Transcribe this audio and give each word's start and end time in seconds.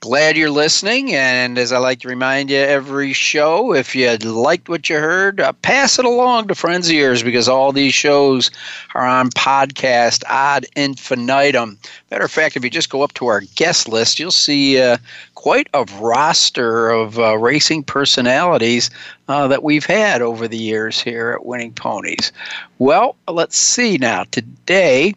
Glad 0.00 0.36
you're 0.36 0.50
listening. 0.50 1.12
And 1.12 1.58
as 1.58 1.72
I 1.72 1.78
like 1.78 2.00
to 2.00 2.08
remind 2.08 2.50
you 2.50 2.58
every 2.58 3.12
show, 3.12 3.74
if 3.74 3.96
you 3.96 4.16
liked 4.18 4.68
what 4.68 4.88
you 4.88 4.96
heard, 4.96 5.40
uh, 5.40 5.52
pass 5.54 5.98
it 5.98 6.04
along 6.04 6.48
to 6.48 6.54
friends 6.54 6.88
of 6.88 6.94
yours 6.94 7.24
because 7.24 7.48
all 7.48 7.72
these 7.72 7.94
shows 7.94 8.52
are 8.94 9.04
on 9.04 9.30
podcast 9.30 10.22
ad 10.28 10.66
infinitum. 10.76 11.78
Matter 12.12 12.24
of 12.24 12.30
fact, 12.30 12.56
if 12.56 12.62
you 12.62 12.70
just 12.70 12.90
go 12.90 13.02
up 13.02 13.12
to 13.14 13.26
our 13.26 13.40
guest 13.56 13.88
list, 13.88 14.20
you'll 14.20 14.30
see 14.30 14.80
uh, 14.80 14.98
quite 15.34 15.68
a 15.74 15.84
roster 15.98 16.90
of 16.90 17.18
uh, 17.18 17.36
racing 17.36 17.82
personalities 17.82 18.90
uh, 19.26 19.48
that 19.48 19.64
we've 19.64 19.86
had 19.86 20.22
over 20.22 20.46
the 20.46 20.56
years 20.56 21.00
here 21.00 21.32
at 21.32 21.44
Winning 21.44 21.72
Ponies. 21.72 22.30
Well, 22.78 23.16
let's 23.26 23.56
see 23.56 23.98
now. 23.98 24.24
Today, 24.30 25.14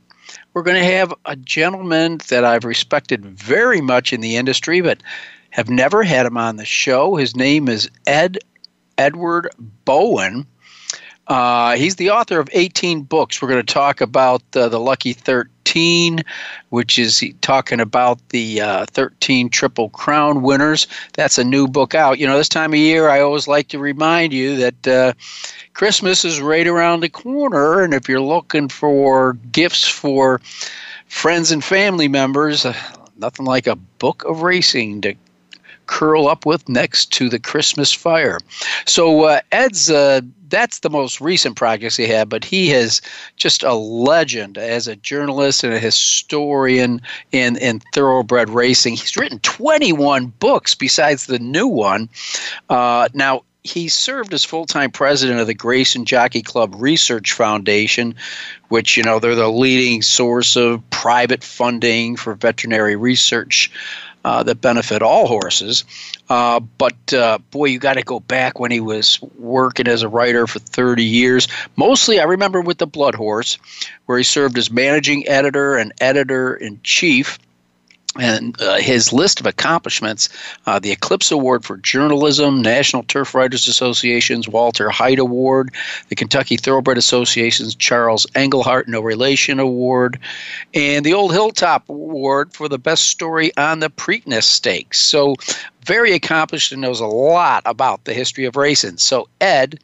we're 0.53 0.63
going 0.63 0.77
to 0.77 0.93
have 0.93 1.13
a 1.25 1.35
gentleman 1.35 2.19
that 2.29 2.43
I've 2.43 2.65
respected 2.65 3.25
very 3.25 3.81
much 3.81 4.13
in 4.13 4.21
the 4.21 4.35
industry, 4.35 4.81
but 4.81 5.01
have 5.49 5.69
never 5.69 6.03
had 6.03 6.25
him 6.25 6.37
on 6.37 6.57
the 6.57 6.65
show. 6.65 7.15
His 7.15 7.35
name 7.35 7.67
is 7.69 7.89
Ed 8.05 8.39
Edward 8.97 9.49
Bowen. 9.85 10.45
Uh, 11.27 11.75
he's 11.75 11.95
the 11.95 12.09
author 12.09 12.39
of 12.39 12.49
18 12.51 13.03
books. 13.03 13.41
We're 13.41 13.47
going 13.47 13.65
to 13.65 13.73
talk 13.73 14.01
about 14.01 14.41
uh, 14.55 14.67
the 14.67 14.79
Lucky 14.79 15.13
13, 15.13 16.21
which 16.69 16.97
is 16.97 17.23
talking 17.41 17.79
about 17.79 18.19
the 18.29 18.59
uh, 18.59 18.85
13 18.87 19.49
Triple 19.49 19.89
Crown 19.89 20.41
winners. 20.41 20.87
That's 21.13 21.37
a 21.37 21.43
new 21.43 21.67
book 21.67 21.95
out. 21.95 22.19
You 22.19 22.27
know, 22.27 22.37
this 22.37 22.49
time 22.49 22.73
of 22.73 22.79
year, 22.79 23.07
I 23.07 23.21
always 23.21 23.47
like 23.47 23.67
to 23.69 23.79
remind 23.79 24.33
you 24.33 24.57
that 24.57 24.87
uh, 24.87 25.13
Christmas 25.73 26.25
is 26.25 26.41
right 26.41 26.67
around 26.67 26.99
the 26.99 27.09
corner, 27.09 27.81
and 27.81 27.93
if 27.93 28.09
you're 28.09 28.19
looking 28.19 28.67
for 28.67 29.33
gifts 29.51 29.87
for 29.87 30.41
friends 31.07 31.51
and 31.51 31.63
family 31.63 32.07
members, 32.07 32.65
uh, 32.65 32.73
nothing 33.17 33.45
like 33.45 33.67
a 33.67 33.75
book 33.75 34.23
of 34.25 34.41
racing 34.41 35.01
to 35.01 35.13
curl 35.85 36.27
up 36.27 36.45
with 36.45 36.67
next 36.67 37.11
to 37.13 37.29
the 37.29 37.39
Christmas 37.39 37.93
fire. 37.93 38.39
So 38.85 39.25
uh, 39.25 39.41
Ed's 39.51 39.91
that's 40.51 40.79
the 40.79 40.89
most 40.89 41.19
recent 41.19 41.55
projects 41.55 41.97
he 41.97 42.05
had, 42.05 42.29
but 42.29 42.45
he 42.45 42.71
is 42.71 43.01
just 43.37 43.63
a 43.63 43.73
legend 43.73 44.57
as 44.57 44.87
a 44.87 44.95
journalist 44.95 45.63
and 45.63 45.73
a 45.73 45.79
historian 45.79 47.01
in, 47.31 47.57
in 47.57 47.81
thoroughbred 47.93 48.49
racing. 48.49 48.95
He's 48.95 49.17
written 49.17 49.39
21 49.39 50.27
books 50.39 50.75
besides 50.75 51.25
the 51.25 51.39
new 51.39 51.67
one. 51.67 52.09
Uh, 52.69 53.07
now, 53.13 53.41
he 53.63 53.87
served 53.87 54.33
as 54.33 54.43
full-time 54.43 54.89
president 54.89 55.39
of 55.39 55.45
the 55.47 55.53
Grayson 55.53 56.05
Jockey 56.05 56.41
Club 56.41 56.73
Research 56.77 57.33
Foundation, 57.33 58.15
which 58.69 58.97
you 58.97 59.03
know 59.03 59.19
they're 59.19 59.35
the 59.35 59.49
leading 59.49 60.01
source 60.01 60.55
of 60.55 60.81
private 60.89 61.43
funding 61.43 62.15
for 62.15 62.33
veterinary 62.33 62.95
research 62.95 63.71
uh, 64.23 64.43
that 64.43 64.61
benefit 64.61 65.01
all 65.01 65.27
horses. 65.27 65.83
Uh, 66.29 66.59
but 66.59 67.13
uh, 67.13 67.37
boy, 67.51 67.65
you 67.65 67.79
got 67.79 67.93
to 67.93 68.03
go 68.03 68.19
back 68.19 68.59
when 68.59 68.71
he 68.71 68.79
was 68.79 69.19
working 69.37 69.87
as 69.87 70.03
a 70.03 70.09
writer 70.09 70.47
for 70.47 70.59
30 70.59 71.03
years. 71.03 71.47
Mostly, 71.75 72.19
I 72.19 72.23
remember 72.23 72.61
with 72.61 72.77
the 72.77 72.87
Blood 72.87 73.15
Horse, 73.15 73.57
where 74.05 74.17
he 74.17 74.23
served 74.23 74.57
as 74.57 74.71
managing 74.71 75.27
editor 75.27 75.75
and 75.75 75.93
editor 75.99 76.53
in 76.53 76.79
chief 76.83 77.39
and 78.19 78.59
uh, 78.61 78.77
his 78.77 79.13
list 79.13 79.39
of 79.39 79.45
accomplishments 79.45 80.27
uh, 80.65 80.79
the 80.79 80.91
Eclipse 80.91 81.31
Award 81.31 81.63
for 81.63 81.77
Journalism, 81.77 82.61
National 82.61 83.03
Turf 83.03 83.33
Writers 83.33 83.67
Association's 83.67 84.49
Walter 84.49 84.89
Haight 84.89 85.19
Award, 85.19 85.73
the 86.09 86.15
Kentucky 86.15 86.57
Thoroughbred 86.57 86.97
Association's 86.97 87.73
Charles 87.75 88.25
Engelhard 88.35 88.87
No 88.87 89.01
Relation 89.01 89.59
Award, 89.59 90.19
and 90.73 91.05
the 91.05 91.13
Old 91.13 91.31
Hilltop 91.31 91.87
Award 91.89 92.53
for 92.53 92.67
the 92.67 92.79
best 92.79 93.05
story 93.05 93.55
on 93.55 93.79
the 93.79 93.89
Preakness 93.89 94.43
Stakes. 94.43 94.99
So, 94.99 95.35
very 95.85 96.13
accomplished 96.13 96.71
and 96.71 96.81
knows 96.81 96.99
a 96.99 97.07
lot 97.07 97.63
about 97.65 98.03
the 98.03 98.13
history 98.13 98.45
of 98.45 98.55
racing. 98.55 98.97
So, 98.97 99.27
Ed, 99.39 99.79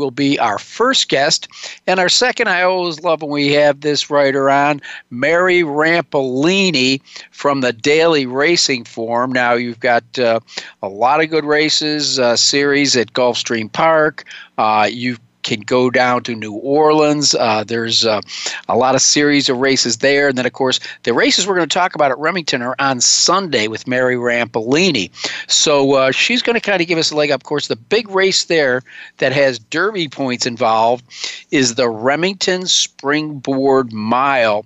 will 0.00 0.10
be 0.10 0.38
our 0.38 0.58
first 0.58 1.08
guest. 1.08 1.48
And 1.86 2.00
our 2.00 2.08
second, 2.08 2.48
I 2.48 2.62
always 2.62 3.00
love 3.02 3.22
when 3.22 3.30
we 3.30 3.52
have 3.52 3.80
this 3.80 4.10
writer 4.10 4.50
on, 4.50 4.80
Mary 5.10 5.62
Rampellini 5.62 7.00
from 7.30 7.60
the 7.60 7.72
Daily 7.72 8.26
Racing 8.26 8.84
Form. 8.84 9.30
Now, 9.30 9.54
you've 9.54 9.80
got 9.80 10.18
uh, 10.18 10.40
a 10.82 10.88
lot 10.88 11.22
of 11.22 11.30
good 11.30 11.44
races, 11.44 12.18
uh, 12.18 12.36
series 12.36 12.96
at 12.96 13.12
Gulfstream 13.12 13.72
Park. 13.72 14.24
Uh, 14.58 14.88
you've 14.90 15.20
can 15.42 15.60
go 15.60 15.90
down 15.90 16.22
to 16.24 16.34
New 16.34 16.52
Orleans. 16.52 17.34
Uh, 17.34 17.64
there's 17.64 18.04
uh, 18.04 18.20
a 18.68 18.76
lot 18.76 18.94
of 18.94 19.00
series 19.00 19.48
of 19.48 19.58
races 19.58 19.98
there. 19.98 20.28
And 20.28 20.38
then, 20.38 20.46
of 20.46 20.52
course, 20.52 20.80
the 21.04 21.12
races 21.12 21.46
we're 21.46 21.56
going 21.56 21.68
to 21.68 21.74
talk 21.74 21.94
about 21.94 22.10
at 22.10 22.18
Remington 22.18 22.62
are 22.62 22.76
on 22.78 23.00
Sunday 23.00 23.68
with 23.68 23.86
Mary 23.86 24.16
Rampellini. 24.16 25.10
So 25.48 25.94
uh, 25.94 26.12
she's 26.12 26.42
going 26.42 26.54
to 26.54 26.60
kind 26.60 26.80
of 26.80 26.88
give 26.88 26.98
us 26.98 27.10
a 27.10 27.16
leg 27.16 27.30
up. 27.30 27.40
Of 27.40 27.44
course, 27.44 27.68
the 27.68 27.76
big 27.76 28.08
race 28.10 28.44
there 28.44 28.82
that 29.18 29.32
has 29.32 29.58
Derby 29.58 30.08
points 30.08 30.46
involved 30.46 31.04
is 31.50 31.74
the 31.74 31.88
Remington 31.88 32.66
Springboard 32.66 33.92
Mile. 33.92 34.64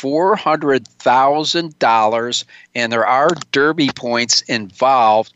$400,000, 0.00 2.44
and 2.74 2.92
there 2.92 3.06
are 3.06 3.28
Derby 3.52 3.90
points 3.94 4.40
involved. 4.42 5.32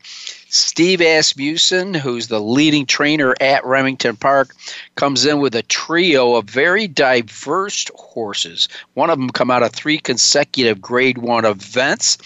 Steve 0.55 1.01
Asmussen, 1.01 1.93
who's 1.93 2.27
the 2.27 2.39
leading 2.39 2.85
trainer 2.85 3.35
at 3.41 3.65
Remington 3.65 4.15
Park, 4.15 4.55
comes 4.95 5.25
in 5.25 5.39
with 5.39 5.53
a 5.53 5.61
trio 5.63 6.35
of 6.35 6.45
very 6.45 6.87
diverse 6.87 7.85
horses. 7.93 8.69
One 8.93 9.09
of 9.09 9.19
them 9.19 9.29
come 9.29 9.51
out 9.51 9.63
of 9.63 9.73
three 9.73 9.99
consecutive 9.99 10.81
Grade 10.81 11.17
One 11.17 11.43
events, 11.43 12.17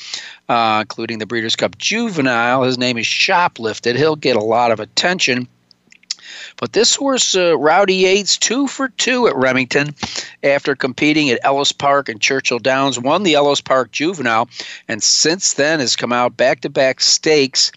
uh, 0.47 0.77
including 0.81 1.17
the 1.17 1.25
Breeders' 1.25 1.55
Cup 1.55 1.79
Juvenile. 1.79 2.61
His 2.61 2.77
name 2.77 2.99
is 2.99 3.07
Shoplifted. 3.07 3.95
He'll 3.95 4.15
get 4.15 4.35
a 4.35 4.43
lot 4.43 4.69
of 4.69 4.79
attention. 4.79 5.47
But 6.57 6.73
this 6.73 6.95
horse, 6.95 7.35
uh, 7.35 7.57
Rowdy 7.57 7.95
Yates, 7.95 8.37
two 8.37 8.67
for 8.67 8.89
two 8.89 9.27
at 9.27 9.35
Remington 9.35 9.95
after 10.43 10.75
competing 10.75 11.29
at 11.29 11.39
Ellis 11.43 11.71
Park 11.71 12.09
and 12.09 12.21
Churchill 12.21 12.59
Downs, 12.59 12.99
won 12.99 13.23
the 13.23 13.35
Ellis 13.35 13.61
Park 13.61 13.91
Juvenile, 13.91 14.49
and 14.87 15.01
since 15.01 15.53
then 15.53 15.79
has 15.79 15.95
come 15.95 16.13
out 16.13 16.37
back 16.37 16.61
to 16.61 16.69
back 16.69 17.01
stakes. 17.01 17.71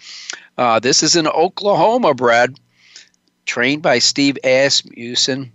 Uh, 0.58 0.78
this 0.78 1.02
is 1.02 1.16
an 1.16 1.26
Oklahoma 1.26 2.14
bred, 2.14 2.58
trained 3.46 3.82
by 3.82 3.98
Steve 3.98 4.38
Asmussen, 4.44 5.52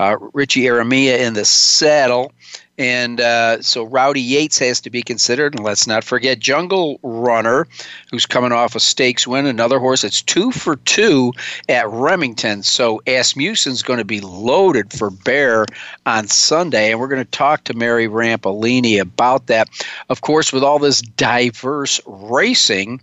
uh, 0.00 0.16
Richie 0.32 0.62
Eramia 0.62 1.18
in 1.18 1.34
the 1.34 1.44
saddle. 1.44 2.32
And 2.78 3.20
uh, 3.20 3.60
so 3.60 3.84
Rowdy 3.84 4.22
Yates 4.22 4.58
has 4.60 4.80
to 4.80 4.88
be 4.88 5.02
considered. 5.02 5.54
And 5.54 5.62
let's 5.62 5.86
not 5.86 6.02
forget 6.02 6.38
Jungle 6.38 6.98
Runner, 7.02 7.68
who's 8.10 8.24
coming 8.24 8.52
off 8.52 8.74
a 8.74 8.80
stakes 8.80 9.26
win, 9.26 9.44
another 9.44 9.78
horse 9.78 10.00
that's 10.00 10.22
two 10.22 10.50
for 10.50 10.76
two 10.76 11.34
at 11.68 11.86
Remington. 11.90 12.62
So 12.62 13.02
Asmussen's 13.06 13.82
going 13.82 13.98
to 13.98 14.04
be 14.06 14.20
loaded 14.20 14.94
for 14.94 15.10
bear 15.10 15.66
on 16.06 16.28
Sunday. 16.28 16.92
And 16.92 16.98
we're 16.98 17.08
going 17.08 17.22
to 17.22 17.30
talk 17.30 17.64
to 17.64 17.74
Mary 17.74 18.08
Rampellini 18.08 18.98
about 18.98 19.48
that. 19.48 19.68
Of 20.08 20.22
course, 20.22 20.50
with 20.50 20.64
all 20.64 20.78
this 20.78 21.02
diverse 21.02 22.00
racing, 22.06 23.02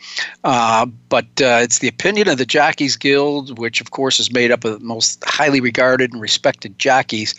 Uh, 0.43 0.85
but 0.85 1.25
uh, 1.41 1.59
it's 1.61 1.79
the 1.79 1.87
opinion 1.87 2.27
of 2.27 2.37
the 2.37 2.45
Jockeys 2.45 2.97
Guild, 2.97 3.57
which 3.57 3.79
of 3.79 3.91
course 3.91 4.19
is 4.19 4.31
made 4.31 4.51
up 4.51 4.65
of 4.65 4.79
the 4.79 4.85
most 4.85 5.23
highly 5.25 5.61
regarded 5.61 6.11
and 6.11 6.21
respected 6.21 6.77
jockeys, 6.77 7.33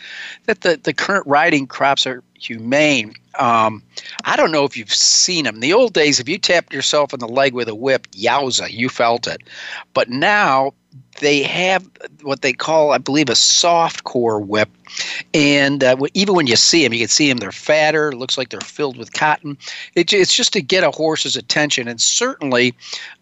that 0.45 0.61
the, 0.61 0.77
the 0.83 0.93
current 0.93 1.27
riding 1.27 1.67
crops 1.67 2.07
are 2.07 2.23
humane. 2.33 3.13
Um, 3.37 3.83
I 4.23 4.35
don't 4.35 4.51
know 4.51 4.65
if 4.65 4.75
you've 4.75 4.93
seen 4.93 5.45
them. 5.45 5.55
In 5.55 5.61
the 5.61 5.73
old 5.73 5.93
days, 5.93 6.19
if 6.19 6.27
you 6.27 6.39
tapped 6.39 6.73
yourself 6.73 7.13
in 7.13 7.19
the 7.19 7.27
leg 7.27 7.53
with 7.53 7.67
a 7.67 7.75
whip, 7.75 8.09
yowza, 8.11 8.71
you 8.71 8.89
felt 8.89 9.27
it. 9.27 9.41
But 9.93 10.09
now 10.09 10.73
they 11.19 11.43
have 11.43 11.89
what 12.21 12.41
they 12.41 12.53
call, 12.53 12.91
I 12.91 12.97
believe, 12.97 13.29
a 13.29 13.35
soft 13.35 14.03
core 14.03 14.39
whip. 14.39 14.69
And 15.33 15.83
uh, 15.83 15.97
even 16.13 16.35
when 16.35 16.47
you 16.47 16.55
see 16.55 16.83
them, 16.83 16.93
you 16.93 16.99
can 16.99 17.07
see 17.07 17.27
them, 17.27 17.37
they're 17.37 17.51
fatter, 17.51 18.13
looks 18.13 18.37
like 18.37 18.49
they're 18.49 18.61
filled 18.61 18.97
with 18.97 19.13
cotton. 19.13 19.57
It, 19.95 20.13
it's 20.13 20.33
just 20.33 20.53
to 20.53 20.61
get 20.61 20.83
a 20.83 20.91
horse's 20.91 21.35
attention. 21.35 21.87
And 21.87 21.99
certainly, 21.99 22.73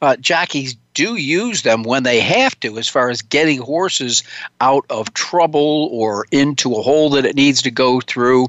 uh, 0.01 0.15
jockeys 0.17 0.75
do 0.93 1.15
use 1.15 1.61
them 1.63 1.83
when 1.83 2.03
they 2.03 2.19
have 2.19 2.59
to, 2.61 2.77
as 2.77 2.87
far 2.87 3.09
as 3.09 3.21
getting 3.21 3.59
horses 3.59 4.23
out 4.61 4.85
of 4.89 5.13
trouble 5.13 5.89
or 5.91 6.25
into 6.31 6.73
a 6.75 6.81
hole 6.81 7.09
that 7.11 7.25
it 7.25 7.35
needs 7.35 7.61
to 7.61 7.71
go 7.71 8.01
through 8.01 8.47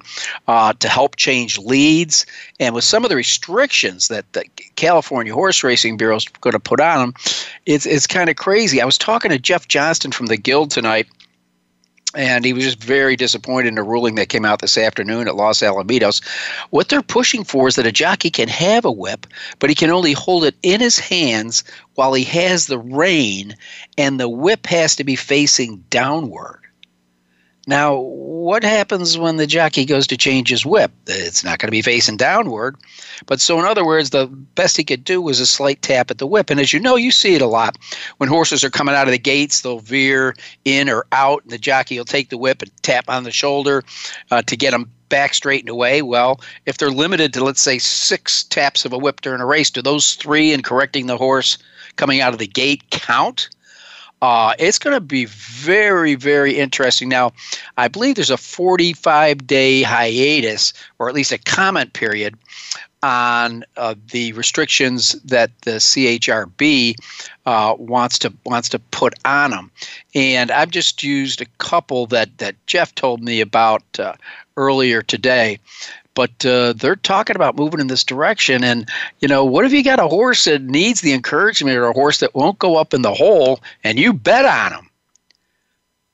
uh, 0.49 0.73
to 0.75 0.89
help 0.89 1.17
change 1.17 1.59
leads. 1.59 2.27
And 2.61 2.75
with 2.75 2.85
some 2.85 3.05
of 3.05 3.11
the 3.11 3.17
restrictions 3.17 4.09
that 4.09 4.31
the 4.33 4.45
California 4.77 5.33
Horse 5.33 5.65
Racing 5.65 5.97
Bureau 5.97 6.17
is 6.17 6.29
going 6.41 6.53
to 6.53 6.61
put 6.61 6.81
on 6.81 6.99
them, 6.99 7.15
it's, 7.67 7.87
it's 7.87 8.07
kind 8.07 8.29
of 8.29 8.37
crazy. 8.37 8.81
I 8.81 8.85
was 8.85 8.99
talking 8.99 9.31
to 9.31 9.39
Jeff 9.39 9.69
Johnston 9.69 10.13
from 10.13 10.27
the 10.27 10.37
Guild 10.37 10.71
tonight 10.71 11.09
and 12.15 12.45
he 12.45 12.53
was 12.53 12.65
just 12.65 12.83
very 12.83 13.17
disappointed 13.17 13.69
in 13.69 13.75
the 13.75 13.83
ruling 13.83 14.15
that 14.15 14.29
came 14.29 14.45
out 14.45 14.61
this 14.61 14.79
afternoon 14.79 15.29
at 15.29 15.37
Los 15.37 15.61
Alamitos. 15.61 16.25
What 16.71 16.89
they're 16.89 17.03
pushing 17.03 17.45
for 17.45 17.69
is 17.69 17.77
that 17.77 17.87
a 17.87 17.93
jockey 17.93 18.31
can 18.31 18.49
have 18.49 18.85
a 18.85 18.91
whip, 18.91 19.27
but 19.59 19.71
he 19.71 19.75
can 19.75 19.91
only 19.91 20.13
hold 20.13 20.45
it 20.45 20.55
in 20.63 20.81
his 20.81 20.99
hands 20.99 21.65
while 21.95 22.15
he 22.15 22.25
has 22.25 22.67
the 22.67 22.79
rein, 22.79 23.57
and 23.99 24.19
the 24.19 24.29
whip 24.29 24.67
has 24.67 24.97
to 24.97 25.05
be 25.05 25.17
facing 25.17 25.85
downward. 25.91 26.64
Now, 27.67 27.97
what 27.97 28.63
happens 28.63 29.17
when 29.17 29.37
the 29.37 29.47
jockey 29.47 29.87
goes 29.87 30.07
to 30.09 30.19
change 30.19 30.51
his 30.51 30.67
whip? 30.67 30.93
It's 31.07 31.43
not 31.43 31.59
going 31.59 31.69
to 31.69 31.73
be 31.73 31.81
facing 31.81 32.19
downward. 32.19 32.77
But 33.25 33.41
so, 33.41 33.59
in 33.59 33.65
other 33.65 33.87
words, 33.87 34.11
the 34.11 34.27
best 34.27 34.77
he 34.77 34.85
could 34.85 35.03
do 35.03 35.23
was 35.23 35.41
a 35.41 35.47
slight 35.47 35.81
tap 35.81 36.11
at 36.11 36.19
the 36.19 36.27
whip. 36.27 36.51
And 36.51 36.61
as 36.61 36.75
you 36.75 36.81
know, 36.81 36.97
you 36.97 37.11
see 37.11 37.35
it 37.35 37.41
a 37.41 37.47
lot. 37.47 37.79
When 38.19 38.29
horses 38.29 38.63
are 38.63 38.71
coming 38.71 38.95
out 38.95 39.09
of 39.09 39.13
the 39.13 39.19
gates, 39.19 39.63
they'll 39.63 39.79
veer 39.79 40.35
in 40.67 40.91
or 40.91 41.07
out, 41.13 41.43
and 41.43 41.53
the 41.53 41.59
jockey 41.59 41.97
will 41.97 42.05
take 42.05 42.29
the 42.29 42.39
whip 42.39 42.61
and 42.61 42.71
tap 42.83 43.07
on 43.09 43.25
the 43.25 43.31
shoulder 43.31 43.83
uh, 44.31 44.43
to 44.43 44.57
get 44.57 44.73
them 44.73 44.91
back 45.09 45.33
straightened 45.33 45.71
away. 45.71 46.03
Well, 46.03 46.41
if 46.67 46.77
they're 46.77 46.91
limited 46.91 47.33
to, 47.35 47.45
let's 47.45 47.63
say, 47.63 47.79
six 47.79 48.45
taps 48.45 48.85
of 48.85 48.93
a 48.93 48.99
whip 48.99 49.23
during 49.23 49.41
a 49.41 49.47
race, 49.47 49.71
do 49.71 49.81
those 49.81 50.15
three 50.15 50.53
in 50.53 50.63
correcting 50.63 51.07
the 51.07 51.17
horse 51.17 51.57
coming 51.97 52.21
out 52.21 52.35
of 52.35 52.39
the 52.39 52.47
gate 52.47 52.83
count? 52.91 53.49
Uh, 54.25 54.55
it's 54.59 54.79
going 54.79 54.97
to 54.97 55.03
be 55.03 55.27
very, 55.27 56.15
very 56.15 56.57
interesting. 56.57 57.11
Now, 57.11 57.35
I 57.77 57.89
believe 57.89 58.15
there's 58.15 58.31
a 58.31 58.39
45 58.39 59.47
day 59.47 59.83
hiatus, 59.83 60.73
or 60.99 61.11
at 61.11 61.15
least 61.15 61.31
a 61.31 61.37
comment 61.37 61.93
period, 61.93 62.35
on 63.03 63.67
uh, 63.77 63.95
the 64.13 64.33
restrictions 64.33 65.13
that 65.25 65.51
the 65.65 65.73
CHRB 65.73 66.95
uh, 67.45 67.75
wants 67.79 68.19
to 68.21 68.33
wants 68.47 68.71
to 68.71 68.79
put 68.79 69.13
on 69.27 69.51
them. 69.51 69.71
And 70.15 70.51
I've 70.51 70.71
just 70.71 71.03
used 71.03 71.43
a 71.43 71.47
couple 71.59 72.07
that 72.07 72.39
that 72.39 72.55
Jeff 72.67 72.95
told 72.95 73.23
me 73.23 73.43
about 73.43 73.83
uh, 73.99 74.15
earlier 74.57 75.03
today 75.03 75.59
but 76.15 76.45
uh, 76.47 76.73
they're 76.75 76.97
talking 76.97 77.37
about 77.37 77.57
moving 77.57 77.81
in 77.81 77.89
this 77.89 78.05
direction. 78.05 78.65
And 78.65 78.89
you 79.21 79.29
know, 79.29 79.45
what 79.45 79.65
if 79.65 79.73
you 79.73 79.83
got 79.83 80.01
a 80.01 80.09
horse 80.09 80.45
that 80.45 80.63
needs 80.63 81.01
the 81.01 81.13
encouragement, 81.13 81.77
or 81.77 81.87
a 81.87 81.93
horse 81.93 82.19
that 82.21 82.35
won't 82.35 82.59
go 82.59 82.77
up 82.77 82.95
in 82.95 83.03
the 83.03 83.15
hole, 83.15 83.61
and 83.83 83.99
you 83.99 84.13
bet 84.13 84.45
on 84.45 84.73
him? 84.73 84.91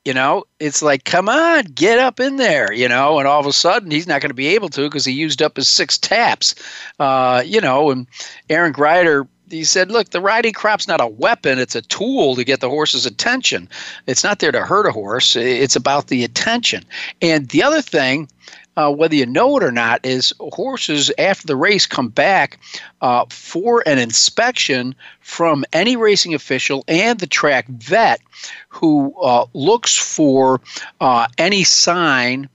You 0.03 0.15
know, 0.15 0.45
it's 0.59 0.81
like, 0.81 1.03
come 1.03 1.29
on, 1.29 1.65
get 1.65 1.99
up 1.99 2.19
in 2.19 2.37
there. 2.37 2.73
You 2.73 2.89
know, 2.89 3.19
and 3.19 3.27
all 3.27 3.39
of 3.39 3.45
a 3.45 3.53
sudden 3.53 3.91
he's 3.91 4.07
not 4.07 4.21
going 4.21 4.31
to 4.31 4.35
be 4.35 4.47
able 4.47 4.69
to 4.69 4.83
because 4.83 5.05
he 5.05 5.13
used 5.13 5.41
up 5.41 5.57
his 5.57 5.67
six 5.67 5.97
taps. 5.97 6.55
Uh, 6.99 7.43
you 7.45 7.61
know, 7.61 7.91
and 7.91 8.07
Aaron 8.49 8.73
Gryder 8.73 9.27
he 9.51 9.63
said, 9.63 9.91
look, 9.91 10.09
the 10.09 10.21
riding 10.21 10.53
crop's 10.53 10.87
not 10.87 11.01
a 11.01 11.07
weapon, 11.07 11.59
it's 11.59 11.75
a 11.75 11.81
tool 11.81 12.35
to 12.35 12.43
get 12.43 12.61
the 12.61 12.69
horse's 12.69 13.05
attention. 13.05 13.67
It's 14.07 14.23
not 14.23 14.39
there 14.39 14.51
to 14.51 14.61
hurt 14.61 14.87
a 14.87 14.91
horse, 14.91 15.35
it's 15.35 15.75
about 15.75 16.07
the 16.07 16.23
attention. 16.23 16.83
And 17.21 17.49
the 17.49 17.63
other 17.63 17.81
thing 17.81 18.29
uh, 18.77 18.91
whether 18.91 19.15
you 19.15 19.25
know 19.25 19.57
it 19.57 19.63
or 19.63 19.71
not, 19.71 20.05
is 20.05 20.33
horses 20.39 21.11
after 21.17 21.47
the 21.47 21.55
race 21.55 21.85
come 21.85 22.09
back 22.09 22.59
uh, 23.01 23.25
for 23.29 23.83
an 23.85 23.97
inspection 23.97 24.95
from 25.19 25.65
any 25.73 25.95
racing 25.95 26.33
official 26.33 26.83
and 26.87 27.19
the 27.19 27.27
track 27.27 27.67
vet 27.67 28.21
who 28.69 29.13
uh, 29.21 29.45
looks 29.53 29.97
for 29.97 30.61
uh, 30.99 31.27
any 31.37 31.63
sign 31.63 32.49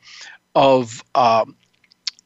of 0.55 1.05
um, 1.15 1.55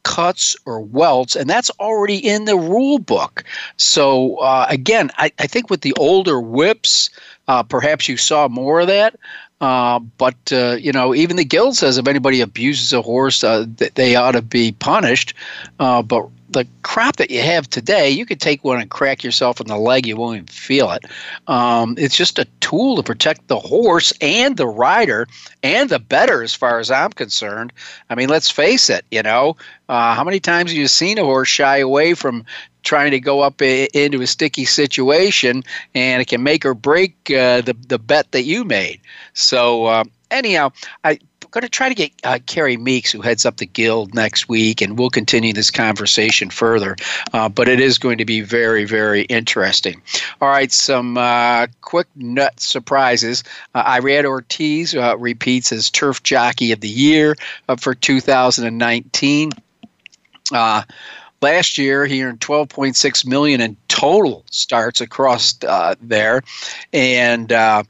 cuts 0.03 0.57
or 0.67 0.81
welts, 0.81 1.37
and 1.37 1.49
that's 1.49 1.71
already 1.81 2.17
in 2.17 2.45
the 2.45 2.57
rule 2.57 2.99
book. 2.99 3.45
So, 3.77 4.37
uh, 4.37 4.67
again, 4.69 5.11
I, 5.19 5.33
I, 5.39 5.47
think 5.47 5.69
with 5.69 5.83
the 5.83 5.95
older 5.99 6.41
whips, 6.41 7.11
uh, 7.49 7.63
perhaps 7.63 8.09
you 8.09 8.17
saw 8.17 8.49
more 8.49 8.81
of 8.81 8.87
that. 8.87 9.17
Uh, 9.61 9.99
but 9.99 10.37
uh, 10.53 10.77
you 10.81 10.93
know, 10.93 11.15
even 11.15 11.37
the 11.37 11.45
guild 11.45 11.77
says 11.77 11.99
if 11.99 12.09
anybody 12.09 12.41
abuses 12.41 12.93
a 12.93 13.03
horse, 13.03 13.45
uh, 13.45 13.67
th- 13.77 13.95
they 13.95 14.17
ought 14.17 14.33
to 14.33 14.43
be 14.43 14.73
punished. 14.73 15.35
Uh, 15.79 16.03
but 16.03 16.29
the 16.51 16.67
crap 16.83 17.17
that 17.17 17.31
you 17.31 17.41
have 17.41 17.71
today, 17.71 18.11
you 18.11 18.27
could 18.27 18.41
take 18.41 18.65
one 18.65 18.81
and 18.81 18.91
crack 18.91 19.23
yourself 19.23 19.61
in 19.61 19.69
the 19.69 19.77
leg, 19.77 20.07
you 20.07 20.17
won't 20.17 20.37
even 20.37 20.47
feel 20.47 20.91
it. 20.91 21.05
Um, 21.47 21.95
it's 21.99 22.17
just 22.17 22.39
a 22.39 22.47
tool 22.61 22.97
to 22.97 23.03
protect 23.03 23.47
the 23.49 23.59
horse 23.59 24.13
and 24.21 24.57
the 24.57 24.67
rider 24.67 25.29
and 25.63 25.89
the 25.89 25.99
better, 25.99 26.43
as 26.43 26.55
far 26.55 26.81
as 26.81 26.91
I'm 26.91 27.13
concerned. 27.13 27.73
I 28.09 28.15
mean, 28.17 28.29
let's 28.29 28.51
face 28.51 28.91
it. 28.91 29.05
You 29.11 29.23
know, 29.23 29.57
uh, 29.89 30.15
how 30.15 30.25
many 30.25 30.41
times 30.41 30.71
have 30.71 30.79
you 30.79 30.89
seen 30.89 31.19
a 31.19 31.25
horse 31.25 31.49
shy 31.49 31.79
away 31.79 32.15
from 32.15 32.45
trying 32.83 33.11
to 33.13 33.21
go 33.21 33.41
up 33.41 33.61
a, 33.63 33.89
into 33.95 34.23
a 34.23 34.27
sticky 34.27 34.65
situation, 34.65 35.63
and 35.95 36.23
it 36.23 36.27
can 36.29 36.43
make 36.43 36.65
or 36.65 36.75
break 36.75 37.15
uh, 37.31 37.61
the 37.61 37.77
the 37.89 37.99
bet 37.99 38.31
that 38.33 38.43
you 38.43 38.65
made. 38.65 39.01
So 39.35 39.87
uh, 39.87 40.05
anyhow, 40.31 40.73
I. 41.05 41.13
am 41.13 41.19
Going 41.51 41.63
to 41.63 41.69
try 41.69 41.89
to 41.89 41.97
get 41.97 42.13
uh, 42.23 42.39
Terry 42.47 42.77
Meyocks, 42.77 43.11
who 43.11 43.23
heads 43.23 43.45
up 43.45 43.57
the 43.57 43.67
guild 43.67 44.15
next 44.15 44.49
week, 44.49 44.81
and 44.81 44.97
we'll 44.97 45.11
continue 45.11 45.53
this 45.53 45.69
conversation 45.69 46.49
further. 46.49 46.95
Uh, 47.33 47.49
but 47.49 47.69
it 47.69 47.81
is 47.81 47.99
going 47.99 48.19
to 48.19 48.25
be 48.25 48.41
very, 48.41 48.85
very 48.85 49.23
interesting. 49.23 50.01
All 50.41 50.49
right, 50.49 50.71
some 50.71 51.19
uh, 51.19 51.67
quick 51.81 52.07
nut 52.15 52.61
surprises. 52.61 53.43
Uh, 53.75 53.83
Irad 54.01 54.27
Ortiz 54.27 54.95
uh, 54.95 55.19
repeats 55.19 55.73
as 55.73 55.91
Turf 55.91 56.23
Jockey 56.23 56.71
of 56.71 56.83
the 56.83 56.89
Year 56.89 57.35
uh, 57.69 57.75
for 57.75 57.97
2019. 57.97 59.51
Uh, 60.53 60.83
Last 61.43 61.79
year, 61.79 62.05
he 62.05 62.23
earned 62.23 62.41
12.6 62.41 63.27
million 63.27 63.61
in 63.61 63.77
total 63.89 64.45
starts 64.51 65.01
across 65.01 65.57
uh, 65.65 65.95
there, 66.01 66.43
and 66.93 67.51
uh, 67.51 67.83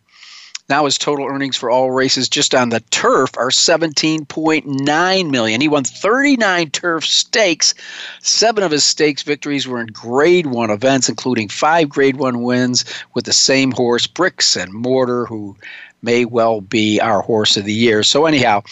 now 0.71 0.85
his 0.85 0.97
total 0.97 1.27
earnings 1.27 1.57
for 1.57 1.71
all 1.71 1.91
races 1.91 2.29
just 2.29 2.55
on 2.55 2.69
the 2.69 2.81
turf 2.91 3.37
are 3.37 3.51
17.9 3.51 5.31
million. 5.31 5.61
He 5.61 5.69
won 5.69 5.85
39 5.85 6.71
turf 6.71 7.05
stakes. 7.05 7.75
Seven 8.21 8.63
of 8.63 8.71
his 8.71 8.85
stakes 8.85 9.23
victories 9.23 9.67
were 9.67 9.81
in 9.81 9.89
Grade 9.89 10.47
One 10.47 10.71
events, 10.71 11.09
including 11.09 11.49
five 11.49 11.89
Grade 11.89 12.17
One 12.17 12.43
wins 12.43 12.85
with 13.15 13.25
the 13.25 13.33
same 13.33 13.73
horse, 13.73 14.07
Bricks 14.07 14.57
and 14.57 14.73
Mortar, 14.73 15.27
who 15.27 15.57
may 16.03 16.25
well 16.25 16.61
be 16.61 17.01
our 17.01 17.21
horse 17.21 17.57
of 17.57 17.65
the 17.65 17.75
year. 17.75 18.03
So, 18.03 18.27
anyhow, 18.27 18.63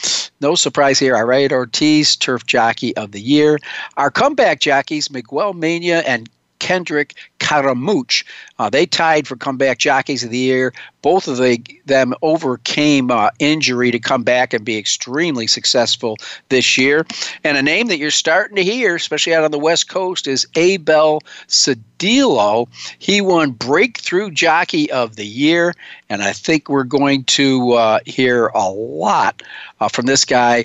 no 0.40 0.54
surprise 0.54 0.98
here. 0.98 1.14
Irad 1.14 1.52
Ortiz, 1.52 2.16
turf 2.16 2.46
jockey 2.46 2.96
of 2.96 3.12
the 3.12 3.20
year. 3.20 3.58
Our 3.96 4.10
comeback 4.10 4.60
jockeys, 4.60 5.10
Miguel 5.10 5.52
Mena 5.52 6.02
and 6.06 6.30
Kendrick 6.58 7.14
Carmouche. 7.38 8.24
Uh, 8.58 8.68
they 8.68 8.86
tied 8.86 9.26
for 9.26 9.36
comeback 9.36 9.78
jockeys 9.78 10.24
of 10.24 10.30
the 10.30 10.38
year. 10.38 10.72
Both 11.02 11.28
of 11.28 11.38
the, 11.38 11.62
them 11.86 12.14
overcame 12.22 13.10
uh, 13.10 13.30
injury 13.38 13.90
to 13.90 13.98
come 13.98 14.22
back 14.22 14.52
and 14.52 14.64
be 14.64 14.76
extremely 14.76 15.46
successful 15.46 16.16
this 16.48 16.76
year. 16.76 17.06
And 17.44 17.56
a 17.56 17.62
name 17.62 17.86
that 17.88 17.98
you're 17.98 18.10
starting 18.10 18.56
to 18.56 18.64
hear, 18.64 18.96
especially 18.96 19.34
out 19.34 19.44
on 19.44 19.50
the 19.50 19.58
West 19.58 19.88
Coast, 19.88 20.26
is 20.26 20.46
Abel 20.56 21.22
Cedillo. 21.46 22.68
He 22.98 23.20
won 23.20 23.52
Breakthrough 23.52 24.30
Jockey 24.30 24.90
of 24.90 25.16
the 25.16 25.26
Year, 25.26 25.74
and 26.10 26.22
I 26.22 26.32
think 26.32 26.68
we're 26.68 26.84
going 26.84 27.24
to 27.24 27.72
uh, 27.72 28.00
hear 28.06 28.48
a 28.48 28.68
lot 28.68 29.42
uh, 29.80 29.88
from 29.88 30.06
this 30.06 30.24
guy. 30.24 30.64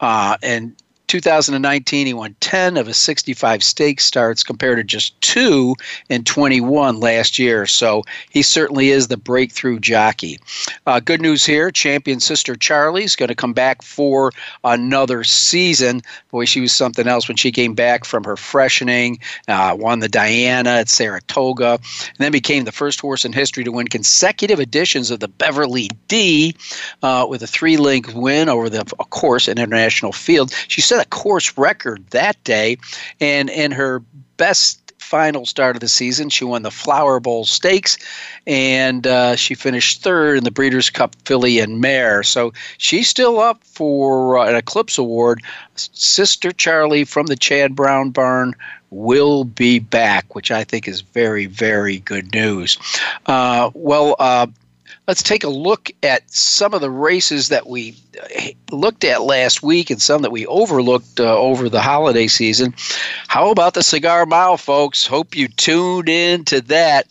Uh, 0.00 0.36
and 0.42 0.74
2019, 1.12 2.06
he 2.06 2.14
won 2.14 2.34
10 2.40 2.78
of 2.78 2.86
his 2.86 2.96
65 2.96 3.62
stake 3.62 4.00
starts 4.00 4.42
compared 4.42 4.78
to 4.78 4.82
just 4.82 5.20
two 5.20 5.74
in 6.08 6.24
21 6.24 7.00
last 7.00 7.38
year. 7.38 7.66
So 7.66 8.02
he 8.30 8.40
certainly 8.40 8.88
is 8.88 9.08
the 9.08 9.18
breakthrough 9.18 9.78
jockey. 9.78 10.40
Uh, 10.86 11.00
good 11.00 11.20
news 11.20 11.44
here 11.44 11.70
champion 11.70 12.18
sister 12.18 12.56
Charlie's 12.56 13.14
going 13.14 13.28
to 13.28 13.34
come 13.34 13.52
back 13.52 13.82
for 13.82 14.32
another 14.64 15.22
season. 15.22 16.00
Boy, 16.30 16.46
she 16.46 16.62
was 16.62 16.72
something 16.72 17.06
else 17.06 17.28
when 17.28 17.36
she 17.36 17.52
came 17.52 17.74
back 17.74 18.06
from 18.06 18.24
her 18.24 18.38
freshening, 18.38 19.18
uh, 19.48 19.76
won 19.78 19.98
the 19.98 20.08
Diana 20.08 20.70
at 20.70 20.88
Saratoga, 20.88 21.72
and 21.82 22.16
then 22.20 22.32
became 22.32 22.64
the 22.64 22.72
first 22.72 23.02
horse 23.02 23.26
in 23.26 23.34
history 23.34 23.64
to 23.64 23.72
win 23.72 23.86
consecutive 23.86 24.60
editions 24.60 25.10
of 25.10 25.20
the 25.20 25.28
Beverly 25.28 25.90
D 26.08 26.56
uh, 27.02 27.26
with 27.28 27.42
a 27.42 27.46
three 27.46 27.76
link 27.76 28.10
win 28.14 28.48
over 28.48 28.70
the, 28.70 28.80
of 28.98 29.10
course, 29.10 29.46
an 29.46 29.58
international 29.58 30.12
field. 30.12 30.54
She 30.68 30.80
set 30.80 31.01
a 31.02 31.04
course 31.06 31.58
record 31.58 32.06
that 32.10 32.42
day, 32.44 32.78
and 33.20 33.50
in 33.50 33.72
her 33.72 34.02
best 34.36 34.78
final 34.98 35.44
start 35.44 35.76
of 35.76 35.80
the 35.80 35.88
season. 35.88 36.30
She 36.30 36.44
won 36.44 36.62
the 36.62 36.70
Flower 36.70 37.20
Bowl 37.20 37.44
Stakes, 37.44 37.98
and 38.46 39.06
uh, 39.06 39.36
she 39.36 39.54
finished 39.54 40.02
third 40.02 40.38
in 40.38 40.44
the 40.44 40.50
Breeders' 40.50 40.88
Cup 40.88 41.14
Filly 41.26 41.58
and 41.58 41.82
Mare. 41.82 42.22
So 42.22 42.52
she's 42.78 43.08
still 43.08 43.38
up 43.38 43.62
for 43.62 44.38
uh, 44.38 44.48
an 44.48 44.54
Eclipse 44.54 44.96
Award. 44.96 45.42
Sister 45.74 46.50
Charlie 46.50 47.04
from 47.04 47.26
the 47.26 47.36
Chad 47.36 47.76
Brown 47.76 48.08
Barn 48.08 48.54
will 48.90 49.44
be 49.44 49.78
back, 49.78 50.34
which 50.34 50.50
I 50.50 50.64
think 50.64 50.88
is 50.88 51.02
very, 51.02 51.44
very 51.44 51.98
good 51.98 52.32
news. 52.32 52.78
Uh, 53.26 53.70
well, 53.74 54.16
uh, 54.18 54.46
let's 55.12 55.22
take 55.22 55.44
a 55.44 55.48
look 55.50 55.90
at 56.02 56.22
some 56.30 56.72
of 56.72 56.80
the 56.80 56.90
races 56.90 57.50
that 57.50 57.66
we 57.66 57.94
uh, 58.18 58.48
looked 58.74 59.04
at 59.04 59.20
last 59.20 59.62
week 59.62 59.90
and 59.90 60.00
some 60.00 60.22
that 60.22 60.32
we 60.32 60.46
overlooked 60.46 61.20
uh, 61.20 61.36
over 61.38 61.68
the 61.68 61.82
holiday 61.82 62.26
season. 62.26 62.72
How 63.28 63.50
about 63.50 63.74
the 63.74 63.82
Cigar 63.82 64.24
Mile, 64.24 64.56
folks? 64.56 65.06
Hope 65.06 65.36
you 65.36 65.48
tuned 65.48 66.08
in 66.08 66.46
to 66.46 66.62
that. 66.62 67.08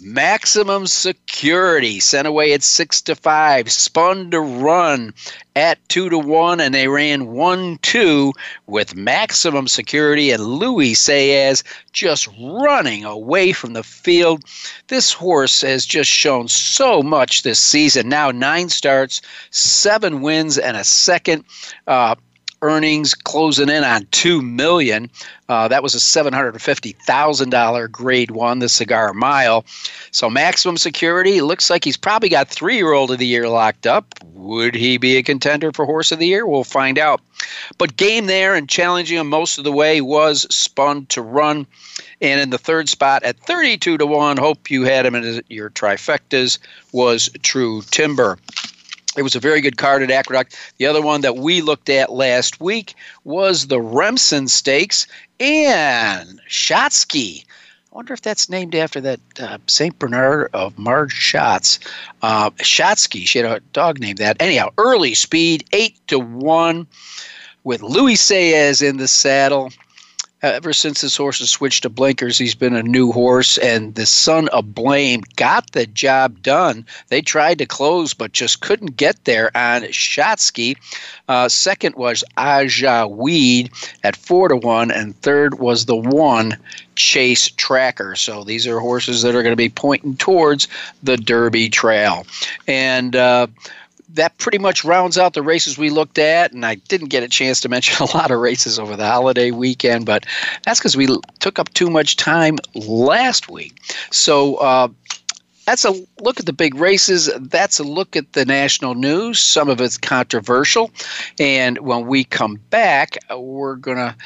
Maximum 0.00 0.86
Security 0.86 1.98
sent 1.98 2.28
away 2.28 2.52
at 2.52 2.62
six 2.62 3.02
to 3.02 3.16
five, 3.16 3.70
spun 3.72 4.30
to 4.30 4.40
run 4.40 5.12
at 5.56 5.88
two 5.88 6.08
to 6.08 6.18
one, 6.18 6.60
and 6.60 6.72
they 6.72 6.86
ran 6.86 7.26
one 7.26 7.78
two 7.82 8.32
with 8.68 8.94
Maximum 8.94 9.66
Security 9.66 10.30
and 10.30 10.44
Luis 10.44 11.02
Saez 11.02 11.64
just 11.92 12.28
running 12.40 13.04
away 13.04 13.50
from 13.50 13.72
the 13.72 13.82
field. 13.82 14.44
This 14.86 15.12
horse 15.12 15.62
has 15.62 15.84
just 15.84 16.10
shown 16.10 16.46
so 16.46 17.02
much 17.02 17.42
this 17.42 17.58
season. 17.58 18.08
Now 18.08 18.30
nine 18.30 18.68
starts, 18.68 19.20
seven 19.50 20.22
wins, 20.22 20.58
and 20.58 20.76
a 20.76 20.84
second. 20.84 21.44
Uh, 21.88 22.14
earnings 22.62 23.14
closing 23.14 23.68
in 23.68 23.84
on 23.84 24.06
two 24.10 24.42
million. 24.42 25.10
Uh, 25.48 25.68
that 25.68 25.82
was 25.82 25.94
a 25.94 26.00
seven 26.00 26.32
hundred 26.32 26.54
and 26.54 26.62
fifty 26.62 26.92
thousand 26.92 27.50
dollar 27.50 27.88
grade 27.88 28.30
one, 28.30 28.58
the 28.58 28.68
Cigar 28.68 29.12
Mile. 29.12 29.64
So 30.10 30.28
maximum 30.28 30.76
security 30.76 31.40
looks 31.40 31.70
like 31.70 31.84
he's 31.84 31.96
probably 31.96 32.28
got 32.28 32.48
three 32.48 32.76
year 32.76 32.92
old 32.92 33.10
of 33.10 33.18
the 33.18 33.26
year 33.26 33.48
locked 33.48 33.86
up. 33.86 34.14
Would 34.34 34.74
he 34.74 34.98
be 34.98 35.16
a 35.16 35.22
contender 35.22 35.72
for 35.72 35.84
horse 35.84 36.12
of 36.12 36.18
the 36.18 36.26
year? 36.26 36.46
We'll 36.46 36.64
find 36.64 36.98
out. 36.98 37.20
But 37.78 37.96
game 37.96 38.26
there 38.26 38.54
and 38.54 38.68
challenging 38.68 39.18
him 39.18 39.28
most 39.28 39.58
of 39.58 39.64
the 39.64 39.72
way 39.72 40.00
was 40.00 40.42
spun 40.54 41.06
to 41.06 41.22
run. 41.22 41.66
And 42.20 42.40
in 42.40 42.50
the 42.50 42.58
third 42.58 42.88
spot 42.88 43.22
at 43.22 43.38
32 43.38 43.98
to 43.98 44.06
1, 44.06 44.36
hope 44.36 44.70
you 44.70 44.82
had 44.82 45.06
him 45.06 45.14
in 45.14 45.42
your 45.48 45.70
trifectas, 45.70 46.58
was 46.92 47.30
True 47.42 47.82
Timber. 47.90 48.38
It 49.18 49.22
was 49.22 49.34
a 49.34 49.40
very 49.40 49.60
good 49.60 49.78
card 49.78 50.04
at 50.04 50.12
Aqueduct. 50.12 50.56
The 50.76 50.86
other 50.86 51.02
one 51.02 51.22
that 51.22 51.36
we 51.36 51.60
looked 51.60 51.88
at 51.88 52.12
last 52.12 52.60
week 52.60 52.94
was 53.24 53.66
the 53.66 53.80
Remsen 53.80 54.46
Stakes 54.46 55.08
and 55.40 56.40
Shotski. 56.48 57.44
I 57.92 57.96
wonder 57.96 58.14
if 58.14 58.22
that's 58.22 58.48
named 58.48 58.76
after 58.76 59.00
that 59.00 59.20
uh, 59.40 59.58
St. 59.66 59.98
Bernard 59.98 60.50
of 60.54 60.78
Marge 60.78 61.12
Schott's. 61.12 61.80
Uh, 62.22 62.50
Shotski, 62.58 63.26
she 63.26 63.40
had 63.40 63.50
a 63.50 63.58
dog 63.72 63.98
named 63.98 64.18
that. 64.18 64.36
Anyhow, 64.38 64.68
early 64.78 65.14
speed, 65.14 65.64
8 65.72 65.98
to 66.06 66.20
1, 66.20 66.86
with 67.64 67.82
Luis 67.82 68.24
Saez 68.24 68.88
in 68.88 68.98
the 68.98 69.08
saddle 69.08 69.72
ever 70.42 70.72
since 70.72 71.00
this 71.00 71.16
horse 71.16 71.40
has 71.40 71.50
switched 71.50 71.82
to 71.82 71.88
blinkers, 71.88 72.38
he's 72.38 72.54
been 72.54 72.74
a 72.74 72.82
new 72.82 73.12
horse, 73.12 73.58
and 73.58 73.94
the 73.94 74.06
son 74.06 74.48
of 74.48 74.74
blame 74.74 75.22
got 75.36 75.72
the 75.72 75.86
job 75.86 76.42
done. 76.42 76.86
They 77.08 77.22
tried 77.22 77.58
to 77.58 77.66
close, 77.66 78.14
but 78.14 78.32
just 78.32 78.60
couldn't 78.60 78.96
get 78.96 79.24
there 79.24 79.50
on 79.56 79.82
Shotski. 79.82 80.76
Uh, 81.28 81.48
second 81.48 81.96
was 81.96 82.24
Ajaaweed 82.36 83.70
at 84.04 84.16
four 84.16 84.48
to 84.48 84.56
one, 84.56 84.90
and 84.90 85.20
third 85.22 85.58
was 85.58 85.86
the 85.86 85.96
one 85.96 86.56
Chase 86.94 87.48
Tracker. 87.48 88.16
So 88.16 88.44
these 88.44 88.66
are 88.66 88.80
horses 88.80 89.22
that 89.22 89.34
are 89.34 89.42
going 89.42 89.52
to 89.52 89.56
be 89.56 89.68
pointing 89.68 90.16
towards 90.16 90.68
the 91.02 91.16
Derby 91.16 91.68
Trail, 91.68 92.26
and. 92.66 93.16
Uh, 93.16 93.48
that 94.10 94.36
pretty 94.38 94.58
much 94.58 94.84
rounds 94.84 95.18
out 95.18 95.34
the 95.34 95.42
races 95.42 95.76
we 95.76 95.90
looked 95.90 96.18
at. 96.18 96.52
And 96.52 96.64
I 96.64 96.76
didn't 96.76 97.08
get 97.08 97.22
a 97.22 97.28
chance 97.28 97.60
to 97.60 97.68
mention 97.68 98.06
a 98.08 98.16
lot 98.16 98.30
of 98.30 98.40
races 98.40 98.78
over 98.78 98.96
the 98.96 99.06
holiday 99.06 99.50
weekend, 99.50 100.06
but 100.06 100.26
that's 100.64 100.80
because 100.80 100.96
we 100.96 101.08
took 101.40 101.58
up 101.58 101.72
too 101.74 101.90
much 101.90 102.16
time 102.16 102.56
last 102.74 103.48
week. 103.48 103.74
So, 104.10 104.56
uh, 104.56 104.88
that's 105.66 105.84
a 105.84 105.92
look 106.20 106.40
at 106.40 106.46
the 106.46 106.54
big 106.54 106.76
races. 106.76 107.30
That's 107.38 107.78
a 107.78 107.84
look 107.84 108.16
at 108.16 108.32
the 108.32 108.46
national 108.46 108.94
news. 108.94 109.38
Some 109.38 109.68
of 109.68 109.82
it's 109.82 109.98
controversial. 109.98 110.90
And 111.38 111.76
when 111.80 112.06
we 112.06 112.24
come 112.24 112.54
back, 112.70 113.18
we're 113.36 113.76
going 113.76 113.98
to 113.98 114.16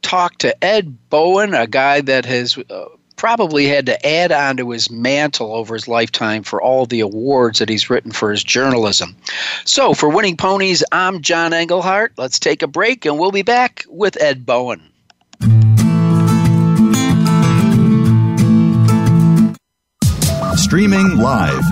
talk 0.00 0.38
to 0.38 0.64
Ed 0.64 0.96
Bowen, 1.10 1.52
a 1.52 1.66
guy 1.66 2.00
that 2.00 2.24
has 2.24 2.56
uh, 2.70 2.86
probably 3.16 3.66
had 3.66 3.86
to 3.86 4.06
add 4.06 4.32
on 4.32 4.56
to 4.58 4.70
his 4.70 4.90
mantle 4.90 5.54
over 5.54 5.74
his 5.74 5.88
lifetime 5.88 6.42
for 6.42 6.62
all 6.62 6.86
the 6.86 7.00
awards 7.00 7.58
that 7.58 7.68
he's 7.68 7.90
written 7.90 8.12
for 8.12 8.30
his 8.30 8.44
journalism. 8.44 9.16
So, 9.64 9.94
for 9.94 10.08
Winning 10.08 10.36
Ponies, 10.36 10.84
I'm 10.92 11.22
John 11.22 11.52
Engelhart. 11.52 12.10
Let's 12.16 12.38
take 12.38 12.62
a 12.62 12.66
break 12.66 13.04
and 13.04 13.18
we'll 13.18 13.32
be 13.32 13.42
back 13.42 13.84
with 13.88 14.20
Ed 14.20 14.46
Bowen. 14.46 14.82
Streaming 20.56 21.18
live, 21.18 21.62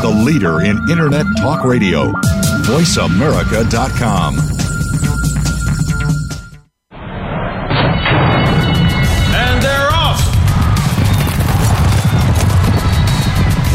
the 0.00 0.22
leader 0.24 0.62
in 0.62 0.78
Internet 0.90 1.26
talk 1.38 1.64
radio, 1.64 2.12
voiceamerica.com. 2.62 4.67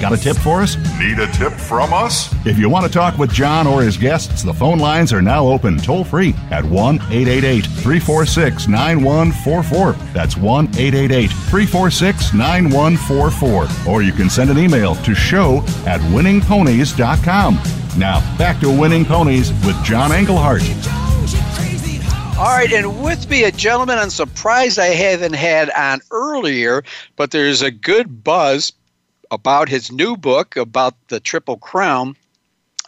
Got 0.00 0.12
a 0.12 0.16
tip 0.18 0.36
for 0.36 0.60
us? 0.60 0.76
Need 0.98 1.18
a 1.18 1.26
tip 1.32 1.54
from 1.54 1.94
us? 1.94 2.34
If 2.44 2.58
you 2.58 2.68
want 2.68 2.84
to 2.84 2.92
talk 2.92 3.16
with 3.16 3.32
John 3.32 3.66
or 3.66 3.80
his 3.80 3.96
guests, 3.96 4.42
the 4.42 4.52
phone 4.52 4.78
lines 4.78 5.10
are 5.10 5.22
now 5.22 5.46
open 5.46 5.78
toll 5.78 6.04
free 6.04 6.34
at 6.50 6.64
1 6.64 6.96
888 6.96 7.64
346 7.64 8.68
9144. 8.68 9.92
That's 10.12 10.36
1 10.36 10.66
888 10.66 11.28
346 11.28 12.34
9144. 12.34 13.90
Or 13.90 14.02
you 14.02 14.12
can 14.12 14.28
send 14.28 14.50
an 14.50 14.58
email 14.58 14.96
to 14.96 15.14
show 15.14 15.58
at 15.86 16.00
winningponies.com. 16.12 17.54
Now, 17.98 18.36
back 18.36 18.60
to 18.60 18.70
Winning 18.70 19.06
Ponies 19.06 19.50
with 19.64 19.82
John 19.82 20.10
Engelhart. 20.10 20.62
All 22.38 22.54
right, 22.54 22.70
and 22.70 23.02
with 23.02 23.30
me, 23.30 23.44
a 23.44 23.50
gentleman 23.50 23.96
I'm 23.96 24.10
surprised 24.10 24.78
I 24.78 24.88
haven't 24.88 25.32
had 25.32 25.70
on 25.70 26.00
earlier, 26.10 26.84
but 27.16 27.30
there's 27.30 27.62
a 27.62 27.70
good 27.70 28.22
buzz 28.22 28.74
about 29.30 29.68
his 29.68 29.90
new 29.92 30.16
book 30.16 30.56
about 30.56 30.94
the 31.08 31.20
Triple 31.20 31.56
Crown. 31.58 32.16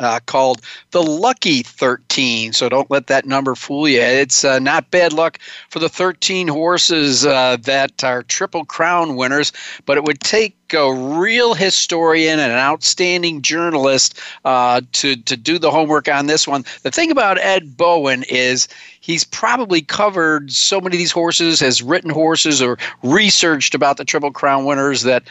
Uh, 0.01 0.21
called 0.27 0.61
the 0.93 1.03
Lucky 1.03 1.65
13. 1.65 2.53
So 2.53 2.69
don't 2.69 2.89
let 2.89 3.09
that 3.09 3.27
number 3.27 3.57
fool 3.57 3.89
you. 3.89 4.01
It's 4.01 4.45
uh, 4.45 4.61
not 4.61 4.93
bad 4.93 5.13
luck 5.13 5.41
for 5.71 5.81
the 5.81 5.89
13 5.89 6.47
horses 6.47 7.27
uh, 7.27 7.57
that 7.63 8.05
are 8.05 8.23
Triple 8.23 8.65
Crown 8.65 9.17
winners, 9.17 9.51
but 9.87 9.97
it 9.97 10.05
would 10.05 10.21
take 10.21 10.55
a 10.73 10.95
real 10.95 11.53
historian 11.55 12.39
and 12.39 12.53
an 12.53 12.59
outstanding 12.59 13.43
journalist 13.43 14.21
uh, 14.45 14.83
to 14.93 15.17
to 15.17 15.37
do 15.37 15.59
the 15.59 15.73
homework 15.73 16.09
on 16.09 16.27
this 16.27 16.47
one. 16.47 16.65
The 16.83 16.93
thing 16.93 17.11
about 17.11 17.39
Ed 17.39 17.77
Bowen 17.77 18.23
is 18.29 18.69
he's 19.09 19.25
probably 19.25 19.81
covered 19.81 20.53
so 20.53 20.81
many 20.81 20.95
of 20.95 20.99
these 20.99 21.11
horses, 21.11 21.59
has 21.59 21.83
written 21.83 22.11
horses 22.11 22.63
or 22.63 22.79
researched 23.03 23.75
about 23.75 23.97
the 23.97 24.05
Triple 24.05 24.31
Crown 24.31 24.67
winners 24.67 25.03
that 25.03 25.25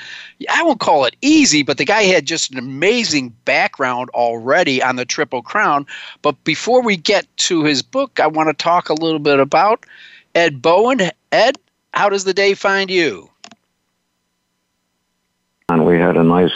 I 0.49 0.63
won't 0.63 0.81
call 0.81 1.05
it 1.05 1.15
easy, 1.21 1.63
but 1.63 1.77
the 1.77 1.85
guy 1.85 2.01
had 2.01 2.25
just 2.25 2.51
an 2.51 2.57
amazing 2.57 3.29
background 3.45 4.09
already 4.09 4.83
on 4.83 4.97
the 4.97 5.05
Triple 5.05 5.43
Crown. 5.43 5.85
But 6.23 6.43
before 6.43 6.81
we 6.81 6.97
get 6.97 7.25
to 7.37 7.63
his 7.63 7.81
book, 7.81 8.19
I 8.19 8.27
want 8.27 8.49
to 8.49 8.53
talk 8.53 8.89
a 8.89 8.95
little 8.95 9.19
bit 9.19 9.39
about 9.39 9.85
Ed 10.35 10.61
Bowen. 10.61 10.99
Ed, 11.31 11.57
how 11.93 12.09
does 12.09 12.25
the 12.25 12.33
day 12.33 12.55
find 12.55 12.89
you? 12.89 13.29
And 15.69 15.85
we 15.85 15.99
had 15.99 16.17
a 16.17 16.23
nice 16.23 16.51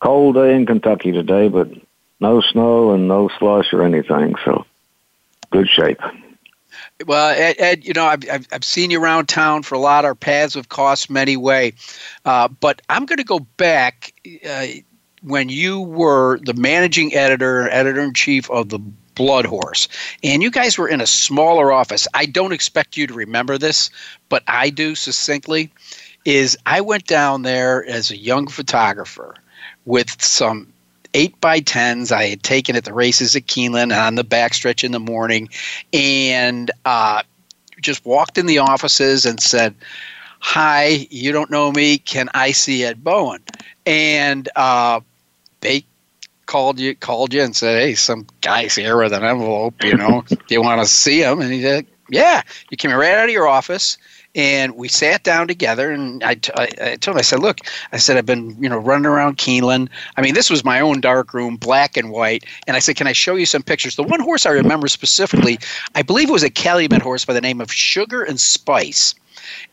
cold 0.00 0.34
day 0.34 0.56
in 0.56 0.66
Kentucky 0.66 1.12
today, 1.12 1.48
but 1.48 1.68
no 2.18 2.40
snow 2.40 2.92
and 2.92 3.06
no 3.06 3.28
slush 3.38 3.72
or 3.72 3.84
anything, 3.84 4.34
so 4.44 4.66
good 5.50 5.68
shape. 5.68 6.00
Well, 7.06 7.30
Ed, 7.30 7.56
Ed 7.58 7.84
you 7.84 7.92
know, 7.92 8.06
I've, 8.06 8.22
I've, 8.30 8.64
seen 8.64 8.90
you 8.90 9.02
around 9.02 9.26
town 9.26 9.64
for 9.64 9.74
a 9.74 9.80
lot. 9.80 10.04
Our 10.04 10.14
paths 10.14 10.54
have 10.54 10.68
crossed 10.68 11.10
many 11.10 11.36
way. 11.36 11.72
Uh, 12.24 12.46
but 12.46 12.82
I'm 12.88 13.04
going 13.04 13.18
to 13.18 13.24
go 13.24 13.40
back 13.40 14.14
uh, 14.48 14.66
when 15.22 15.48
you 15.48 15.80
were 15.80 16.38
the 16.44 16.54
managing 16.54 17.12
editor, 17.14 17.68
editor 17.70 18.00
in 18.00 18.14
chief 18.14 18.48
of 18.50 18.68
the 18.68 18.78
Blood 18.78 19.44
Horse, 19.44 19.88
and 20.22 20.42
you 20.42 20.50
guys 20.50 20.76
were 20.78 20.88
in 20.88 21.00
a 21.00 21.06
smaller 21.06 21.72
office. 21.72 22.06
I 22.14 22.26
don't 22.26 22.52
expect 22.52 22.96
you 22.96 23.06
to 23.06 23.14
remember 23.14 23.58
this, 23.58 23.90
but 24.28 24.42
I 24.46 24.70
do 24.70 24.94
succinctly. 24.94 25.72
Is 26.24 26.56
I 26.66 26.80
went 26.80 27.06
down 27.06 27.42
there 27.42 27.84
as 27.86 28.10
a 28.10 28.16
young 28.16 28.46
photographer 28.46 29.34
with 29.84 30.20
some 30.22 30.72
eight 31.14 31.40
by 31.40 31.60
tens 31.60 32.12
I 32.12 32.24
had 32.24 32.42
taken 32.42 32.76
at 32.76 32.84
the 32.84 32.92
races 32.92 33.34
at 33.34 33.46
Keeneland 33.46 33.96
on 33.96 34.16
the 34.16 34.24
backstretch 34.24 34.84
in 34.84 34.92
the 34.92 35.00
morning, 35.00 35.48
and 35.92 36.70
uh, 36.84 37.22
just 37.80 38.04
walked 38.04 38.36
in 38.36 38.46
the 38.46 38.58
offices 38.58 39.24
and 39.24 39.40
said, 39.40 39.74
"Hi, 40.40 41.06
you 41.10 41.32
don't 41.32 41.50
know 41.50 41.72
me. 41.72 41.98
Can 41.98 42.28
I 42.34 42.52
see 42.52 42.84
Ed 42.84 43.02
Bowen?" 43.02 43.42
And 43.86 44.48
uh, 44.56 45.00
they 45.60 45.84
called 46.46 46.78
you 46.78 46.94
called 46.94 47.32
you 47.32 47.42
and 47.42 47.56
said, 47.56 47.80
"Hey, 47.80 47.94
some 47.94 48.26
guy's 48.40 48.74
here 48.74 48.96
with 48.98 49.12
an 49.12 49.24
envelope. 49.24 49.82
You 49.82 49.96
know, 49.96 50.24
do 50.28 50.38
you 50.50 50.62
want 50.62 50.82
to 50.82 50.86
see 50.86 51.22
him?" 51.22 51.40
And 51.40 51.52
he 51.52 51.62
said, 51.62 51.86
"Yeah." 52.10 52.42
You 52.70 52.76
came 52.76 52.92
right 52.92 53.14
out 53.14 53.24
of 53.24 53.30
your 53.30 53.48
office 53.48 53.96
and 54.34 54.76
we 54.76 54.88
sat 54.88 55.22
down 55.22 55.46
together 55.46 55.90
and 55.90 56.22
I, 56.24 56.34
told 56.34 57.06
him 57.06 57.16
i 57.16 57.22
said 57.22 57.40
look 57.40 57.60
i 57.92 57.96
said 57.96 58.16
i've 58.16 58.26
been 58.26 58.56
you 58.60 58.68
know 58.68 58.78
running 58.78 59.06
around 59.06 59.38
keeneland. 59.38 59.88
I 60.16 60.22
mean 60.22 60.34
this 60.34 60.50
was 60.50 60.64
my 60.64 60.80
own 60.80 61.00
dark 61.00 61.34
room 61.34 61.56
black 61.56 61.96
and 61.96 62.10
white. 62.10 62.44
And 62.66 62.76
i 62.76 62.80
said 62.80 62.96
can 62.96 63.06
i 63.06 63.12
show 63.12 63.36
you 63.36 63.46
some 63.46 63.62
pictures? 63.62 63.96
The 63.96 64.02
one 64.02 64.20
horse 64.20 64.46
i 64.46 64.50
remember 64.50 64.88
specifically 64.88 65.58
i 65.94 66.02
believe 66.02 66.28
it 66.28 66.32
was 66.32 66.42
a 66.42 66.50
calumet 66.50 67.02
horse 67.02 67.24
by 67.24 67.32
the 67.32 67.40
name 67.40 67.60
of 67.60 67.72
sugar 67.72 68.22
and 68.22 68.40
spice. 68.40 69.14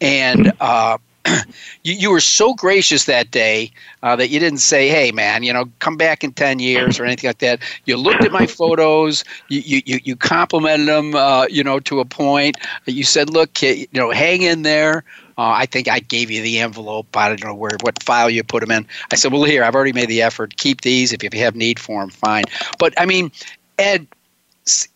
And 0.01 0.51
uh, 0.59 0.97
you, 1.83 1.93
you 1.93 2.11
were 2.11 2.19
so 2.19 2.53
gracious 2.53 3.05
that 3.05 3.31
day 3.31 3.71
uh, 4.03 4.15
that 4.15 4.29
you 4.29 4.39
didn't 4.39 4.59
say, 4.59 4.89
"Hey, 4.89 5.11
man, 5.11 5.43
you 5.43 5.53
know, 5.53 5.65
come 5.79 5.97
back 5.97 6.23
in 6.23 6.31
ten 6.31 6.59
years" 6.59 6.99
or 6.99 7.05
anything 7.05 7.27
like 7.27 7.39
that. 7.39 7.61
You 7.85 7.97
looked 7.97 8.23
at 8.23 8.31
my 8.31 8.45
photos. 8.59 9.23
You 9.49 9.81
you 9.85 9.99
you 10.03 10.15
complimented 10.15 10.87
them, 10.87 11.15
uh, 11.15 11.45
you 11.49 11.63
know, 11.63 11.79
to 11.81 11.99
a 11.99 12.05
point. 12.05 12.57
You 12.85 13.03
said, 13.03 13.29
"Look, 13.29 13.61
you 13.61 13.87
know, 13.93 14.11
hang 14.11 14.41
in 14.41 14.63
there." 14.63 15.03
Uh, 15.37 15.53
I 15.55 15.65
think 15.65 15.87
I 15.87 15.99
gave 15.99 16.29
you 16.29 16.41
the 16.41 16.59
envelope. 16.59 17.15
I 17.15 17.29
don't 17.29 17.43
know 17.43 17.55
where 17.55 17.77
what 17.81 18.01
file 18.03 18.29
you 18.29 18.43
put 18.43 18.61
them 18.61 18.71
in. 18.71 18.85
I 19.11 19.15
said, 19.15 19.31
"Well, 19.31 19.43
here, 19.43 19.63
I've 19.63 19.75
already 19.75 19.93
made 19.93 20.09
the 20.09 20.21
effort. 20.21 20.57
Keep 20.57 20.81
these. 20.81 21.13
If 21.13 21.23
you 21.23 21.29
have 21.39 21.55
need 21.55 21.79
for 21.79 22.01
them, 22.01 22.09
fine." 22.09 22.43
But 22.79 22.93
I 22.99 23.05
mean, 23.05 23.31
Ed, 23.79 24.07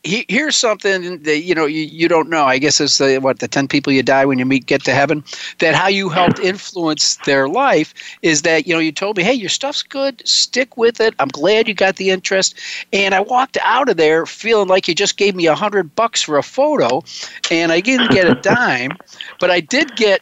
here's 0.04 0.56
something 0.56 1.23
that 1.23 1.39
you 1.39 1.56
know 1.56 1.65
you, 1.65 1.82
you 1.82 2.08
don't 2.08 2.30
know. 2.30 2.45
I 2.45 2.60
guess 2.60 2.80
it's 2.80 2.97
the 2.97 3.17
what 3.17 3.39
the 3.39 3.47
10 3.47 3.67
people 3.67 3.91
you 3.91 4.04
die 4.04 4.25
when 4.25 4.38
you 4.38 4.45
meet 4.45 4.65
get 4.65 4.84
to 4.86 4.93
heaven? 4.93 5.23
That 5.60 5.75
how 5.75 5.88
you 5.88 6.10
helped 6.10 6.39
influence 6.51 7.15
their 7.17 7.47
life 7.47 7.93
is 8.21 8.43
that 8.43 8.67
you 8.67 8.73
know 8.73 8.80
you 8.80 8.91
told 8.91 9.17
me 9.17 9.23
hey 9.23 9.34
your 9.34 9.49
stuff's 9.49 9.82
good. 9.84 10.21
Stick 10.28 10.78
with 10.78 10.99
it. 10.99 11.15
I'm 11.19 11.30
glad 11.30 11.67
you 11.67 11.73
got 11.73 11.95
the 11.95 12.10
interest. 12.10 12.56
And 12.93 13.15
i 13.15 13.19
walked 13.19 13.58
out 13.63 13.89
of 13.89 13.97
there 13.97 14.25
feeling 14.25 14.67
like 14.67 14.88
you 14.88 14.95
just 14.95 15.17
gave 15.17 15.36
me 15.36 15.47
a 15.47 15.56
hundred 15.56 15.95
bucks 15.95 16.21
for 16.21 16.38
a 16.38 16.43
photo 16.43 17.04
and 17.49 17.71
i 17.71 17.80
didn't 17.80 18.12
get 18.12 18.28
a 18.28 18.36
dime 18.41 18.91
but 19.39 19.49
i 19.49 19.60
did 19.60 19.95
get 19.95 20.21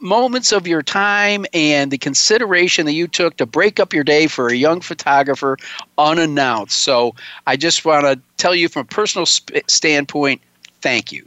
moments 0.00 0.52
of 0.52 0.66
your 0.66 0.82
time 0.82 1.46
and 1.52 1.90
the 1.90 1.98
consideration 1.98 2.86
that 2.86 2.92
you 2.92 3.06
took 3.06 3.36
to 3.36 3.46
break 3.46 3.78
up 3.78 3.92
your 3.92 4.04
day 4.04 4.26
for 4.26 4.48
a 4.48 4.54
young 4.54 4.80
photographer 4.80 5.56
unannounced. 5.96 6.78
So 6.78 7.14
I 7.46 7.56
just 7.56 7.84
want 7.84 8.04
to 8.04 8.20
tell 8.36 8.54
you 8.54 8.68
from 8.68 8.82
a 8.82 8.84
personal 8.84 9.26
sp- 9.26 9.62
standpoint, 9.68 10.40
thank 10.80 11.12
you. 11.12 11.26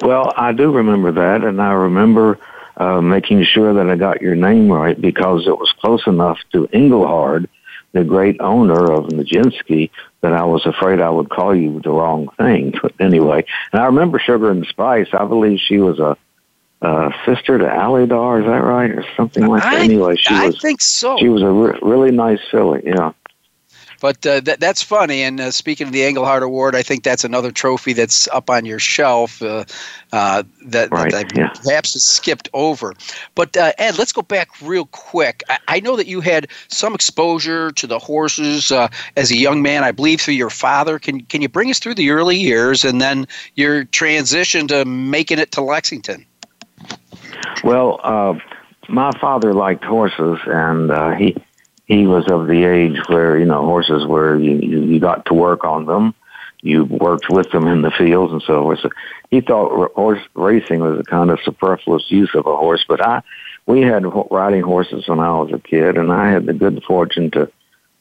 Well, 0.00 0.32
I 0.36 0.52
do 0.52 0.70
remember 0.70 1.10
that, 1.12 1.42
and 1.42 1.60
I 1.60 1.72
remember 1.72 2.38
uh, 2.76 3.00
making 3.00 3.42
sure 3.44 3.74
that 3.74 3.90
I 3.90 3.96
got 3.96 4.22
your 4.22 4.36
name 4.36 4.70
right 4.70 5.00
because 5.00 5.46
it 5.46 5.58
was 5.58 5.72
close 5.80 6.06
enough 6.06 6.38
to 6.52 6.68
Engelhard, 6.68 7.48
the 7.92 8.04
great 8.04 8.40
owner 8.40 8.92
of 8.92 9.06
Nijinsky, 9.06 9.90
that 10.20 10.32
I 10.32 10.44
was 10.44 10.66
afraid 10.66 11.00
I 11.00 11.10
would 11.10 11.30
call 11.30 11.54
you 11.54 11.80
the 11.80 11.90
wrong 11.90 12.28
thing. 12.36 12.74
But 12.82 12.92
anyway, 13.00 13.44
and 13.72 13.80
I 13.80 13.86
remember 13.86 14.18
Sugar 14.18 14.50
and 14.50 14.66
Spice. 14.66 15.08
I 15.12 15.24
believe 15.24 15.58
she 15.58 15.78
was 15.78 15.98
a 15.98 16.16
uh, 16.82 17.10
sister 17.24 17.58
to 17.58 17.64
Alydar, 17.64 18.40
is 18.40 18.46
that 18.46 18.62
right, 18.62 18.90
or 18.90 19.04
something 19.16 19.46
like 19.46 19.62
that? 19.62 19.80
Anyway, 19.80 20.16
she 20.16 20.34
I 20.34 20.46
was. 20.46 20.60
think 20.60 20.80
so. 20.80 21.16
She 21.18 21.28
was 21.28 21.42
a 21.42 21.50
re- 21.50 21.78
really 21.82 22.10
nice 22.10 22.40
filly. 22.50 22.82
Yeah. 22.84 23.12
But 24.00 24.26
uh, 24.26 24.40
that, 24.40 24.60
that's 24.60 24.82
funny. 24.82 25.22
And 25.22 25.40
uh, 25.40 25.50
speaking 25.50 25.86
of 25.86 25.92
the 25.92 26.00
Engelhard 26.00 26.42
Award, 26.42 26.74
I 26.74 26.82
think 26.82 27.02
that's 27.02 27.24
another 27.24 27.50
trophy 27.50 27.92
that's 27.92 28.28
up 28.28 28.50
on 28.50 28.64
your 28.64 28.78
shelf 28.78 29.40
uh, 29.42 29.64
uh 30.12 30.42
that, 30.66 30.90
right, 30.90 31.10
that 31.12 31.36
yeah. 31.36 31.48
perhaps 31.64 31.90
skipped 32.04 32.48
over. 32.52 32.94
But 33.34 33.56
uh, 33.56 33.72
Ed, 33.78 33.98
let's 33.98 34.12
go 34.12 34.22
back 34.22 34.48
real 34.60 34.86
quick. 34.86 35.42
I, 35.48 35.58
I, 35.68 35.80
know 35.80 35.96
that 35.96 36.06
you 36.06 36.20
had 36.20 36.48
some 36.68 36.94
exposure 36.94 37.72
to 37.72 37.86
the 37.86 37.98
horses 37.98 38.70
uh, 38.70 38.88
as 39.16 39.30
a 39.30 39.36
young 39.36 39.62
man, 39.62 39.84
I 39.84 39.92
believe, 39.92 40.20
through 40.20 40.34
your 40.34 40.50
father. 40.50 40.98
Can 40.98 41.22
can 41.22 41.42
you 41.42 41.48
bring 41.48 41.70
us 41.70 41.78
through 41.78 41.94
the 41.94 42.10
early 42.10 42.36
years 42.36 42.84
and 42.84 43.00
then 43.00 43.26
your 43.54 43.84
transition 43.84 44.68
to 44.68 44.84
making 44.84 45.38
it 45.38 45.52
to 45.52 45.62
Lexington? 45.62 46.26
Well, 47.64 48.00
uh, 48.02 48.34
my 48.88 49.12
father 49.18 49.52
liked 49.52 49.84
horses, 49.84 50.38
and 50.46 50.90
uh, 50.90 51.12
he 51.12 51.36
he 51.86 52.06
was 52.06 52.30
of 52.30 52.46
the 52.46 52.64
age 52.64 52.98
where 53.08 53.38
you 53.38 53.44
know 53.44 53.64
horses 53.64 54.06
where 54.06 54.36
you, 54.36 54.56
you 54.56 55.00
got 55.00 55.26
to 55.26 55.34
work 55.34 55.64
on 55.64 55.86
them, 55.86 56.14
you 56.62 56.84
worked 56.84 57.28
with 57.30 57.50
them 57.52 57.66
in 57.66 57.82
the 57.82 57.90
fields 57.90 58.32
and 58.32 58.42
so 58.42 58.62
forth. 58.62 58.80
So 58.80 58.90
he 59.30 59.40
thought 59.40 59.92
horse 59.92 60.22
racing 60.34 60.80
was 60.80 61.00
a 61.00 61.04
kind 61.04 61.30
of 61.30 61.40
superfluous 61.44 62.10
use 62.10 62.30
of 62.34 62.46
a 62.46 62.56
horse. 62.56 62.84
But 62.86 63.00
I, 63.00 63.22
we 63.66 63.82
had 63.82 64.04
riding 64.30 64.62
horses 64.62 65.08
when 65.08 65.20
I 65.20 65.30
was 65.30 65.52
a 65.52 65.58
kid, 65.58 65.96
and 65.96 66.12
I 66.12 66.30
had 66.30 66.46
the 66.46 66.52
good 66.52 66.82
fortune 66.84 67.30
to 67.32 67.50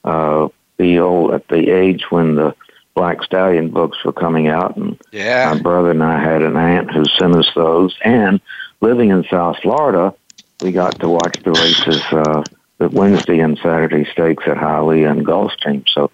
uh, 0.03 0.49
the 0.77 0.99
old 0.99 1.33
at 1.33 1.47
the 1.47 1.71
age 1.71 2.05
when 2.09 2.35
the 2.35 2.55
Black 2.95 3.21
Stallion 3.23 3.69
books 3.69 4.03
were 4.05 4.13
coming 4.13 4.47
out, 4.47 4.77
and 4.77 4.97
Yeah. 5.11 5.51
my 5.53 5.59
brother 5.59 5.91
and 5.91 6.03
I 6.03 6.17
had 6.19 6.41
an 6.41 6.55
aunt 6.55 6.91
who 6.91 7.03
sent 7.05 7.35
us 7.35 7.49
those. 7.53 7.93
And 8.03 8.39
living 8.81 9.09
in 9.09 9.25
South 9.25 9.57
Florida, 9.61 10.13
we 10.61 10.71
got 10.71 10.99
to 11.01 11.09
watch 11.09 11.37
the 11.43 11.51
races, 11.51 12.01
uh, 12.11 12.43
the 12.77 12.89
Wednesday 12.89 13.39
and 13.39 13.57
Saturday 13.57 14.05
stakes 14.11 14.45
at 14.47 14.57
Hialeah 14.57 15.11
and 15.11 15.25
Gulfstream. 15.25 15.83
So 15.89 16.09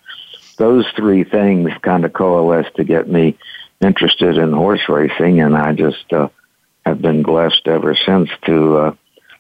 those 0.58 0.86
three 0.96 1.24
things 1.24 1.72
kind 1.84 2.04
of 2.04 2.14
coalesced 2.14 2.76
to 2.76 2.84
get 2.84 3.08
me 3.08 3.38
interested 3.80 4.38
in 4.38 4.52
horse 4.52 4.90
racing, 4.90 5.40
and 5.40 5.56
I 5.56 5.74
just 5.74 6.12
uh, 6.12 6.30
have 6.86 7.02
been 7.02 7.22
blessed 7.24 7.68
ever 7.68 7.96
since 7.96 8.30
to. 8.46 8.78
Uh, 8.78 8.96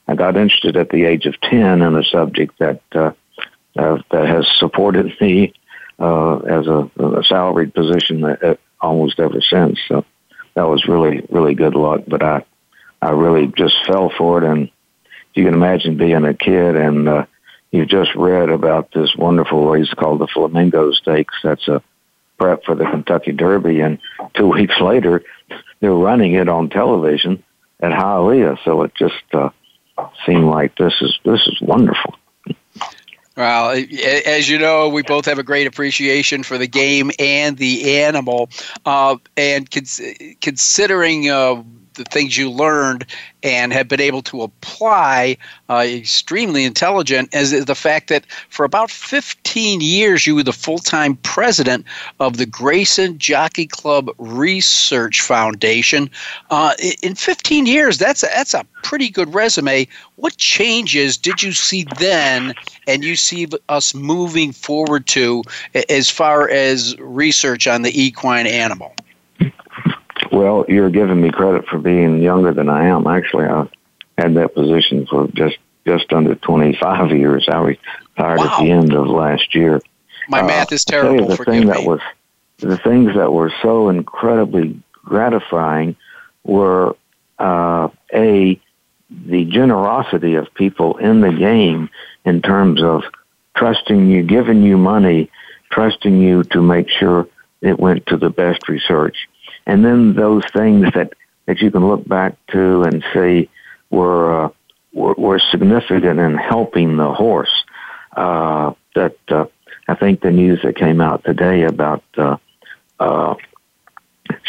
I 0.07 0.15
got 0.15 0.37
interested 0.37 0.77
at 0.77 0.89
the 0.89 1.05
age 1.05 1.25
of 1.25 1.39
ten 1.41 1.81
in 1.81 1.95
a 1.95 2.03
subject 2.03 2.57
that 2.59 2.81
uh, 2.93 3.11
uh, 3.77 3.97
that 4.11 4.27
has 4.27 4.47
supported 4.57 5.11
me 5.21 5.53
uh, 6.01 6.37
as 6.39 6.67
a, 6.67 6.89
a 6.99 7.23
salaried 7.23 7.73
position 7.73 8.23
uh, 8.23 8.55
almost 8.79 9.19
ever 9.19 9.41
since. 9.41 9.79
So 9.87 10.03
that 10.55 10.67
was 10.67 10.87
really 10.87 11.25
really 11.29 11.53
good 11.53 11.75
luck. 11.75 12.01
But 12.07 12.23
I 12.23 12.43
I 13.01 13.11
really 13.11 13.47
just 13.47 13.75
fell 13.85 14.11
for 14.17 14.43
it, 14.43 14.49
and 14.49 14.69
you 15.33 15.45
can 15.45 15.53
imagine 15.53 15.97
being 15.97 16.25
a 16.25 16.33
kid 16.33 16.75
and 16.75 17.07
uh, 17.07 17.25
you 17.71 17.85
just 17.85 18.13
read 18.15 18.49
about 18.49 18.91
this 18.91 19.15
wonderful 19.15 19.69
race 19.69 19.93
called 19.93 20.19
the 20.19 20.27
Flamingo 20.27 20.91
Stakes. 20.91 21.35
That's 21.43 21.67
a 21.67 21.81
prep 22.37 22.65
for 22.65 22.75
the 22.75 22.85
Kentucky 22.85 23.31
Derby, 23.31 23.81
and 23.81 23.99
two 24.33 24.47
weeks 24.57 24.79
later, 24.81 25.23
they're 25.79 25.93
running 25.93 26.33
it 26.33 26.49
on 26.49 26.69
television 26.69 27.43
at 27.79 27.91
Hialeah. 27.91 28.57
So 28.65 28.81
it 28.83 28.93
just 28.95 29.23
uh, 29.33 29.49
seemed 30.25 30.45
like 30.45 30.75
this 30.77 30.95
is 31.01 31.17
this 31.23 31.41
is 31.47 31.61
wonderful. 31.61 32.15
Well, 33.37 33.71
as 34.25 34.49
you 34.49 34.59
know, 34.59 34.89
we 34.89 35.03
both 35.03 35.25
have 35.25 35.39
a 35.39 35.43
great 35.43 35.65
appreciation 35.65 36.43
for 36.43 36.57
the 36.57 36.67
game 36.67 37.11
and 37.17 37.57
the 37.57 38.01
animal. 38.01 38.49
Uh, 38.85 39.17
and 39.37 39.69
cons- 39.71 40.01
considering 40.41 41.29
uh, 41.29 41.63
the 41.95 42.03
things 42.05 42.37
you 42.37 42.49
learned 42.49 43.05
and 43.43 43.73
have 43.73 43.87
been 43.87 43.99
able 43.99 44.21
to 44.21 44.43
apply, 44.43 45.37
uh, 45.69 45.83
extremely 45.87 46.63
intelligent, 46.63 47.33
is 47.33 47.65
the 47.65 47.75
fact 47.75 48.07
that 48.09 48.25
for 48.49 48.63
about 48.63 48.91
15 48.91 49.81
years 49.81 50.25
you 50.27 50.35
were 50.35 50.43
the 50.43 50.53
full 50.53 50.77
time 50.77 51.15
president 51.17 51.85
of 52.19 52.37
the 52.37 52.45
Grayson 52.45 53.17
Jockey 53.17 53.65
Club 53.65 54.09
Research 54.17 55.21
Foundation. 55.21 56.09
Uh, 56.49 56.73
in 57.01 57.15
15 57.15 57.65
years, 57.65 57.97
that's 57.97 58.23
a, 58.23 58.27
that's 58.27 58.53
a 58.53 58.65
pretty 58.83 59.09
good 59.09 59.33
resume. 59.33 59.87
What 60.15 60.37
changes 60.37 61.17
did 61.17 61.41
you 61.41 61.51
see 61.51 61.85
then 61.99 62.53
and 62.87 63.03
you 63.03 63.15
see 63.15 63.47
us 63.69 63.93
moving 63.93 64.51
forward 64.51 65.07
to 65.07 65.43
as 65.89 66.09
far 66.09 66.49
as 66.49 66.95
research 66.99 67.67
on 67.67 67.81
the 67.81 68.01
equine 68.01 68.47
animal? 68.47 68.93
Well, 70.31 70.65
you're 70.67 70.89
giving 70.89 71.21
me 71.21 71.29
credit 71.31 71.65
for 71.67 71.77
being 71.77 72.21
younger 72.21 72.53
than 72.53 72.69
I 72.69 72.85
am. 72.87 73.05
Actually, 73.07 73.45
I 73.45 73.67
had 74.17 74.33
that 74.35 74.53
position 74.55 75.05
for 75.07 75.27
just 75.33 75.57
just 75.85 76.13
under 76.13 76.35
25 76.35 77.09
years. 77.11 77.47
I 77.49 77.57
retired 77.57 78.39
at 78.39 78.59
the 78.59 78.69
end 78.71 78.93
of 78.93 79.07
last 79.07 79.55
year. 79.55 79.81
My 80.29 80.41
Uh, 80.41 80.45
math 80.47 80.71
is 80.71 80.85
terrible. 80.85 81.27
the 81.27 81.37
thing 81.37 81.61
me. 81.61 81.65
that 81.67 81.83
was 81.83 81.99
the 82.59 82.77
things 82.77 83.15
that 83.15 83.33
were 83.33 83.51
so 83.63 83.89
incredibly 83.89 84.79
gratifying 85.03 85.95
were 86.43 86.95
uh, 87.39 87.89
a 88.13 88.59
the 89.09 89.43
generosity 89.45 90.35
of 90.35 90.53
people 90.53 90.97
in 90.97 91.19
the 91.21 91.33
game 91.33 91.89
in 92.23 92.41
terms 92.41 92.81
of 92.81 93.03
trusting 93.57 94.07
you, 94.09 94.23
giving 94.23 94.61
you 94.63 94.77
money, 94.77 95.29
trusting 95.71 96.21
you 96.21 96.43
to 96.43 96.61
make 96.61 96.87
sure 96.89 97.27
it 97.61 97.77
went 97.79 98.05
to 98.05 98.15
the 98.17 98.29
best 98.29 98.69
research, 98.69 99.27
and 99.65 99.83
then 99.85 100.13
those 100.13 100.43
things 100.53 100.87
that 100.93 101.13
that 101.45 101.59
you 101.59 101.71
can 101.71 101.87
look 101.87 102.07
back 102.07 102.35
to 102.47 102.83
and 102.83 103.03
say 103.13 103.49
were 103.89 104.45
uh, 104.45 104.49
were, 104.93 105.13
were 105.17 105.39
significant 105.39 106.19
in 106.19 106.35
helping 106.35 106.97
the 106.97 107.11
horse. 107.11 107.63
Uh, 108.15 108.73
that 108.95 109.17
uh, 109.29 109.45
I 109.87 109.95
think 109.95 110.21
the 110.21 110.31
news 110.31 110.61
that 110.63 110.75
came 110.75 111.01
out 111.01 111.23
today 111.23 111.63
about 111.63 112.03
uh, 112.17 112.37
uh, 112.99 113.35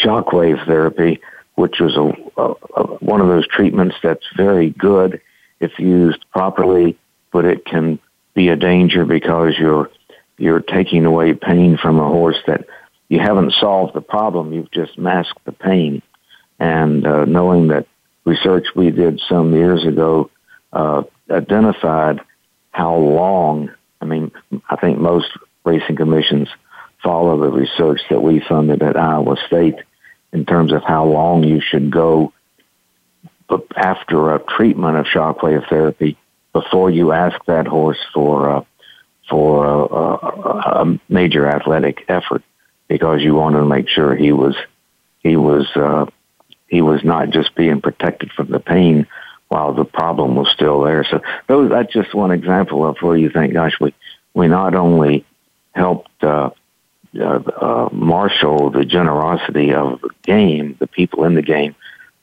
shockwave 0.02 0.64
therapy, 0.66 1.20
which 1.54 1.78
was 1.80 1.96
a, 1.96 2.40
a, 2.40 2.54
a 2.76 2.82
one 2.96 3.20
of 3.20 3.28
those 3.28 3.46
treatments 3.46 3.96
that's 4.02 4.26
very 4.36 4.70
good 4.70 5.20
if 5.60 5.78
used 5.78 6.24
properly, 6.30 6.98
but 7.32 7.44
it 7.44 7.64
can 7.64 7.98
be 8.34 8.48
a 8.48 8.56
danger 8.56 9.04
because 9.04 9.54
you're 9.58 9.90
you're 10.38 10.60
taking 10.60 11.04
away 11.04 11.34
pain 11.34 11.76
from 11.76 11.98
a 12.00 12.08
horse 12.08 12.38
that 12.46 12.66
you 13.12 13.20
haven't 13.20 13.52
solved 13.60 13.92
the 13.92 14.00
problem. 14.00 14.54
You've 14.54 14.70
just 14.70 14.96
masked 14.96 15.44
the 15.44 15.52
pain. 15.52 16.00
And 16.58 17.06
uh, 17.06 17.26
knowing 17.26 17.68
that 17.68 17.86
research 18.24 18.68
we 18.74 18.90
did 18.90 19.20
some 19.28 19.52
years 19.52 19.84
ago 19.84 20.30
uh, 20.72 21.02
identified 21.30 22.22
how 22.70 22.96
long. 22.96 23.70
I 24.00 24.06
mean, 24.06 24.32
I 24.70 24.76
think 24.76 24.98
most 24.98 25.26
racing 25.62 25.96
commissions 25.96 26.48
follow 27.02 27.38
the 27.38 27.50
research 27.50 28.00
that 28.08 28.22
we 28.22 28.40
funded 28.48 28.82
at 28.82 28.96
Iowa 28.96 29.36
State 29.46 29.76
in 30.32 30.46
terms 30.46 30.72
of 30.72 30.82
how 30.82 31.04
long 31.04 31.44
you 31.44 31.60
should 31.60 31.90
go 31.90 32.32
after 33.76 34.34
a 34.34 34.38
treatment 34.38 34.96
of 34.96 35.04
shockwave 35.04 35.68
therapy 35.68 36.16
before 36.54 36.90
you 36.90 37.12
ask 37.12 37.38
that 37.44 37.66
horse 37.66 38.00
for 38.14 38.48
uh, 38.48 38.64
for 39.28 39.66
a, 39.66 39.78
a, 39.84 40.82
a 40.84 41.00
major 41.10 41.46
athletic 41.46 42.06
effort 42.08 42.42
because 42.92 43.22
you 43.22 43.34
want 43.34 43.54
to 43.54 43.64
make 43.64 43.88
sure 43.88 44.14
he 44.14 44.32
was 44.32 44.54
he 45.20 45.34
was 45.34 45.66
uh, 45.74 46.04
he 46.68 46.82
was 46.82 47.02
not 47.02 47.30
just 47.30 47.54
being 47.54 47.80
protected 47.80 48.30
from 48.32 48.50
the 48.50 48.60
pain 48.60 49.06
while 49.48 49.72
the 49.72 49.86
problem 49.86 50.36
was 50.36 50.50
still 50.50 50.82
there. 50.82 51.02
So 51.10 51.22
those 51.46 51.70
that's 51.70 51.90
just 51.90 52.14
one 52.14 52.32
example 52.32 52.86
of 52.86 52.98
where 53.00 53.16
you 53.16 53.30
think, 53.30 53.54
gosh, 53.54 53.80
we 53.80 53.94
we 54.34 54.46
not 54.46 54.74
only 54.74 55.24
helped 55.74 56.22
uh, 56.22 56.50
uh, 57.18 57.22
uh, 57.22 57.88
marshal 57.92 58.68
the 58.70 58.84
generosity 58.84 59.72
of 59.72 60.02
the 60.02 60.10
game, 60.22 60.76
the 60.78 60.86
people 60.86 61.24
in 61.24 61.34
the 61.34 61.40
game, 61.40 61.74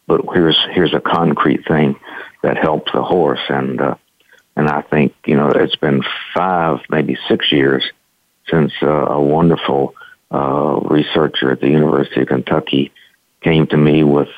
but 0.06 0.22
here's 0.32 0.60
here's 0.70 0.94
a 0.94 1.02
concrete 1.02 1.68
thing 1.68 2.00
that 2.44 2.58
helps 2.58 2.92
the 2.92 3.02
horse, 3.02 3.46
and 3.50 3.82
uh, 3.82 3.96
and 4.56 4.70
I 4.70 4.82
think 4.82 5.16
you 5.26 5.36
know 5.36 5.50
it's 5.50 5.78
been 5.78 6.04
five, 6.36 6.82
maybe 6.92 7.18
six 7.28 7.52
years 7.52 7.84
since 8.52 8.72
uh, 8.84 8.88
a 8.88 9.20
wonderful 9.20 9.96
uh, 10.32 10.80
researcher 10.84 11.52
at 11.52 11.60
the 11.60 11.70
University 11.70 12.22
of 12.22 12.28
Kentucky 12.28 12.92
came 13.42 13.68
to 13.68 13.78
me 13.78 14.04
with 14.04 14.30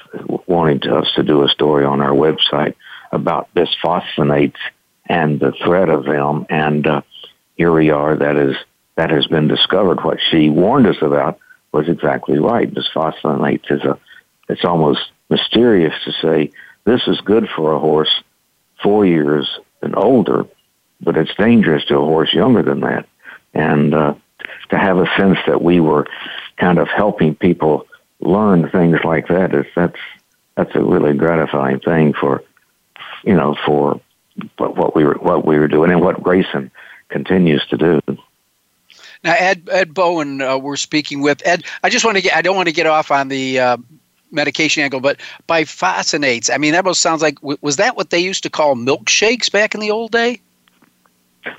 wanting 0.45 0.89
us 0.91 1.11
to 1.15 1.23
do 1.23 1.43
a 1.43 1.49
story 1.49 1.85
on 1.85 2.01
our 2.01 2.11
website 2.11 2.75
about 3.11 3.53
bisphosphonates 3.55 4.59
and 5.07 5.39
the 5.39 5.51
threat 5.51 5.89
of 5.89 6.05
them, 6.05 6.45
and 6.49 6.87
uh, 6.87 7.01
here 7.55 7.71
we 7.71 7.89
are. 7.89 8.15
That 8.15 8.37
is 8.37 8.55
that 8.95 9.09
has 9.09 9.27
been 9.27 9.47
discovered. 9.47 10.03
What 10.03 10.19
she 10.29 10.49
warned 10.49 10.87
us 10.87 11.01
about 11.01 11.39
was 11.71 11.89
exactly 11.89 12.37
right. 12.37 12.71
Bisphosphonates 12.71 13.71
is 13.71 13.81
a 13.81 13.99
it's 14.47 14.65
almost 14.65 15.01
mysterious 15.29 15.93
to 16.05 16.11
say 16.11 16.51
this 16.83 17.01
is 17.07 17.19
good 17.21 17.49
for 17.55 17.73
a 17.73 17.79
horse 17.79 18.23
four 18.83 19.05
years 19.05 19.59
and 19.81 19.95
older, 19.95 20.45
but 20.99 21.17
it's 21.17 21.33
dangerous 21.35 21.85
to 21.85 21.97
a 21.97 22.05
horse 22.05 22.33
younger 22.33 22.63
than 22.63 22.81
that. 22.81 23.07
And 23.53 23.93
uh, 23.93 24.13
to 24.69 24.77
have 24.77 24.97
a 24.97 25.07
sense 25.17 25.37
that 25.47 25.61
we 25.61 25.79
were 25.79 26.07
kind 26.57 26.77
of 26.77 26.87
helping 26.87 27.35
people 27.35 27.87
learn 28.19 28.69
things 28.69 28.99
like 29.03 29.27
that 29.27 29.53
is 29.53 29.65
that's 29.75 29.99
that's 30.55 30.75
a 30.75 30.83
really 30.83 31.13
gratifying 31.13 31.79
thing 31.79 32.13
for 32.13 32.43
you 33.23 33.33
know 33.33 33.55
for 33.65 33.99
what, 34.57 34.75
what 34.75 34.95
we 34.95 35.03
were 35.03 35.15
what 35.15 35.45
we 35.45 35.57
were 35.57 35.67
doing 35.67 35.91
and 35.91 36.01
what 36.01 36.21
Grayson 36.21 36.71
continues 37.09 37.65
to 37.67 37.77
do. 37.77 37.99
Now, 39.23 39.35
Ed 39.37 39.67
Ed 39.71 39.93
Bowen, 39.93 40.41
uh, 40.41 40.57
we're 40.57 40.77
speaking 40.77 41.21
with 41.21 41.41
Ed. 41.45 41.63
I 41.83 41.89
just 41.89 42.05
want 42.05 42.17
to 42.17 42.23
get. 42.23 42.35
I 42.35 42.41
don't 42.41 42.55
want 42.55 42.67
to 42.67 42.73
get 42.73 42.87
off 42.87 43.11
on 43.11 43.27
the 43.27 43.59
uh, 43.59 43.77
medication 44.31 44.83
angle, 44.83 44.99
but 44.99 45.19
biphosphonates. 45.47 46.49
I 46.53 46.57
mean, 46.57 46.71
that 46.73 46.79
almost 46.85 47.01
sounds 47.01 47.21
like. 47.21 47.37
Was 47.41 47.75
that 47.77 47.95
what 47.95 48.09
they 48.09 48.19
used 48.19 48.43
to 48.43 48.49
call 48.49 48.75
milkshakes 48.75 49.51
back 49.51 49.75
in 49.75 49.81
the 49.81 49.91
old 49.91 50.11
day? 50.11 50.41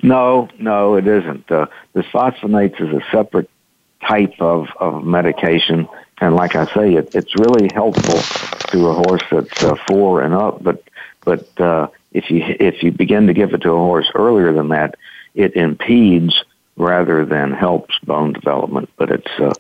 No, 0.03 0.49
no, 0.59 0.97
it 0.97 1.07
isn't. 1.07 1.51
Uh, 1.51 1.66
bisphosphonates 1.95 2.81
is 2.81 2.95
a 2.95 3.03
separate 3.11 3.51
type 4.07 4.35
of, 4.40 4.68
of 4.79 5.05
medication, 5.05 5.88
and 6.21 6.35
like 6.35 6.55
I 6.55 6.66
say, 6.75 6.95
it, 6.95 7.14
it's 7.14 7.35
really 7.37 7.68
helpful 7.73 8.21
to 8.71 8.88
a 8.88 8.95
horse 8.95 9.23
that's 9.31 9.62
uh, 9.64 9.77
four 9.88 10.23
and 10.23 10.35
up. 10.35 10.62
But 10.62 10.83
but 11.25 11.61
uh, 11.61 11.88
if 12.12 12.31
you 12.31 12.42
if 12.61 12.83
you 12.83 12.92
begin 12.92 13.27
to 13.27 13.35
give 13.35 13.55
it 13.55 13.62
to 13.62 13.71
a 13.71 13.77
horse 13.77 14.11
earlier 14.14 14.53
than 14.53 14.68
that, 14.68 14.97
it 15.35 15.57
impedes 15.57 16.45
rather 16.77 17.25
than 17.25 17.53
helps 17.53 17.99
bone 18.01 18.33
development. 18.33 18.90
But 18.97 19.11
it's 19.11 19.31
uh, 19.38 19.53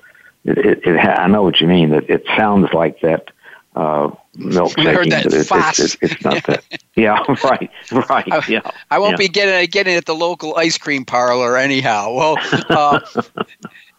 it, 0.44 0.58
it, 0.58 0.86
it 0.86 0.98
I 0.98 1.26
know 1.26 1.42
what 1.42 1.60
you 1.60 1.66
mean. 1.66 1.92
It, 1.92 2.08
it 2.08 2.26
sounds 2.36 2.72
like 2.72 3.00
that 3.00 3.30
uh, 3.74 4.10
milk 4.36 4.78
I 4.78 4.92
heard 4.92 5.10
that 5.10 5.24
but 5.24 5.34
it's, 5.34 5.50
it's, 5.50 5.78
it's, 5.78 6.12
it's 6.12 6.24
not 6.24 6.44
that. 6.44 6.64
Yeah, 6.94 7.24
right, 7.44 7.70
right. 7.90 8.32
I- 8.32 8.44
yeah, 8.48 8.60
I 8.90 8.98
won't 8.98 9.12
yeah. 9.12 9.16
be 9.16 9.28
getting 9.28 9.70
getting 9.70 9.94
it 9.94 9.98
at 9.98 10.04
the 10.04 10.14
local 10.14 10.56
ice 10.56 10.76
cream 10.76 11.06
parlor 11.06 11.56
anyhow. 11.56 12.12
Well, 12.12 12.36
uh, 12.68 13.00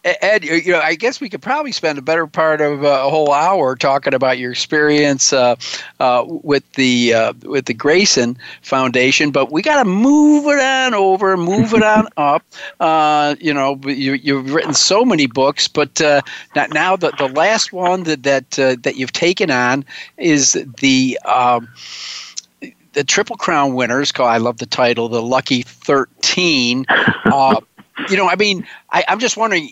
Ed, 0.04 0.44
you 0.44 0.72
know, 0.72 0.80
I 0.80 0.96
guess 0.96 1.18
we 1.18 1.30
could 1.30 1.40
probably 1.40 1.72
spend 1.72 1.98
a 1.98 2.02
better 2.02 2.26
part 2.26 2.60
of 2.60 2.84
uh, 2.84 3.04
a 3.06 3.10
whole 3.10 3.32
hour 3.32 3.74
talking 3.74 4.12
about 4.12 4.36
your 4.36 4.50
experience 4.50 5.32
uh, 5.32 5.56
uh, 5.98 6.24
with 6.26 6.70
the 6.72 7.14
uh, 7.14 7.32
with 7.42 7.64
the 7.64 7.72
Grayson 7.72 8.36
Foundation, 8.60 9.30
but 9.30 9.50
we 9.50 9.62
got 9.62 9.82
to 9.82 9.88
move 9.88 10.44
it 10.46 10.60
on 10.60 10.92
over, 10.92 11.36
move 11.38 11.72
it 11.72 11.82
on 11.82 12.06
up. 12.18 12.44
Uh, 12.80 13.34
you 13.40 13.54
know, 13.54 13.80
you, 13.86 14.12
you've 14.12 14.52
written 14.52 14.74
so 14.74 15.06
many 15.06 15.26
books, 15.26 15.68
but 15.68 15.98
uh, 16.02 16.20
now- 16.54 16.66
now 16.66 16.96
the, 16.96 17.10
the 17.16 17.28
last 17.28 17.72
one 17.72 18.02
that 18.02 18.24
that 18.24 18.58
uh, 18.58 18.76
that 18.82 18.96
you've 18.96 19.12
taken 19.12 19.50
on 19.50 19.84
is 20.18 20.52
the. 20.80 21.18
Um, 21.24 21.68
the 22.92 23.02
Triple 23.02 23.36
Crown 23.36 23.74
winners, 23.74 24.12
call 24.12 24.26
I 24.26 24.36
love 24.36 24.58
the 24.58 24.66
title, 24.66 25.08
the 25.08 25.20
Lucky 25.20 25.62
Thirteen. 25.62 26.86
Uh, 26.88 27.60
you 28.08 28.16
know, 28.16 28.28
I 28.28 28.36
mean, 28.36 28.64
I, 28.90 29.02
I'm 29.08 29.18
just 29.18 29.36
wondering. 29.36 29.70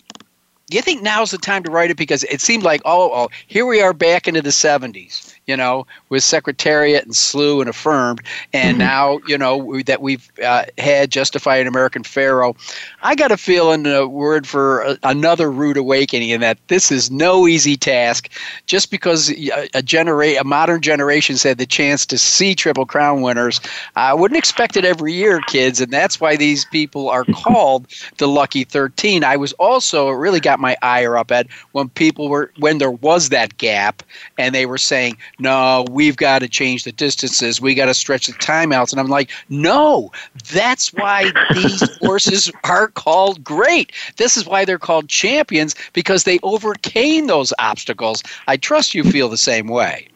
Do 0.73 0.77
you 0.77 0.83
think 0.83 1.03
now's 1.03 1.33
the 1.33 1.37
time 1.37 1.65
to 1.65 1.71
write 1.71 1.91
it? 1.91 1.99
Because 1.99 2.25
it 2.25 2.41
seemed 2.41 2.63
like, 2.63 2.81
oh, 2.87 3.11
oh, 3.13 3.29
here 3.47 3.67
we 3.67 3.83
are 3.83 3.93
back 3.93 4.27
into 4.27 4.41
the 4.41 4.49
70s, 4.49 5.35
you 5.47 5.57
know, 5.57 5.87
with 6.09 6.23
Secretariat 6.23 7.05
and 7.05 7.17
Slew 7.17 7.61
and 7.61 7.69
Affirmed. 7.69 8.21
And 8.53 8.73
mm-hmm. 8.73 8.79
now, 8.79 9.19
you 9.27 9.37
know, 9.37 9.57
we, 9.57 9.83
that 9.85 10.01
we've 10.01 10.31
uh, 10.43 10.65
had 10.79 11.11
Justified 11.11 11.67
American 11.67 12.05
Pharoah. 12.05 12.55
I 13.03 13.15
got 13.15 13.33
a 13.33 13.37
feeling 13.37 13.87
a 13.87 14.07
word 14.07 14.47
for 14.47 14.83
a, 14.83 14.99
another 15.03 15.51
rude 15.51 15.77
awakening 15.77 16.29
in 16.29 16.41
that 16.43 16.59
this 16.69 16.93
is 16.93 17.11
no 17.11 17.49
easy 17.49 17.77
task. 17.77 18.31
Just 18.67 18.91
because 18.91 19.31
a, 19.31 19.69
a, 19.75 19.83
genera- 19.83 20.41
a 20.41 20.45
modern 20.45 20.81
generation's 20.81 21.43
had 21.43 21.59
the 21.59 21.67
chance 21.67 22.07
to 22.07 22.19
see 22.19 22.55
Triple 22.55 22.87
Crown 22.87 23.23
winners, 23.23 23.61
I 23.97 24.15
wouldn't 24.15 24.39
expect 24.39 24.77
it 24.77 24.85
every 24.85 25.13
year, 25.13 25.41
kids. 25.49 25.81
And 25.81 25.93
that's 25.93 26.21
why 26.21 26.37
these 26.37 26.65
people 26.67 27.09
are 27.09 27.25
called 27.35 27.89
the 28.19 28.29
Lucky 28.29 28.63
13. 28.63 29.25
I 29.25 29.37
was 29.37 29.53
also, 29.55 30.09
it 30.09 30.15
really 30.15 30.41
got 30.41 30.61
my 30.61 30.77
ire 30.83 31.19
up 31.19 31.33
at 31.33 31.49
when 31.73 31.89
people 31.89 32.29
were, 32.29 32.53
when 32.59 32.79
there 32.79 32.91
was 32.93 33.31
that 33.31 33.59
gap 33.59 34.05
and 34.39 34.55
they 34.55 34.67
were 34.67 34.79
saying, 34.79 35.17
no, 35.43 35.85
we've 35.91 36.17
got 36.17 36.39
to 36.39 36.49
change 36.49 36.85
the 36.85 36.93
distances. 36.93 37.61
We 37.61 37.75
got 37.75 37.87
to 37.87 37.95
stretch 37.95 38.29
the 38.29 38.33
timeouts. 38.35 38.93
And 38.93 39.01
I'm 39.01 39.09
like, 39.09 39.31
no, 39.49 40.13
that's 40.53 40.93
why 40.93 41.33
these 41.53 41.83
horses 42.01 42.51
are 42.65 42.89
called 42.89 43.43
great. 43.43 43.93
This 44.17 44.37
is 44.37 44.47
why 44.47 44.65
they're 44.65 44.79
called 44.79 45.09
champions 45.09 45.75
because 45.93 46.25
they 46.25 46.39
overcame 46.45 47.27
those 47.27 47.53
obstacles. 47.59 48.23
I 48.47 48.57
trust 48.57 48.95
you 48.95 49.03
feel 49.03 49.29
the 49.29 49.37
same 49.37 49.67
way. 49.67 50.09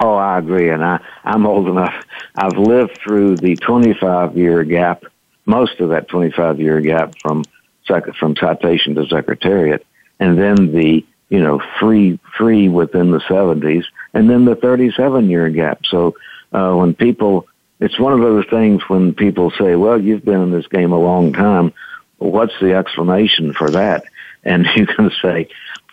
Oh, 0.00 0.14
I 0.14 0.38
agree, 0.38 0.70
and 0.70 0.82
I 0.82 1.00
I'm 1.24 1.46
old 1.46 1.68
enough. 1.68 1.94
I've 2.34 2.58
lived 2.58 2.98
through 2.98 3.36
the 3.36 3.54
25 3.56 4.36
year 4.36 4.64
gap, 4.64 5.04
most 5.46 5.78
of 5.78 5.90
that 5.90 6.08
25 6.08 6.58
year 6.58 6.80
gap 6.80 7.14
from 7.22 7.44
sec- 7.86 8.16
from 8.16 8.34
citation 8.34 8.96
to 8.96 9.06
secretariat, 9.06 9.86
and 10.18 10.36
then 10.36 10.72
the 10.72 11.06
you 11.28 11.40
know 11.40 11.62
free 11.78 12.18
free 12.36 12.68
within 12.68 13.12
the 13.12 13.20
70s, 13.20 13.84
and 14.14 14.30
then 14.30 14.44
the 14.44 14.56
37 14.56 15.28
year 15.28 15.48
gap. 15.50 15.84
So 15.86 16.16
uh, 16.52 16.74
when 16.74 16.94
people, 16.94 17.46
it's 17.80 17.98
one 17.98 18.12
of 18.12 18.20
those 18.20 18.46
things 18.48 18.82
when 18.88 19.14
people 19.14 19.50
say, 19.58 19.76
"Well, 19.76 20.00
you've 20.00 20.24
been 20.24 20.40
in 20.40 20.50
this 20.50 20.66
game 20.68 20.92
a 20.92 20.98
long 20.98 21.32
time. 21.32 21.72
What's 22.18 22.58
the 22.60 22.74
explanation 22.74 23.52
for 23.52 23.70
that?" 23.70 24.04
And 24.44 24.66
you 24.76 24.86
can 24.86 25.10
say, 25.20 25.48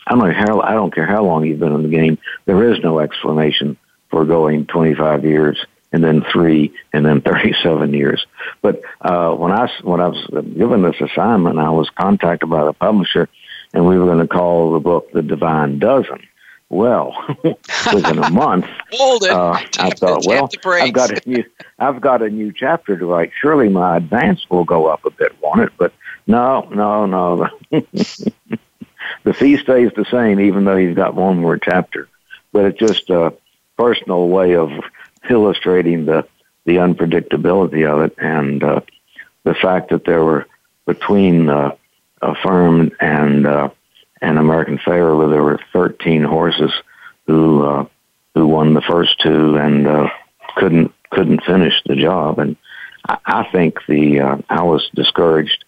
"I 0.07 0.15
don't 0.15 0.33
how. 0.33 0.61
I 0.61 0.73
don't 0.73 0.93
care 0.93 1.07
how 1.07 1.23
long 1.23 1.45
you've 1.45 1.59
been 1.59 1.73
in 1.73 1.83
the 1.83 1.89
game. 1.89 2.17
There 2.45 2.71
is 2.71 2.79
no 2.79 2.99
explanation." 2.99 3.77
for 4.11 4.25
going 4.25 4.65
25 4.65 5.25
years 5.25 5.65
and 5.91 6.03
then 6.03 6.23
three 6.31 6.73
and 6.93 7.05
then 7.05 7.21
37 7.25 7.93
years. 7.93 8.25
But 8.61 8.81
uh, 9.01 9.33
when 9.33 9.51
I 9.51 9.71
when 9.81 9.99
I 9.99 10.09
was 10.09 10.27
given 10.55 10.83
this 10.83 11.01
assignment, 11.01 11.57
I 11.57 11.69
was 11.69 11.89
contacted 11.89 12.49
by 12.49 12.65
the 12.65 12.73
publisher, 12.73 13.27
and 13.73 13.87
we 13.87 13.97
were 13.97 14.05
going 14.05 14.19
to 14.19 14.27
call 14.27 14.73
the 14.73 14.79
book 14.79 15.11
"The 15.11 15.23
Divine 15.23 15.79
Dozen." 15.79 16.27
Well, 16.71 17.13
within 17.93 18.19
a 18.19 18.29
month, 18.29 18.65
Hold 18.93 19.23
it. 19.23 19.29
uh, 19.31 19.59
I 19.77 19.89
thought, 19.89 20.25
well. 20.25 20.49
I've 20.65 20.93
got 20.93 21.11
a 21.11 21.29
new 21.29 21.43
I've 21.79 21.99
got 21.99 22.21
a 22.21 22.29
new 22.29 22.53
chapter 22.53 22.97
to 22.97 23.05
write. 23.05 23.31
Surely 23.37 23.67
my 23.67 23.97
advance 23.97 24.49
will 24.49 24.63
go 24.63 24.87
up 24.87 25.03
a 25.03 25.09
bit, 25.11 25.35
won't 25.41 25.59
it? 25.59 25.73
But 25.77 25.93
no, 26.27 26.61
no, 26.73 27.05
no. 27.05 27.49
the 27.71 29.33
fee 29.33 29.57
stays 29.57 29.91
the 29.97 30.05
same, 30.09 30.39
even 30.39 30.63
though 30.63 30.77
you've 30.77 30.95
got 30.95 31.13
one 31.13 31.39
more 31.39 31.57
chapter. 31.57 32.07
But 32.53 32.63
it's 32.63 32.79
just 32.79 33.09
a 33.09 33.33
personal 33.77 34.29
way 34.29 34.55
of 34.55 34.69
illustrating 35.29 36.05
the 36.05 36.25
the 36.63 36.77
unpredictability 36.77 37.85
of 37.85 38.01
it 38.01 38.15
and 38.17 38.63
uh, 38.63 38.79
the 39.43 39.55
fact 39.55 39.89
that 39.89 40.05
there 40.05 40.23
were 40.23 40.47
between 40.85 41.49
uh, 41.49 41.75
firm 42.41 42.91
and 43.01 43.45
and 44.21 44.37
American 44.37 44.77
Pharoah, 44.77 45.29
there 45.29 45.43
were 45.43 45.59
13 45.73 46.23
horses 46.23 46.71
who 47.27 47.63
uh, 47.63 47.85
who 48.35 48.47
won 48.47 48.73
the 48.73 48.81
first 48.81 49.19
two 49.19 49.57
and 49.57 49.87
uh, 49.87 50.09
couldn't 50.55 50.93
couldn't 51.09 51.43
finish 51.43 51.73
the 51.85 51.95
job. 51.95 52.39
And 52.39 52.55
I, 53.07 53.17
I 53.25 53.51
think 53.51 53.79
the 53.87 54.19
uh, 54.21 54.37
I 54.49 54.63
was 54.63 54.89
discouraged 54.93 55.65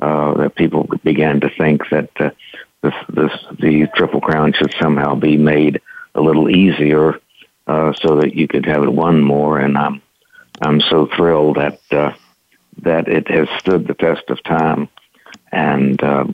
uh, 0.00 0.34
that 0.34 0.54
people 0.54 0.88
began 1.04 1.40
to 1.40 1.50
think 1.50 1.82
that 1.90 2.10
uh, 2.18 2.30
this, 2.82 2.94
this 3.08 3.32
the 3.58 3.88
Triple 3.94 4.20
Crown 4.20 4.52
should 4.52 4.74
somehow 4.80 5.14
be 5.14 5.36
made 5.36 5.80
a 6.14 6.20
little 6.20 6.50
easier 6.50 7.20
uh, 7.66 7.92
so 7.94 8.16
that 8.16 8.34
you 8.34 8.48
could 8.48 8.66
have 8.66 8.82
it 8.82 8.92
one 8.92 9.22
more. 9.22 9.58
And 9.58 9.78
I'm 9.78 10.02
I'm 10.60 10.80
so 10.80 11.06
thrilled 11.06 11.56
that 11.56 11.80
uh, 11.90 12.14
that 12.82 13.08
it 13.08 13.28
has 13.28 13.48
stood 13.58 13.86
the 13.86 13.94
test 13.94 14.28
of 14.28 14.42
time, 14.42 14.88
and 15.50 16.02
uh, 16.02 16.24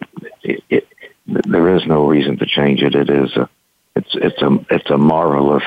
it, 0.43 0.89
there 1.29 1.77
is 1.77 1.87
no 1.87 2.07
reason 2.07 2.39
to 2.39 2.47
change 2.47 2.83
it. 2.83 2.95
It 2.95 3.11
is 3.11 3.37
a 3.37 3.49
it's 3.95 4.15
it's 4.15 4.43
a 4.43 4.65
it's 4.71 4.91
a 4.91 4.99
marvelous 4.99 5.65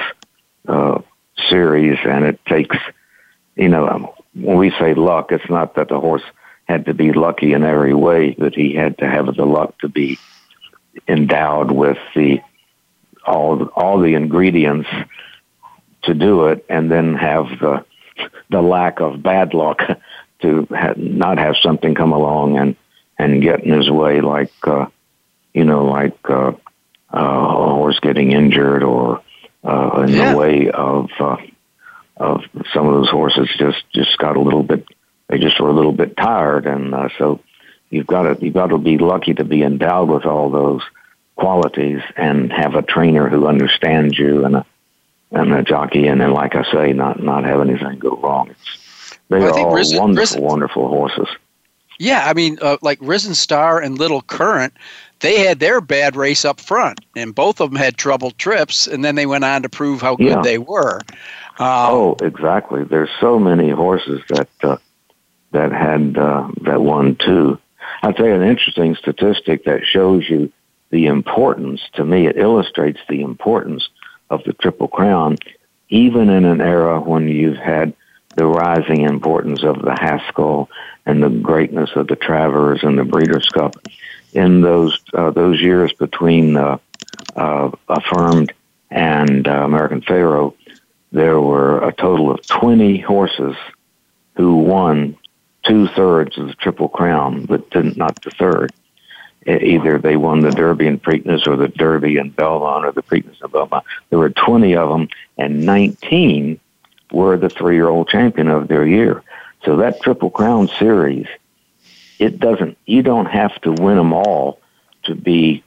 uh, 0.67 1.01
series, 1.49 1.99
and 2.03 2.25
it 2.25 2.43
takes 2.45 2.77
you 3.55 3.69
know 3.69 3.87
um, 3.87 4.07
when 4.33 4.57
we 4.57 4.71
say 4.71 4.93
luck, 4.93 5.31
it's 5.31 5.49
not 5.49 5.75
that 5.75 5.89
the 5.89 5.99
horse 5.99 6.23
had 6.65 6.85
to 6.85 6.93
be 6.93 7.13
lucky 7.13 7.53
in 7.53 7.63
every 7.63 7.93
way, 7.93 8.31
but 8.37 8.55
he 8.55 8.73
had 8.73 8.97
to 8.99 9.07
have 9.07 9.35
the 9.35 9.45
luck 9.45 9.77
to 9.79 9.89
be 9.89 10.17
endowed 11.07 11.71
with 11.71 11.97
the 12.15 12.41
all 13.25 13.65
all 13.75 13.99
the 13.99 14.15
ingredients 14.15 14.89
to 16.03 16.13
do 16.15 16.47
it, 16.47 16.65
and 16.69 16.89
then 16.89 17.13
have 17.13 17.45
the 17.59 17.85
the 18.49 18.61
lack 18.61 18.99
of 18.99 19.21
bad 19.21 19.53
luck 19.53 19.79
to 20.41 20.67
ha- 20.71 20.93
not 20.97 21.37
have 21.37 21.55
something 21.61 21.93
come 21.93 22.13
along 22.13 22.57
and 22.57 22.75
and 23.19 23.43
get 23.43 23.63
in 23.63 23.77
his 23.77 23.91
way, 23.91 24.21
like 24.21 24.51
uh, 24.63 24.87
you 25.53 25.63
know, 25.65 25.85
like 25.85 26.17
uh, 26.29 26.51
uh, 27.13 27.17
a 27.17 27.73
horse 27.75 27.99
getting 27.99 28.31
injured, 28.31 28.83
or 28.83 29.21
uh, 29.63 30.03
in 30.07 30.09
Yeah. 30.13 30.31
the 30.31 30.37
way 30.37 30.69
of 30.71 31.09
uh, 31.19 31.37
of 32.17 32.41
some 32.73 32.87
of 32.87 32.93
those 32.93 33.09
horses 33.09 33.49
just 33.57 33.83
just 33.93 34.17
got 34.17 34.35
a 34.37 34.41
little 34.41 34.63
bit 34.63 34.85
they 35.27 35.37
just 35.39 35.59
were 35.59 35.69
a 35.69 35.73
little 35.73 35.91
bit 35.93 36.15
tired, 36.17 36.65
and 36.65 36.93
uh, 36.93 37.09
so 37.17 37.39
you've 37.89 38.07
got 38.07 38.23
to 38.23 38.37
you've 38.45 38.53
got 38.53 38.67
to 38.67 38.77
be 38.77 38.97
lucky 38.97 39.33
to 39.33 39.43
be 39.43 39.61
endowed 39.63 40.09
with 40.09 40.25
all 40.25 40.49
those 40.49 40.81
qualities 41.35 42.01
and 42.17 42.51
have 42.51 42.75
a 42.75 42.81
trainer 42.81 43.27
who 43.29 43.47
understands 43.47 44.17
you 44.17 44.45
and 44.45 44.55
a 44.57 44.65
and 45.31 45.53
a 45.53 45.63
jockey, 45.63 46.07
and 46.07 46.19
then 46.19 46.31
like 46.33 46.55
I 46.55 46.63
say, 46.71 46.93
not 46.93 47.21
not 47.23 47.43
have 47.45 47.61
anything 47.61 47.99
go 47.99 48.17
wrong. 48.17 48.49
It's, 48.51 49.17
they 49.29 49.39
well, 49.39 49.55
are 49.55 49.59
all 49.67 49.73
Risen- 49.75 49.97
wonderful, 49.99 50.21
Risen- 50.21 50.43
wonderful 50.43 50.87
horses. 50.89 51.27
Yeah, 51.99 52.23
I 52.25 52.33
mean, 52.33 52.57
uh, 52.61 52.77
like 52.81 52.97
Risen 53.01 53.33
Star 53.35 53.79
and 53.79 53.97
Little 53.97 54.21
Current, 54.23 54.73
they 55.21 55.39
had 55.45 55.59
their 55.59 55.81
bad 55.81 56.15
race 56.15 56.43
up 56.45 56.59
front, 56.59 56.99
and 57.15 57.33
both 57.33 57.61
of 57.61 57.69
them 57.71 57.79
had 57.79 57.97
troubled 57.97 58.37
trips, 58.37 58.87
and 58.87 59.03
then 59.05 59.15
they 59.15 59.25
went 59.25 59.43
on 59.43 59.61
to 59.63 59.69
prove 59.69 60.01
how 60.01 60.15
good 60.15 60.27
Yeah. 60.27 60.41
they 60.41 60.57
were. 60.57 61.01
Um, 61.59 61.67
Oh, 61.89 62.17
exactly. 62.21 62.83
There's 62.83 63.09
so 63.19 63.39
many 63.39 63.69
horses 63.69 64.21
that 64.29 64.49
uh, 64.63 64.77
that 65.51 65.71
had 65.71 66.17
uh, 66.17 66.47
that 66.61 66.81
won 66.81 67.15
too. 67.15 67.59
I'll 68.03 68.13
tell 68.13 68.25
you 68.25 68.33
an 68.33 68.41
interesting 68.41 68.95
statistic 68.95 69.65
that 69.65 69.85
shows 69.85 70.27
you 70.29 70.51
the 70.89 71.05
importance. 71.07 71.81
To 71.93 72.03
me, 72.03 72.25
it 72.27 72.37
illustrates 72.37 72.99
the 73.07 73.21
importance 73.21 73.87
of 74.29 74.43
the 74.45 74.53
Triple 74.53 74.87
Crown, 74.87 75.37
even 75.89 76.29
in 76.29 76.45
an 76.45 76.61
era 76.61 76.99
when 76.99 77.27
you've 77.27 77.57
had 77.57 77.93
the 78.37 78.45
rising 78.45 79.01
importance 79.01 79.61
of 79.63 79.81
the 79.81 79.91
Haskell 79.99 80.69
and 81.05 81.21
the 81.21 81.29
greatness 81.29 81.91
of 81.95 82.07
the 82.07 82.15
Travers 82.15 82.81
and 82.81 82.97
the 82.97 83.03
Breeders' 83.03 83.49
Cup. 83.49 83.75
In 84.33 84.61
those 84.61 84.99
uh, 85.13 85.31
those 85.31 85.59
years 85.59 85.91
between 85.93 86.55
uh, 86.55 86.77
uh, 87.35 87.71
Affirmed 87.89 88.53
and 88.89 89.47
uh, 89.47 89.51
American 89.51 90.01
Pharoah, 90.01 90.53
there 91.11 91.39
were 91.39 91.85
a 91.87 91.93
total 91.93 92.31
of 92.31 92.45
20 92.47 92.99
horses 92.99 93.55
who 94.35 94.55
won 94.57 95.17
two 95.63 95.87
thirds 95.89 96.37
of 96.37 96.47
the 96.47 96.53
Triple 96.53 96.89
Crown, 96.89 97.45
but 97.45 97.69
didn't, 97.69 97.97
not 97.97 98.21
the 98.21 98.31
third. 98.31 98.71
either 99.45 99.97
they 99.97 100.15
won 100.15 100.39
the 100.41 100.51
Derby 100.51 100.87
and 100.87 101.01
Preakness 101.01 101.45
or 101.45 101.57
the 101.57 101.67
Derby 101.67 102.17
and 102.17 102.35
Belmont 102.35 102.85
or 102.85 102.91
the 102.91 103.03
Preakness 103.03 103.41
and 103.41 103.51
Belmont. 103.51 103.85
There 104.09 104.19
were 104.19 104.29
20 104.29 104.75
of 104.75 104.89
them, 104.89 105.09
and 105.37 105.65
19 105.65 106.59
were 107.11 107.37
the 107.37 107.49
three-year-old 107.49 108.07
champion 108.07 108.47
of 108.47 108.67
their 108.67 108.85
year. 108.85 109.23
So 109.65 109.77
that 109.77 110.01
Triple 110.01 110.29
Crown 110.31 110.69
series, 110.79 111.27
it 112.21 112.39
doesn't. 112.39 112.77
You 112.85 113.01
don't 113.01 113.25
have 113.25 113.59
to 113.61 113.71
win 113.71 113.97
them 113.97 114.13
all 114.13 114.59
to 115.05 115.15
be 115.15 115.63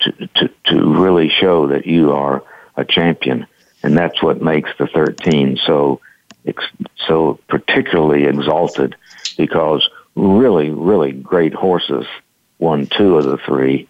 to 0.00 0.12
to 0.36 0.48
to 0.64 1.00
really 1.00 1.28
show 1.28 1.68
that 1.68 1.86
you 1.86 2.12
are 2.12 2.42
a 2.76 2.84
champion, 2.84 3.46
and 3.82 3.96
that's 3.96 4.22
what 4.22 4.40
makes 4.40 4.70
the 4.78 4.86
13 4.86 5.58
so 5.66 6.00
so 7.06 7.38
particularly 7.48 8.24
exalted 8.24 8.96
because 9.36 9.86
really, 10.14 10.70
really 10.70 11.12
great 11.12 11.52
horses 11.52 12.06
won 12.58 12.86
two 12.86 13.18
of 13.18 13.26
the 13.26 13.36
three, 13.36 13.86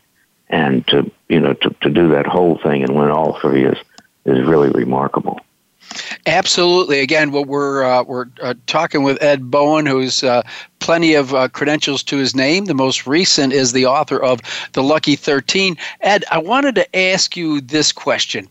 and 0.49 0.85
to 0.89 1.09
you 1.29 1.39
know 1.39 1.53
to, 1.53 1.71
to 1.83 1.89
do 1.89 2.09
that 2.09 2.27
whole 2.27 2.59
thing 2.59 2.83
and 2.83 2.97
win 2.97 3.11
all 3.11 3.39
three 3.39 3.65
is 3.65 3.79
is 4.25 4.45
really 4.45 4.71
remarkable. 4.71 5.39
Absolutely. 6.27 7.01
Again, 7.01 7.33
what 7.33 7.47
we're 7.47 7.83
uh, 7.83 8.03
we're 8.03 8.27
uh, 8.43 8.55
talking 8.67 9.03
with 9.03 9.23
Ed 9.23 9.51
Bowen, 9.51 9.87
who's 9.87 10.23
uh, 10.23 10.43
plenty 10.79 11.15
of 11.15 11.35
uh, 11.35 11.49
credentials 11.49 12.03
to 12.05 12.17
his 12.17 12.35
name. 12.35 12.67
The 12.67 12.75
most 12.75 13.07
recent 13.07 13.53
is 13.53 13.73
the 13.73 13.87
author 13.87 14.23
of 14.23 14.41
The 14.73 14.83
Lucky 14.83 15.17
Thirteen. 15.17 15.77
Ed, 16.01 16.25
I 16.31 16.39
wanted 16.39 16.75
to 16.77 16.97
ask 16.97 17.37
you 17.37 17.61
this 17.61 17.93
question: 17.93 18.49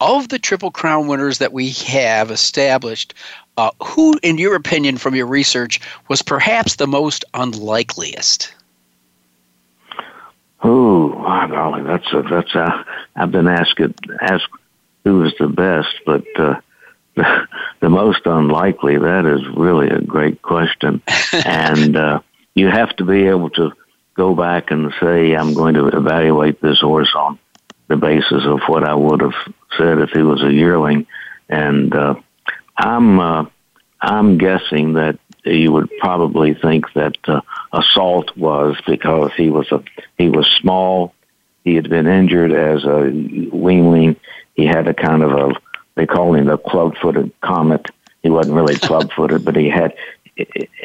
Of 0.00 0.28
the 0.28 0.38
Triple 0.38 0.70
Crown 0.70 1.06
winners 1.06 1.38
that 1.38 1.52
we 1.52 1.70
have 1.70 2.30
established, 2.30 3.14
uh, 3.56 3.70
who, 3.82 4.18
in 4.22 4.38
your 4.38 4.54
opinion, 4.54 4.96
from 4.96 5.14
your 5.14 5.26
research, 5.26 5.80
was 6.08 6.22
perhaps 6.22 6.76
the 6.76 6.86
most 6.86 7.24
unlikeliest? 7.34 8.52
Oh, 10.62 11.08
my 11.10 11.46
golly, 11.46 11.82
that's 11.82 12.12
a, 12.12 12.22
that's 12.22 12.54
a, 12.54 12.84
I've 13.16 13.30
been 13.30 13.48
asked 13.48 13.80
asked 14.20 14.48
who 15.04 15.20
was 15.20 15.32
the 15.38 15.48
best, 15.48 15.88
but 16.04 16.24
uh, 16.38 16.60
the, 17.16 17.88
most 17.88 18.22
unlikely 18.24 18.98
that 18.98 19.26
is 19.26 19.46
really 19.56 19.88
a 19.88 20.00
great 20.00 20.42
question, 20.42 21.02
and 21.32 21.96
uh, 21.96 22.20
you 22.54 22.68
have 22.68 22.94
to 22.96 23.04
be 23.04 23.26
able 23.26 23.50
to 23.50 23.72
go 24.14 24.34
back 24.34 24.70
and 24.70 24.92
say 25.00 25.34
I'm 25.34 25.54
going 25.54 25.74
to 25.74 25.88
evaluate 25.88 26.60
this 26.60 26.80
horse 26.80 27.12
on 27.14 27.38
the 27.88 27.96
basis 27.96 28.44
of 28.44 28.60
what 28.66 28.84
I 28.84 28.94
would 28.94 29.20
have 29.20 29.34
said 29.76 29.98
if 29.98 30.10
he 30.10 30.22
was 30.22 30.42
a 30.42 30.52
yearling, 30.52 31.06
and 31.48 31.94
uh, 31.94 32.14
I'm 32.76 33.18
uh, 33.18 33.46
I'm 34.00 34.38
guessing 34.38 34.94
that 34.94 35.18
you 35.44 35.72
would 35.72 35.90
probably 35.98 36.54
think 36.54 36.92
that 36.94 37.16
uh, 37.26 37.40
Assault 37.72 38.36
was 38.36 38.76
because 38.86 39.32
he 39.36 39.50
was 39.50 39.70
a 39.72 39.82
he 40.18 40.28
was 40.28 40.46
small. 40.60 41.14
He 41.64 41.74
had 41.74 41.90
been 41.90 42.06
injured 42.06 42.52
as 42.52 42.84
a 42.84 43.10
weanling. 43.52 44.16
He 44.54 44.66
had 44.66 44.88
a 44.88 44.94
kind 44.94 45.22
of 45.22 45.32
a 45.32 45.54
they 45.94 46.06
call 46.06 46.34
him 46.34 46.46
the 46.46 46.58
club-footed 46.58 47.32
comet. 47.40 47.86
He 48.22 48.30
wasn't 48.30 48.56
really 48.56 48.74
club-footed, 48.88 49.44
but 49.44 49.56
he 49.56 49.68
had 49.68 49.94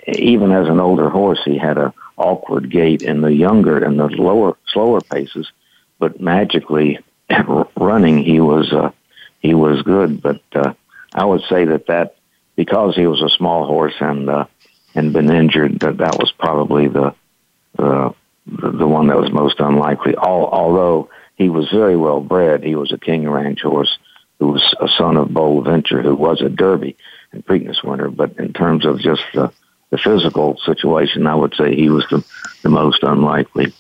even 0.08 0.52
as 0.52 0.68
an 0.68 0.80
older 0.80 1.10
horse, 1.10 1.42
he 1.46 1.58
had 1.58 1.78
a 1.78 1.94
awkward 2.18 2.70
gait 2.70 3.02
in 3.02 3.22
the 3.22 3.34
younger 3.34 3.84
and 3.84 4.00
the 4.00 4.08
lower 4.08 4.58
slower 4.68 5.02
paces. 5.02 5.52
But 6.00 6.20
magically, 6.20 7.00
running, 7.78 8.24
he 8.24 8.40
was 8.40 8.72
uh, 8.74 8.92
he 9.40 9.54
was 9.54 9.82
good. 9.84 10.22
But 10.22 10.42
uh, 10.54 10.74
I 11.14 11.26
would 11.26 11.44
say 11.50 11.66
that 11.66 11.88
that 11.88 12.16
because 12.56 12.96
he 12.96 13.08
was 13.08 13.22
a 13.22 13.30
small 13.30 13.66
horse 13.66 13.96
and 14.00 14.30
uh, 14.30 14.46
and 14.94 15.14
been 15.14 15.32
injured, 15.32 15.80
that 15.82 15.98
that 15.98 16.18
was 16.18 16.32
probably 16.32 16.88
the 16.88 17.14
the 17.78 18.14
the 18.46 18.88
one 18.88 19.08
that 19.08 19.18
was 19.18 19.32
most 19.32 19.60
unlikely. 19.60 20.16
All, 20.16 20.48
although 20.48 21.10
he 21.36 21.50
was 21.50 21.70
very 21.70 21.98
well 21.98 22.22
bred, 22.22 22.64
he 22.64 22.76
was 22.76 22.92
a 22.92 22.98
King 22.98 23.30
Ranch 23.30 23.62
horse 23.62 23.98
who 24.40 24.48
was 24.48 24.76
a 24.80 24.88
son 24.88 25.18
of 25.18 25.34
Bold 25.34 25.66
Venture, 25.66 26.02
who 26.02 26.16
was 26.16 26.42
a 26.42 26.50
Derby 26.50 26.96
and 27.32 27.46
Preakness 27.46 27.84
winner. 27.84 28.10
But 28.10 28.38
in 28.38 28.54
terms 28.54 28.86
of 28.86 29.00
just 29.00 29.24
the 29.34 29.52
the 29.92 29.98
physical 29.98 30.58
situation, 30.66 31.28
I 31.28 31.36
would 31.36 31.54
say 31.56 31.76
he 31.76 31.90
was 31.90 32.06
the 32.10 32.24
the 32.64 32.70
most 32.70 33.04
unlikely. 33.04 33.74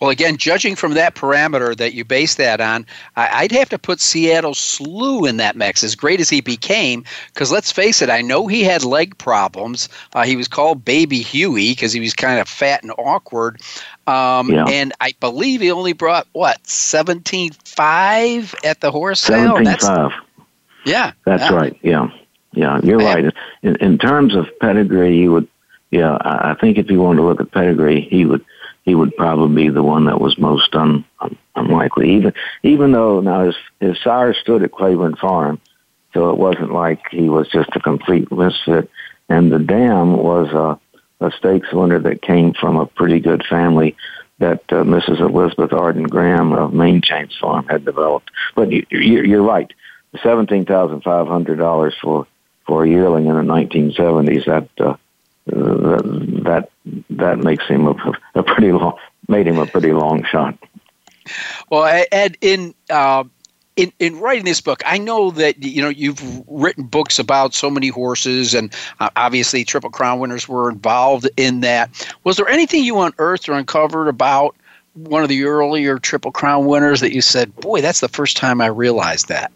Well, 0.00 0.10
again, 0.10 0.36
judging 0.36 0.74
from 0.76 0.94
that 0.94 1.14
parameter 1.14 1.74
that 1.76 1.94
you 1.94 2.04
base 2.04 2.34
that 2.34 2.60
on, 2.60 2.84
I'd 3.16 3.52
have 3.52 3.68
to 3.70 3.78
put 3.78 4.00
Seattle 4.00 4.52
Slew 4.52 5.24
in 5.24 5.36
that 5.36 5.56
mix, 5.56 5.84
as 5.84 5.94
great 5.94 6.20
as 6.20 6.28
he 6.28 6.40
became. 6.40 7.04
Because 7.32 7.52
let's 7.52 7.70
face 7.70 8.02
it, 8.02 8.10
I 8.10 8.20
know 8.20 8.46
he 8.46 8.64
had 8.64 8.84
leg 8.84 9.16
problems. 9.18 9.88
Uh, 10.12 10.24
he 10.24 10.36
was 10.36 10.48
called 10.48 10.84
Baby 10.84 11.22
Huey 11.22 11.70
because 11.70 11.92
he 11.92 12.00
was 12.00 12.12
kind 12.12 12.40
of 12.40 12.48
fat 12.48 12.82
and 12.82 12.92
awkward. 12.98 13.62
Um, 14.06 14.50
yeah. 14.50 14.64
And 14.66 14.92
I 15.00 15.14
believe 15.20 15.60
he 15.60 15.70
only 15.70 15.92
brought, 15.92 16.26
what, 16.32 16.62
17.5 16.64 18.54
at 18.64 18.80
the 18.80 18.90
horse 18.90 19.20
sale? 19.20 19.56
17.5. 19.56 20.12
Yeah. 20.84 21.12
That's 21.24 21.44
yeah. 21.44 21.54
right. 21.54 21.78
Yeah. 21.82 22.10
Yeah, 22.54 22.80
you're 22.82 22.98
right. 22.98 23.34
In, 23.62 23.76
in 23.76 23.98
terms 23.98 24.34
of 24.34 24.46
pedigree, 24.60 25.18
he 25.18 25.28
would, 25.28 25.48
yeah, 25.90 26.16
I 26.20 26.54
think 26.60 26.78
if 26.78 26.90
you 26.90 27.00
wanted 27.00 27.22
to 27.22 27.26
look 27.26 27.40
at 27.40 27.50
pedigree, 27.50 28.00
he 28.00 28.24
would 28.24 28.44
he 28.84 28.94
would 28.94 29.16
probably 29.16 29.64
be 29.64 29.70
the 29.70 29.82
one 29.82 30.04
that 30.04 30.20
was 30.20 30.38
most 30.38 30.74
un, 30.74 31.04
un, 31.20 31.36
unlikely. 31.56 32.10
Even 32.16 32.32
even 32.62 32.92
though 32.92 33.20
now 33.20 33.44
his 33.46 33.56
his 33.80 34.00
sire 34.02 34.34
stood 34.34 34.62
at 34.62 34.72
Claiborne 34.72 35.16
Farm, 35.16 35.60
so 36.12 36.30
it 36.30 36.38
wasn't 36.38 36.72
like 36.72 37.00
he 37.10 37.28
was 37.28 37.48
just 37.48 37.70
a 37.74 37.80
complete 37.80 38.30
misfit. 38.30 38.90
And 39.28 39.50
the 39.50 39.58
dam 39.58 40.16
was 40.16 40.48
a, 40.52 40.78
a 41.26 41.36
stakes 41.36 41.72
winner 41.72 41.98
that 41.98 42.22
came 42.22 42.54
from 42.54 42.76
a 42.76 42.86
pretty 42.86 43.20
good 43.20 43.44
family 43.48 43.96
that 44.38 44.62
uh, 44.70 44.82
Mrs. 44.82 45.20
Elizabeth 45.20 45.72
Arden 45.72 46.04
Graham 46.04 46.52
of 46.52 46.72
Maine 46.72 47.00
Chance 47.00 47.36
Farm 47.40 47.66
had 47.66 47.84
developed. 47.84 48.30
But 48.54 48.70
you, 48.70 48.84
you're 48.90 49.42
right, 49.42 49.72
seventeen 50.22 50.64
thousand 50.64 51.02
five 51.02 51.26
hundred 51.26 51.58
dollars 51.58 51.94
for 52.00 52.26
for 52.66 52.84
a 52.84 52.88
yearling 52.88 53.26
in 53.26 53.34
the 53.34 53.42
1970s 53.42 54.46
that 54.46 54.68
uh, 54.84 54.96
that 55.46 56.70
that 57.10 57.38
makes 57.38 57.66
him 57.66 57.86
a, 57.86 57.94
a 58.34 58.42
pretty 58.42 58.72
long 58.72 58.96
made 59.28 59.46
him 59.46 59.58
a 59.58 59.66
pretty 59.66 59.92
long 59.92 60.24
shot. 60.24 60.58
Well, 61.70 62.04
Ed, 62.12 62.36
in 62.40 62.74
uh, 62.90 63.24
in 63.76 63.92
in 63.98 64.20
writing 64.20 64.44
this 64.44 64.60
book, 64.60 64.82
I 64.86 64.98
know 64.98 65.30
that 65.32 65.62
you 65.62 65.82
know 65.82 65.88
you've 65.88 66.22
written 66.46 66.84
books 66.84 67.18
about 67.18 67.54
so 67.54 67.70
many 67.70 67.88
horses, 67.88 68.54
and 68.54 68.72
uh, 69.00 69.10
obviously 69.16 69.64
Triple 69.64 69.90
Crown 69.90 70.20
winners 70.20 70.48
were 70.48 70.70
involved 70.70 71.28
in 71.36 71.60
that. 71.60 71.90
Was 72.24 72.36
there 72.36 72.48
anything 72.48 72.84
you 72.84 73.00
unearthed 73.00 73.48
or 73.48 73.54
uncovered 73.54 74.08
about 74.08 74.54
one 74.94 75.22
of 75.22 75.28
the 75.28 75.44
earlier 75.44 75.98
Triple 75.98 76.30
Crown 76.30 76.66
winners 76.66 77.00
that 77.00 77.12
you 77.12 77.20
said, 77.20 77.54
"Boy, 77.56 77.80
that's 77.80 78.00
the 78.00 78.08
first 78.08 78.36
time 78.36 78.60
I 78.60 78.66
realized 78.66 79.28
that"? 79.28 79.50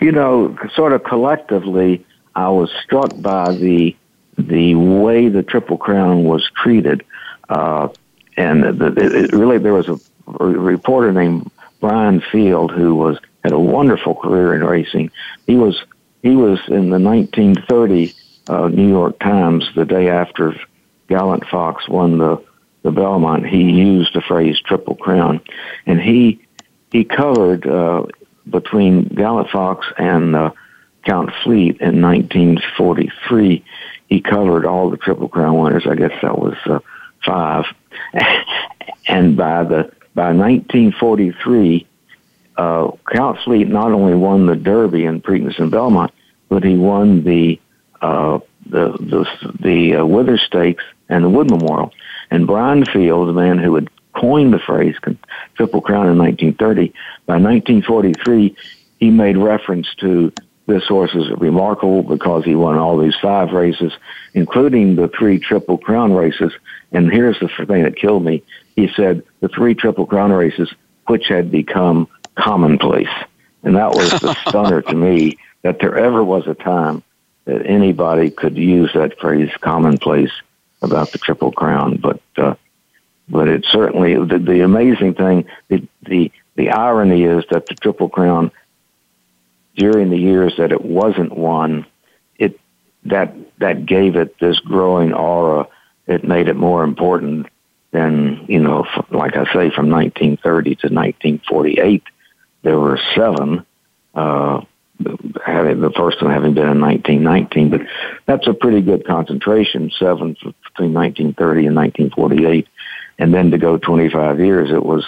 You 0.00 0.12
know, 0.12 0.56
sort 0.74 0.92
of 0.92 1.04
collectively, 1.04 2.04
I 2.34 2.48
was 2.48 2.72
struck 2.82 3.10
by 3.20 3.52
the 3.52 3.94
the 4.36 4.74
way 4.74 5.28
the 5.28 5.44
Triple 5.44 5.78
Crown 5.78 6.24
was 6.24 6.50
treated. 6.56 7.04
Uh, 7.48 7.88
and 8.36 8.64
the, 8.64 8.86
it, 8.96 9.32
really, 9.32 9.58
there 9.58 9.74
was 9.74 9.88
a 9.88 9.98
reporter 10.26 11.12
named 11.12 11.48
Bryan 11.84 12.22
Field 12.32 12.72
who 12.72 12.94
was 12.94 13.18
had 13.42 13.52
a 13.52 13.58
wonderful 13.58 14.14
career 14.14 14.54
in 14.54 14.64
racing. 14.64 15.10
He 15.46 15.54
was 15.54 15.84
he 16.22 16.34
was 16.34 16.58
in 16.68 16.88
the 16.88 16.98
1930 16.98 18.14
uh, 18.48 18.68
New 18.68 18.88
York 18.88 19.18
Times 19.18 19.68
the 19.74 19.84
day 19.84 20.08
after 20.08 20.54
Gallant 21.08 21.46
Fox 21.46 21.86
won 21.86 22.16
the 22.16 22.42
the 22.84 22.90
Belmont. 22.90 23.46
He 23.46 23.70
used 23.70 24.14
the 24.14 24.22
phrase 24.22 24.58
Triple 24.60 24.94
Crown, 24.94 25.42
and 25.84 26.00
he 26.00 26.40
he 26.90 27.04
covered 27.04 27.66
uh, 27.66 28.06
between 28.48 29.04
Gallant 29.04 29.50
Fox 29.50 29.86
and 29.98 30.34
uh, 30.34 30.52
Count 31.04 31.32
Fleet 31.42 31.82
in 31.82 32.00
1943 32.00 33.62
he 34.08 34.20
covered 34.20 34.64
all 34.64 34.90
the 34.90 34.96
Triple 34.96 35.28
Crown 35.28 35.58
winners. 35.58 35.86
I 35.86 35.96
guess 35.96 36.12
that 36.22 36.38
was 36.38 36.56
uh, 36.66 36.78
five. 37.24 37.64
and 39.08 39.36
by 39.36 39.64
the 39.64 39.92
by 40.14 40.32
1943, 40.32 41.86
uh, 42.56 42.90
Count 43.12 43.38
Fleet 43.44 43.68
not 43.68 43.92
only 43.92 44.14
won 44.14 44.46
the 44.46 44.56
Derby 44.56 45.04
in 45.04 45.20
Preakness 45.20 45.58
and 45.58 45.70
Belmont, 45.70 46.12
but 46.48 46.62
he 46.62 46.76
won 46.76 47.24
the 47.24 47.60
uh, 48.00 48.38
the 48.66 48.92
the, 48.92 49.52
the 49.60 49.96
uh, 49.96 50.04
Withers 50.06 50.42
Stakes 50.42 50.84
and 51.08 51.24
the 51.24 51.28
Wood 51.28 51.50
Memorial. 51.50 51.92
And 52.30 52.46
Bryan 52.46 52.84
Field, 52.84 53.28
the 53.28 53.32
man 53.32 53.58
who 53.58 53.74
had 53.74 53.90
coined 54.12 54.52
the 54.54 54.58
phrase 54.58 54.96
Triple 55.56 55.80
Crown 55.80 56.08
in 56.08 56.18
1930, 56.18 56.92
by 57.26 57.34
1943, 57.34 58.56
he 59.00 59.10
made 59.10 59.36
reference 59.36 59.92
to 59.96 60.32
this 60.66 60.84
horse 60.86 61.14
is 61.14 61.30
remarkable 61.38 62.02
because 62.02 62.44
he 62.44 62.54
won 62.54 62.78
all 62.78 62.98
these 62.98 63.16
five 63.20 63.52
races, 63.52 63.92
including 64.32 64.96
the 64.96 65.08
three 65.08 65.38
Triple 65.38 65.76
Crown 65.76 66.14
races. 66.14 66.52
And 66.92 67.12
here's 67.12 67.38
the 67.38 67.48
thing 67.66 67.82
that 67.82 67.96
killed 67.96 68.24
me. 68.24 68.42
He 68.76 68.88
said 68.94 69.22
the 69.40 69.48
three 69.48 69.74
Triple 69.74 70.06
Crown 70.06 70.32
races, 70.32 70.72
which 71.06 71.28
had 71.28 71.50
become 71.50 72.08
commonplace. 72.34 73.08
And 73.62 73.76
that 73.76 73.94
was 73.94 74.10
the 74.20 74.34
stunner 74.48 74.82
to 74.82 74.94
me 74.94 75.38
that 75.62 75.78
there 75.78 75.96
ever 75.96 76.22
was 76.22 76.46
a 76.46 76.54
time 76.54 77.02
that 77.44 77.66
anybody 77.66 78.30
could 78.30 78.56
use 78.56 78.90
that 78.94 79.18
phrase 79.18 79.50
commonplace 79.60 80.32
about 80.82 81.12
the 81.12 81.18
Triple 81.18 81.52
Crown. 81.52 81.96
But 81.96 82.20
uh, 82.36 82.54
but 83.28 83.48
it 83.48 83.64
certainly 83.70 84.14
the, 84.14 84.38
the 84.38 84.60
amazing 84.60 85.14
thing 85.14 85.46
the, 85.68 85.86
the 86.02 86.30
the 86.56 86.70
irony 86.70 87.24
is 87.24 87.44
that 87.50 87.66
the 87.66 87.74
Triple 87.74 88.08
Crown 88.08 88.50
during 89.76 90.10
the 90.10 90.18
years 90.18 90.54
that 90.58 90.72
it 90.72 90.84
wasn't 90.84 91.36
won, 91.36 91.86
it 92.38 92.58
that 93.04 93.34
that 93.58 93.86
gave 93.86 94.16
it 94.16 94.38
this 94.38 94.58
growing 94.60 95.12
aura. 95.12 95.68
It 96.06 96.22
made 96.22 96.48
it 96.48 96.56
more 96.56 96.84
important 96.84 97.46
than 97.94 98.44
you 98.48 98.58
know, 98.58 98.84
like 99.10 99.36
I 99.36 99.44
say, 99.44 99.70
from 99.70 99.88
1930 99.88 100.70
to 100.74 100.88
1948, 100.88 102.02
there 102.62 102.78
were 102.78 102.98
seven. 103.14 103.64
Uh, 104.14 104.62
having 105.44 105.80
the 105.80 105.90
first 105.90 106.22
one 106.22 106.30
having 106.30 106.54
been 106.54 106.68
in 106.68 106.80
1919, 106.80 107.70
but 107.70 107.80
that's 108.26 108.46
a 108.46 108.54
pretty 108.54 108.80
good 108.80 109.06
concentration. 109.06 109.90
Seven 109.98 110.34
between 110.34 110.92
1930 110.92 111.66
and 111.66 111.76
1948, 111.76 112.68
and 113.18 113.34
then 113.34 113.50
to 113.50 113.58
go 113.58 113.76
25 113.76 114.38
years, 114.40 114.70
it 114.70 114.84
was 114.84 115.04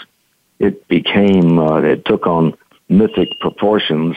it 0.58 0.88
became 0.88 1.58
uh, 1.58 1.80
it 1.82 2.04
took 2.04 2.26
on 2.26 2.56
mythic 2.88 3.38
proportions 3.40 4.16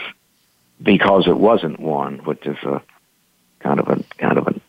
because 0.82 1.28
it 1.28 1.38
wasn't 1.38 1.80
one, 1.80 2.20
which 2.20 2.46
is 2.46 2.58
a 2.64 2.82
kind 3.60 3.80
of 3.80 3.88
a 3.90 4.04
kind 4.18 4.38
of 4.38 4.48
a 4.48 4.62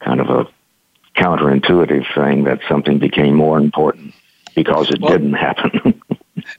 kind 0.00 0.20
of 0.20 0.30
a 0.30 0.48
counterintuitive 1.16 2.14
thing 2.14 2.44
that 2.44 2.60
something 2.68 2.98
became 2.98 3.34
more 3.34 3.58
important 3.58 4.14
because 4.54 4.90
it 4.90 5.00
well, 5.00 5.12
didn't 5.12 5.34
happen. 5.34 6.00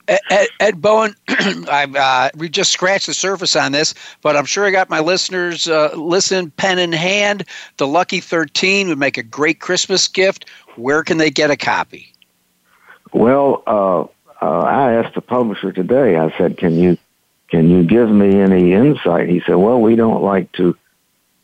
Ed, 0.07 0.47
Ed, 0.59 0.81
Bowen, 0.81 1.15
I've 1.27 1.95
uh, 1.95 2.29
we 2.35 2.49
just 2.49 2.71
scratched 2.71 3.07
the 3.07 3.13
surface 3.13 3.55
on 3.55 3.71
this, 3.71 3.93
but 4.21 4.35
I'm 4.35 4.45
sure 4.45 4.65
I 4.65 4.71
got 4.71 4.89
my 4.89 4.99
listeners 4.99 5.67
uh, 5.67 5.91
listen 5.95 6.51
pen 6.51 6.79
in 6.79 6.91
hand. 6.91 7.45
The 7.77 7.87
Lucky 7.87 8.19
Thirteen 8.19 8.89
would 8.89 8.97
make 8.97 9.17
a 9.17 9.23
great 9.23 9.59
Christmas 9.59 10.07
gift. 10.07 10.49
Where 10.75 11.03
can 11.03 11.17
they 11.17 11.29
get 11.29 11.51
a 11.51 11.57
copy? 11.57 12.13
Well, 13.13 13.63
uh, 13.67 14.01
uh 14.41 14.59
I 14.61 14.93
asked 14.93 15.15
the 15.15 15.21
publisher 15.21 15.71
today. 15.71 16.17
I 16.17 16.35
said, 16.37 16.57
"Can 16.57 16.75
you 16.75 16.97
can 17.49 17.69
you 17.69 17.83
give 17.83 18.09
me 18.09 18.39
any 18.39 18.73
insight?" 18.73 19.29
He 19.29 19.41
said, 19.45 19.55
"Well, 19.55 19.79
we 19.79 19.95
don't 19.95 20.23
like 20.23 20.51
to 20.53 20.75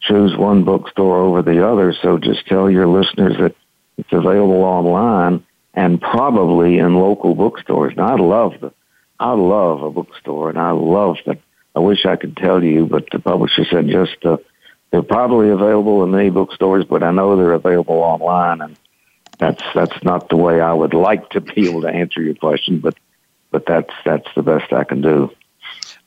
choose 0.04 0.36
one 0.38 0.64
bookstore 0.64 1.18
over 1.18 1.42
the 1.42 1.68
other, 1.68 1.94
so 2.02 2.18
just 2.18 2.46
tell 2.48 2.70
your 2.70 2.88
listeners 2.88 3.38
that 3.40 3.56
it's 3.98 4.12
available 4.12 4.64
online." 4.64 5.46
and 5.74 6.00
probably 6.00 6.78
in 6.78 6.96
local 6.96 7.36
bookstores. 7.36 7.96
Now, 7.96 8.16
I 8.16 8.20
love 8.20 8.54
the, 8.62 8.72
I 9.20 9.34
love 9.34 9.82
a 9.82 9.90
bookstore, 9.90 10.50
and 10.50 10.58
I 10.58 10.72
love 10.72 11.18
that. 11.26 11.40
I 11.76 11.80
wish 11.80 12.06
I 12.06 12.18
could 12.18 12.38
tell 12.38 12.64
you, 12.64 12.86
but 12.86 13.08
the 13.12 13.18
publisher 13.18 13.66
said 13.66 13.88
just 13.88 14.24
uh, 14.24 14.38
they're 14.92 15.02
probably 15.02 15.50
available 15.50 16.04
in 16.04 16.12
many 16.12 16.30
bookstores, 16.30 16.86
but 16.86 17.02
I 17.02 17.10
know 17.10 17.36
they're 17.36 17.54
available 17.54 17.96
online, 17.96 18.62
and 18.62 18.78
that's 19.40 19.64
that's 19.74 20.04
not 20.04 20.30
the 20.30 20.38
way 20.38 20.62
I 20.62 20.72
would 20.72 20.94
like 20.94 21.32
to 21.32 21.42
be 21.42 21.68
able 21.68 21.82
to 21.82 21.90
answer 21.90 22.22
your 22.22 22.36
question, 22.36 22.80
but 22.80 22.96
but 23.50 23.66
that's 23.66 23.94
that's 24.06 24.28
the 24.36 24.44
best 24.44 24.72
I 24.72 24.84
can 24.84 25.02
do. 25.02 25.32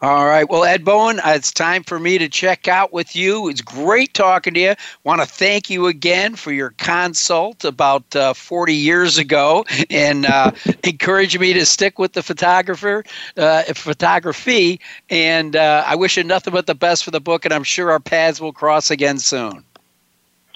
All 0.03 0.27
right. 0.27 0.49
Well, 0.49 0.65
Ed 0.65 0.85
Bowen, 0.85 1.21
uh, 1.21 1.33
it's 1.37 1.51
time 1.51 1.83
for 1.83 1.99
me 1.99 2.19
to 2.19 2.29
check 2.29 2.69
out 2.69 2.93
with 2.93 3.17
you. 3.17 3.49
It's 3.49 3.63
great 3.63 4.13
talking 4.13 4.53
to 4.53 4.61
you. 4.61 4.75
Want 5.05 5.23
to 5.23 5.27
thank 5.27 5.71
you 5.71 5.87
again 5.87 6.37
for 6.37 6.53
your 6.53 6.75
consult 6.77 7.65
about 7.65 8.15
uh, 8.15 8.35
40 8.35 8.75
years 8.75 9.17
ago 9.17 9.65
and 9.89 10.27
uh, 10.27 10.53
encourage 10.85 11.39
me 11.39 11.55
to 11.55 11.65
stick 11.65 11.99
with 11.99 12.13
the 12.13 12.23
photographer, 12.23 13.05
uh, 13.39 13.63
photography. 13.73 14.81
And 15.09 15.57
uh, 15.57 15.85
I 15.87 15.97
wish 15.97 16.19
you 16.19 16.25
nothing 16.25 16.53
but 16.53 16.67
the 16.67 16.75
best 16.75 17.03
for 17.03 17.11
the 17.11 17.21
book, 17.21 17.47
and 17.47 17.55
I'm 17.55 17.65
sure 17.65 17.91
our 17.91 18.01
paths 18.01 18.39
will 18.39 18.53
cross 18.53 18.91
again 18.91 19.19
soon. 19.19 19.65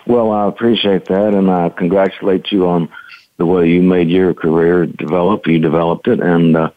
Well, 0.07 0.33
I 0.33 0.49
appreciate 0.49 1.07
that, 1.07 1.33
and 1.33 1.51
I 1.51 1.71
congratulate 1.71 2.53
you 2.53 2.69
on 2.69 2.91
the 3.39 3.47
way 3.47 3.71
you 3.71 3.81
made 3.81 4.11
your 4.11 4.35
career 4.35 4.85
develop. 4.85 5.47
You 5.47 5.59
developed 5.59 6.09
it, 6.09 6.21
and 6.21 6.57
uh, 6.57 6.71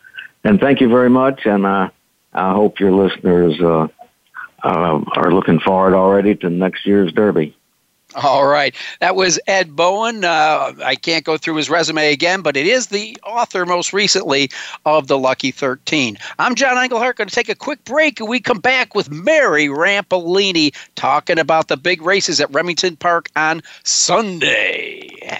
and 0.46 0.62
thank 0.62 0.80
you 0.80 0.88
very 0.88 1.10
much. 1.10 1.46
And 1.46 1.68
I 1.68 1.90
I 2.34 2.54
hope 2.54 2.80
your 2.80 2.92
listeners 2.92 3.60
uh, 3.62 3.88
uh, 4.64 5.04
are 5.16 5.32
looking 5.32 5.60
forward 5.60 5.94
already 5.94 6.36
to 6.36 6.50
next 6.50 6.86
year's 6.86 7.12
Derby. 7.12 7.56
All 8.16 8.46
right. 8.46 8.76
That 9.00 9.16
was 9.16 9.40
Ed 9.48 9.76
Bowen. 9.76 10.24
Uh, 10.24 10.74
I 10.84 10.96
can't 10.96 11.26
go 11.26 11.38
through 11.38 11.56
his 11.56 11.70
resume 11.70 12.12
again, 12.12 12.42
but 12.42 12.56
it 12.56 12.68
is 12.68 12.88
the 12.88 13.18
author 13.26 13.66
most 13.66 13.92
recently 13.92 14.52
of 14.86 15.08
The 15.08 15.18
Lucky 15.18 15.52
13. 15.52 16.18
I'm 16.38 16.54
John 16.54 16.78
Engelhart. 16.78 17.16
Going 17.16 17.28
to 17.28 17.34
take 17.34 17.50
a 17.50 17.56
quick 17.56 17.84
break, 17.86 18.20
and 18.20 18.30
we 18.30 18.40
come 18.40 18.60
back 18.60 18.94
with 18.94 19.10
Mary 19.10 19.68
Rampellini 19.68 20.76
talking 20.96 21.40
about 21.40 21.70
the 21.70 21.78
big 21.78 22.02
races 22.02 22.40
at 22.40 22.54
Remington 22.54 22.98
Park 22.98 23.30
on 23.36 23.64
Sunday. 23.84 25.40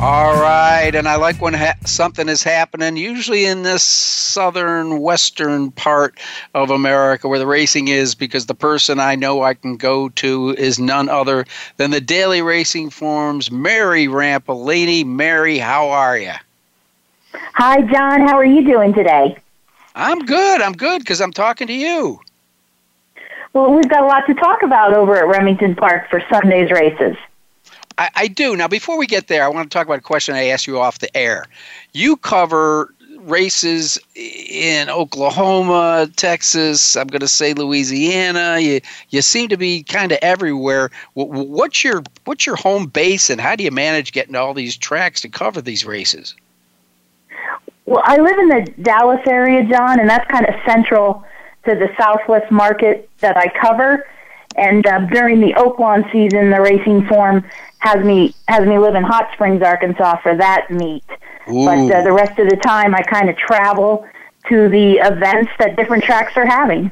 All 0.00 0.34
right, 0.34 0.92
and 0.92 1.06
I 1.06 1.14
like 1.14 1.40
when 1.40 1.54
ha- 1.54 1.76
something 1.86 2.28
is 2.28 2.42
happening, 2.42 2.96
usually 2.96 3.44
in 3.46 3.62
this 3.62 3.84
southern 3.84 5.00
western 5.00 5.70
part 5.70 6.18
of 6.52 6.70
America 6.70 7.28
where 7.28 7.38
the 7.38 7.46
racing 7.46 7.86
is, 7.86 8.16
because 8.16 8.46
the 8.46 8.56
person 8.56 8.98
I 8.98 9.14
know 9.14 9.42
I 9.42 9.54
can 9.54 9.76
go 9.76 10.08
to 10.08 10.50
is 10.58 10.80
none 10.80 11.08
other 11.08 11.46
than 11.76 11.92
the 11.92 12.00
Daily 12.00 12.42
Racing 12.42 12.90
Form's 12.90 13.52
Mary 13.52 14.06
Rampellini. 14.06 15.06
Mary, 15.06 15.58
how 15.58 15.88
are 15.90 16.18
you? 16.18 16.32
Hi, 17.32 17.80
John. 17.82 18.20
How 18.26 18.36
are 18.36 18.44
you 18.44 18.64
doing 18.64 18.92
today? 18.94 19.38
I'm 19.94 20.24
good. 20.26 20.60
I'm 20.60 20.72
good 20.72 21.02
because 21.02 21.20
I'm 21.20 21.32
talking 21.32 21.68
to 21.68 21.72
you. 21.72 22.20
Well, 23.52 23.72
we've 23.72 23.88
got 23.88 24.02
a 24.02 24.06
lot 24.06 24.26
to 24.26 24.34
talk 24.34 24.64
about 24.64 24.92
over 24.92 25.16
at 25.16 25.28
Remington 25.28 25.76
Park 25.76 26.10
for 26.10 26.20
Sunday's 26.28 26.72
races. 26.72 27.16
I, 27.98 28.10
I 28.14 28.28
do. 28.28 28.56
Now, 28.56 28.68
before 28.68 28.98
we 28.98 29.06
get 29.06 29.28
there, 29.28 29.44
I 29.44 29.48
want 29.48 29.70
to 29.70 29.74
talk 29.74 29.86
about 29.86 29.98
a 29.98 30.02
question 30.02 30.34
I 30.34 30.46
asked 30.46 30.66
you 30.66 30.80
off 30.80 30.98
the 30.98 31.14
air. 31.16 31.46
You 31.92 32.16
cover 32.16 32.92
races 33.24 33.98
in 34.14 34.88
Oklahoma, 34.90 36.10
Texas, 36.16 36.96
I'm 36.96 37.06
going 37.06 37.20
to 37.20 37.28
say 37.28 37.54
Louisiana. 37.54 38.58
You 38.60 38.80
you 39.10 39.22
seem 39.22 39.48
to 39.48 39.56
be 39.56 39.82
kind 39.82 40.12
of 40.12 40.18
everywhere. 40.20 40.90
What's 41.14 41.84
your 41.84 42.02
what's 42.24 42.46
your 42.46 42.56
home 42.56 42.86
base 42.86 43.30
and 43.30 43.40
how 43.40 43.56
do 43.56 43.64
you 43.64 43.70
manage 43.70 44.12
getting 44.12 44.36
all 44.36 44.54
these 44.54 44.76
tracks 44.76 45.20
to 45.22 45.28
cover 45.28 45.60
these 45.60 45.84
races? 45.84 46.34
Well, 47.86 48.02
I 48.04 48.16
live 48.16 48.38
in 48.38 48.48
the 48.48 48.72
Dallas 48.82 49.20
area, 49.26 49.62
John, 49.64 50.00
and 50.00 50.08
that's 50.08 50.28
kind 50.30 50.46
of 50.46 50.54
central 50.66 51.24
to 51.64 51.74
the 51.74 51.88
Southwest 51.98 52.50
market 52.50 53.08
that 53.20 53.36
I 53.36 53.48
cover. 53.60 54.06
And 54.56 54.86
uh, 54.86 55.00
during 55.06 55.40
the 55.40 55.52
Oaklawn 55.54 56.10
season, 56.12 56.50
the 56.50 56.60
Racing 56.60 57.06
form 57.06 57.44
has 57.78 58.04
me 58.04 58.34
has 58.48 58.66
me 58.66 58.78
live 58.78 58.94
in 58.94 59.02
Hot 59.02 59.28
Springs, 59.32 59.62
Arkansas 59.62 60.20
for 60.22 60.36
that 60.36 60.70
meet. 60.70 61.04
Ooh. 61.50 61.64
But 61.64 61.92
uh, 61.92 62.02
the 62.02 62.12
rest 62.12 62.38
of 62.38 62.48
the 62.48 62.56
time, 62.56 62.94
I 62.94 63.02
kind 63.02 63.28
of 63.28 63.36
travel 63.36 64.06
to 64.48 64.68
the 64.68 64.94
events 64.94 65.50
that 65.58 65.76
different 65.76 66.04
tracks 66.04 66.36
are 66.36 66.46
having. 66.46 66.90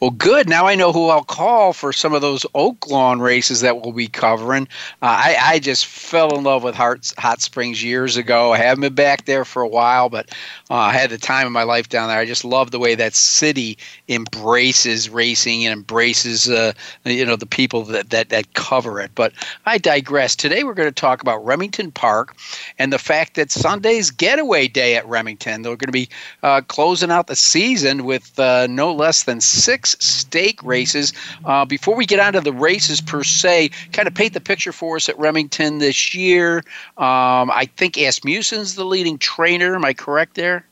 Well, 0.00 0.10
good. 0.10 0.48
Now 0.48 0.66
I 0.66 0.74
know 0.74 0.92
who 0.92 1.08
I'll 1.08 1.24
call 1.24 1.74
for 1.74 1.92
some 1.92 2.14
of 2.14 2.22
those 2.22 2.46
oak 2.54 2.88
lawn 2.88 3.20
races 3.20 3.60
that 3.60 3.80
we'll 3.80 3.92
be 3.92 4.06
covering. 4.06 4.66
Uh, 5.02 5.06
I, 5.06 5.36
I 5.38 5.58
just 5.58 5.84
fell 5.84 6.36
in 6.36 6.44
love 6.44 6.62
with 6.62 6.74
Hot, 6.74 7.40
Springs 7.42 7.84
years 7.84 8.16
ago. 8.16 8.52
I 8.52 8.58
haven't 8.58 8.80
been 8.80 8.94
back 8.94 9.26
there 9.26 9.44
for 9.44 9.60
a 9.60 9.68
while, 9.68 10.08
but 10.08 10.30
uh, 10.70 10.74
I 10.74 10.92
had 10.92 11.10
the 11.10 11.18
time 11.18 11.46
of 11.46 11.52
my 11.52 11.64
life 11.64 11.90
down 11.90 12.08
there. 12.08 12.18
I 12.18 12.24
just 12.24 12.44
love 12.44 12.70
the 12.70 12.78
way 12.78 12.94
that 12.94 13.14
city 13.14 13.76
embraces 14.08 15.10
racing 15.10 15.66
and 15.66 15.72
embraces, 15.72 16.48
uh, 16.48 16.72
you 17.04 17.26
know, 17.26 17.36
the 17.36 17.46
people 17.46 17.82
that, 17.84 18.08
that, 18.10 18.30
that 18.30 18.54
cover 18.54 19.00
it. 19.00 19.10
But 19.14 19.32
I 19.66 19.76
digress. 19.76 20.34
Today 20.34 20.64
we're 20.64 20.74
going 20.74 20.88
to 20.88 20.92
talk 20.92 21.20
about 21.20 21.44
Remington 21.44 21.92
Park 21.92 22.34
and 22.78 22.92
the 22.92 22.98
fact 22.98 23.34
that 23.34 23.50
Sunday's 23.50 24.10
getaway 24.10 24.68
day 24.68 24.96
at 24.96 25.06
Remington. 25.06 25.62
They're 25.62 25.76
going 25.76 25.88
to 25.88 25.92
be 25.92 26.08
uh, 26.42 26.62
closing 26.62 27.10
out 27.10 27.26
the 27.26 27.36
season 27.36 28.04
with 28.04 28.38
uh, 28.38 28.66
no 28.68 28.92
less 28.92 29.24
than 29.24 29.40
six 29.60 29.96
stake 30.00 30.62
races. 30.62 31.12
Uh, 31.44 31.64
before 31.64 31.94
we 31.94 32.06
get 32.06 32.20
on 32.20 32.32
to 32.32 32.40
the 32.40 32.52
races 32.52 33.00
per 33.00 33.22
se, 33.22 33.70
kind 33.92 34.08
of 34.08 34.14
paint 34.14 34.32
the 34.32 34.40
picture 34.40 34.72
for 34.72 34.96
us 34.96 35.08
at 35.08 35.18
Remington 35.18 35.78
this 35.78 36.14
year. 36.14 36.58
Um, 36.98 37.50
I 37.50 37.68
think 37.76 37.96
Asmussen's 37.96 38.74
the 38.74 38.84
leading 38.84 39.18
trainer. 39.18 39.74
Am 39.74 39.84
I 39.84 39.94
correct 39.94 40.34
there? 40.34 40.64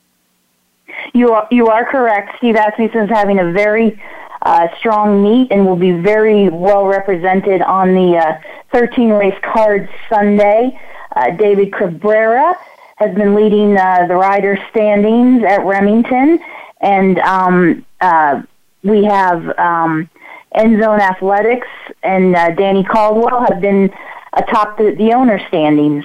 You 1.15 1.33
are, 1.33 1.47
you 1.51 1.69
are 1.69 1.85
correct. 1.85 2.37
Steve 2.39 2.57
Asmussen's 2.57 3.11
having 3.11 3.39
a 3.39 3.53
very 3.53 4.01
uh, 4.43 4.69
strong 4.79 5.23
meet 5.23 5.51
and 5.51 5.67
will 5.67 5.77
be 5.77 5.93
very 5.93 6.49
well 6.49 6.87
represented 6.87 7.63
on 7.63 7.95
the 7.95 8.17
uh, 8.17 8.41
13 8.73 9.11
race 9.11 9.39
card 9.43 9.89
Sunday. 10.09 10.79
Uh, 11.15 11.31
David 11.31 11.73
Cabrera 11.73 12.57
has 12.97 13.15
been 13.15 13.35
leading 13.35 13.77
uh, 13.77 14.07
the 14.07 14.15
rider 14.15 14.59
standings 14.71 15.43
at 15.45 15.65
Remington, 15.65 16.41
and 16.81 17.19
um, 17.21 17.85
uh, 18.01 18.43
we 18.89 19.05
have 19.05 19.59
um, 19.59 20.09
End 20.55 20.83
Zone 20.83 21.01
Athletics 21.01 21.69
and 22.03 22.35
uh, 22.35 22.51
Danny 22.51 22.85
Caldwell 22.85 23.45
have 23.49 23.61
been 23.61 23.91
atop 24.35 24.79
the, 24.79 24.95
the 24.97 25.13
owner 25.13 25.41
standings 25.49 26.05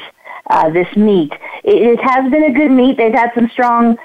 uh, 0.49 0.69
this 0.69 0.93
meet. 0.95 1.31
It, 1.63 1.99
it 1.99 1.99
has 2.01 2.29
been 2.31 2.43
a 2.43 2.53
good 2.53 2.71
meet. 2.71 2.97
They've 2.97 3.13
had 3.13 3.31
some 3.33 3.49
strong 3.49 3.97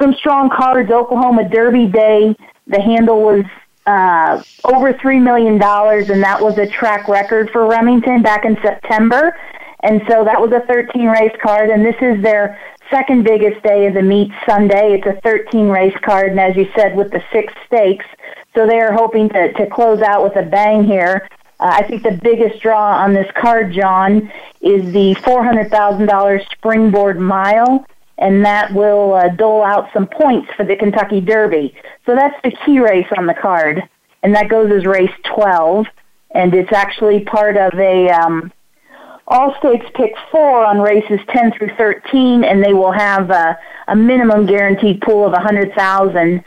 some 0.00 0.14
strong 0.14 0.50
cards. 0.50 0.90
Oklahoma 0.90 1.48
Derby 1.48 1.86
Day, 1.86 2.36
the 2.66 2.80
handle 2.80 3.22
was 3.22 3.44
uh, 3.86 4.42
over 4.64 4.92
three 4.92 5.18
million 5.18 5.58
dollars, 5.58 6.10
and 6.10 6.22
that 6.22 6.40
was 6.40 6.58
a 6.58 6.66
track 6.66 7.08
record 7.08 7.50
for 7.50 7.66
Remington 7.66 8.22
back 8.22 8.44
in 8.44 8.56
September. 8.62 9.36
And 9.80 10.00
so 10.08 10.24
that 10.24 10.40
was 10.40 10.50
a 10.52 10.60
13 10.66 11.06
race 11.08 11.36
card, 11.42 11.68
and 11.68 11.84
this 11.84 11.96
is 12.00 12.22
their 12.22 12.58
second 12.94 13.24
biggest 13.24 13.60
day 13.64 13.86
of 13.86 13.94
the 13.94 14.02
meet 14.02 14.30
Sunday. 14.46 14.92
It's 14.92 15.06
a 15.06 15.20
13 15.22 15.68
race 15.68 15.96
card, 16.02 16.30
and 16.30 16.38
as 16.38 16.54
you 16.54 16.70
said, 16.76 16.94
with 16.94 17.10
the 17.10 17.20
six 17.32 17.52
stakes. 17.66 18.06
So 18.54 18.68
they 18.68 18.78
are 18.78 18.92
hoping 18.92 19.28
to, 19.30 19.52
to 19.52 19.66
close 19.66 20.00
out 20.00 20.22
with 20.22 20.36
a 20.36 20.48
bang 20.48 20.84
here. 20.84 21.28
Uh, 21.58 21.72
I 21.72 21.82
think 21.82 22.04
the 22.04 22.16
biggest 22.22 22.62
draw 22.62 23.02
on 23.02 23.12
this 23.12 23.26
card, 23.34 23.72
John, 23.72 24.30
is 24.60 24.92
the 24.92 25.16
$400,000 25.22 26.50
springboard 26.52 27.18
mile, 27.18 27.84
and 28.18 28.44
that 28.44 28.72
will 28.72 29.14
uh, 29.14 29.28
dole 29.30 29.64
out 29.64 29.90
some 29.92 30.06
points 30.06 30.48
for 30.56 30.64
the 30.64 30.76
Kentucky 30.76 31.20
Derby. 31.20 31.74
So 32.06 32.14
that's 32.14 32.40
the 32.44 32.52
key 32.64 32.78
race 32.78 33.08
on 33.18 33.26
the 33.26 33.34
card, 33.34 33.82
and 34.22 34.36
that 34.36 34.48
goes 34.48 34.70
as 34.70 34.86
race 34.86 35.10
12, 35.34 35.86
and 36.30 36.54
it's 36.54 36.72
actually 36.72 37.24
part 37.24 37.56
of 37.56 37.74
a. 37.74 38.08
Um, 38.10 38.52
all 39.26 39.54
states 39.58 39.86
pick 39.94 40.14
four 40.30 40.64
on 40.64 40.80
races 40.80 41.20
10 41.28 41.52
through 41.52 41.74
13, 41.76 42.44
and 42.44 42.62
they 42.62 42.74
will 42.74 42.92
have 42.92 43.30
a, 43.30 43.58
a 43.88 43.96
minimum 43.96 44.46
guaranteed 44.46 45.00
pool 45.00 45.24
of 45.26 45.32
100000 45.32 46.44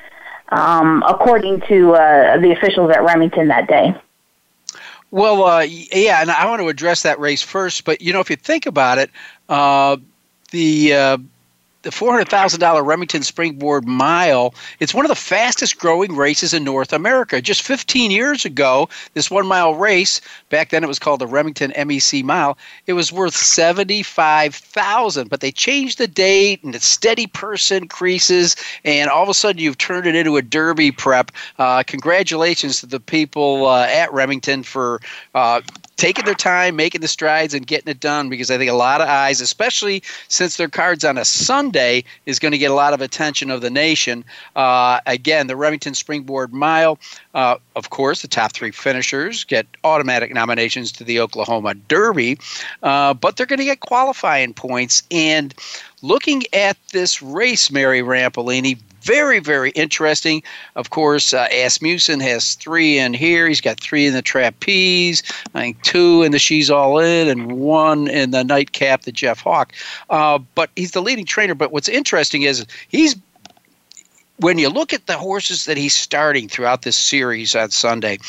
um, 0.49 1.03
according 1.07 1.61
to 1.61 1.93
uh, 1.93 2.37
the 2.37 2.51
officials 2.51 2.91
at 2.91 3.03
Remington 3.03 3.47
that 3.47 3.67
day. 3.67 3.95
Well, 5.09 5.43
uh, 5.43 5.61
yeah, 5.61 6.21
and 6.21 6.29
I 6.29 6.45
want 6.47 6.61
to 6.61 6.67
address 6.67 7.03
that 7.03 7.19
race 7.19 7.41
first. 7.41 7.85
But 7.85 8.01
you 8.01 8.11
know, 8.11 8.19
if 8.19 8.29
you 8.29 8.35
think 8.35 8.65
about 8.65 8.97
it, 8.97 9.09
uh, 9.47 9.97
the 10.51 10.93
uh, 10.93 11.17
the 11.87 11.91
$400,000 11.91 12.85
Remington 12.85 13.23
Springboard 13.23 13.87
Mile, 13.87 14.53
it's 14.81 14.93
one 14.93 15.05
of 15.05 15.09
the 15.09 15.15
fastest 15.15 15.79
growing 15.79 16.17
races 16.17 16.53
in 16.53 16.65
North 16.65 16.91
America. 16.91 17.41
Just 17.41 17.61
15 17.61 18.11
years 18.11 18.43
ago, 18.43 18.89
this 19.13 19.31
one 19.31 19.47
mile 19.47 19.73
race, 19.73 20.19
back 20.49 20.69
then 20.69 20.83
it 20.83 20.87
was 20.87 20.99
called 20.99 21.21
the 21.21 21.27
Remington 21.27 21.71
MEC 21.71 22.25
Mile, 22.25 22.57
it 22.87 22.93
was 22.93 23.13
worth 23.13 23.37
75,000, 23.37 25.29
but 25.29 25.39
they 25.39 25.49
changed 25.49 25.97
the 25.97 26.09
date 26.09 26.61
and 26.61 26.73
the 26.73 26.81
steady 26.81 27.25
purse 27.25 27.71
increases 27.71 28.57
and 28.83 29.09
all 29.09 29.23
of 29.23 29.29
a 29.29 29.33
sudden 29.33 29.61
you've 29.61 29.77
turned 29.77 30.07
it 30.07 30.15
into 30.15 30.35
a 30.35 30.41
derby 30.41 30.91
prep. 30.91 31.31
Uh, 31.57 31.83
congratulations 31.87 32.81
to 32.81 32.85
the 32.85 32.99
people 32.99 33.65
uh, 33.65 33.85
at 33.85 34.11
Remington 34.11 34.61
for 34.61 34.99
uh, 35.33 35.61
taking 35.97 36.25
their 36.25 36.35
time, 36.35 36.75
making 36.75 37.01
the 37.01 37.07
strides, 37.07 37.53
and 37.53 37.67
getting 37.67 37.89
it 37.89 37.99
done 37.99 38.29
because 38.29 38.49
I 38.49 38.57
think 38.57 38.69
a 38.69 38.75
lot 38.75 39.01
of 39.01 39.09
eyes, 39.09 39.41
especially 39.41 40.03
since 40.27 40.57
their 40.57 40.69
cards 40.69 41.03
on 41.03 41.17
a 41.17 41.25
Sunday, 41.25 42.03
is 42.25 42.39
going 42.39 42.51
to 42.51 42.57
get 42.57 42.71
a 42.71 42.75
lot 42.75 42.93
of 42.93 43.01
attention 43.01 43.49
of 43.51 43.61
the 43.61 43.69
nation. 43.69 44.23
Uh, 44.55 44.99
again, 45.05 45.47
the 45.47 45.55
Remington 45.55 45.93
Springboard 45.93 46.53
Mile, 46.53 46.99
uh, 47.33 47.57
of 47.75 47.89
course, 47.89 48.21
the 48.21 48.27
top 48.27 48.53
three 48.53 48.71
finishers 48.71 49.43
get 49.43 49.65
automatic 49.83 50.33
nominations 50.33 50.91
to 50.93 51.03
the 51.03 51.19
Oklahoma 51.19 51.73
Derby, 51.73 52.37
uh, 52.83 53.13
but 53.13 53.35
they're 53.35 53.45
going 53.45 53.59
to 53.59 53.65
get 53.65 53.79
qualifying 53.81 54.53
points. 54.53 55.03
And 55.11 55.53
looking 56.01 56.43
at 56.53 56.77
this 56.91 57.21
race, 57.21 57.71
Mary 57.71 58.01
Rampellini, 58.01 58.77
very, 59.07 59.39
very 59.39 59.71
interesting. 59.71 60.43
Of 60.75 60.89
course, 60.89 61.33
uh, 61.33 61.47
Asmussen 61.49 62.19
has 62.19 62.55
three 62.55 62.99
in 62.99 63.13
here. 63.13 63.47
He's 63.47 63.61
got 63.61 63.79
three 63.79 64.05
in 64.05 64.13
the 64.13 64.21
trapeze, 64.21 65.23
I 65.55 65.61
think 65.61 65.81
two 65.81 66.23
in 66.23 66.33
the 66.33 66.39
She's 66.39 66.69
All 66.69 66.99
In, 66.99 67.29
and 67.29 67.53
one 67.53 68.09
in 68.09 68.31
the 68.31 68.43
nightcap, 68.43 69.03
the 69.03 69.13
Jeff 69.13 69.39
Hawk. 69.39 69.71
Uh, 70.09 70.39
but 70.55 70.69
he's 70.75 70.91
the 70.91 71.01
leading 71.01 71.25
trainer. 71.25 71.55
But 71.55 71.71
what's 71.71 71.87
interesting 71.87 72.41
is 72.43 72.65
he's 72.89 73.15
when 74.39 74.59
you 74.59 74.69
look 74.69 74.93
at 74.93 75.07
the 75.07 75.17
horses 75.17 75.65
that 75.65 75.77
he's 75.77 75.95
starting 75.95 76.47
throughout 76.47 76.81
this 76.83 76.97
series 76.97 77.55
on 77.55 77.71
Sunday, 77.71 78.19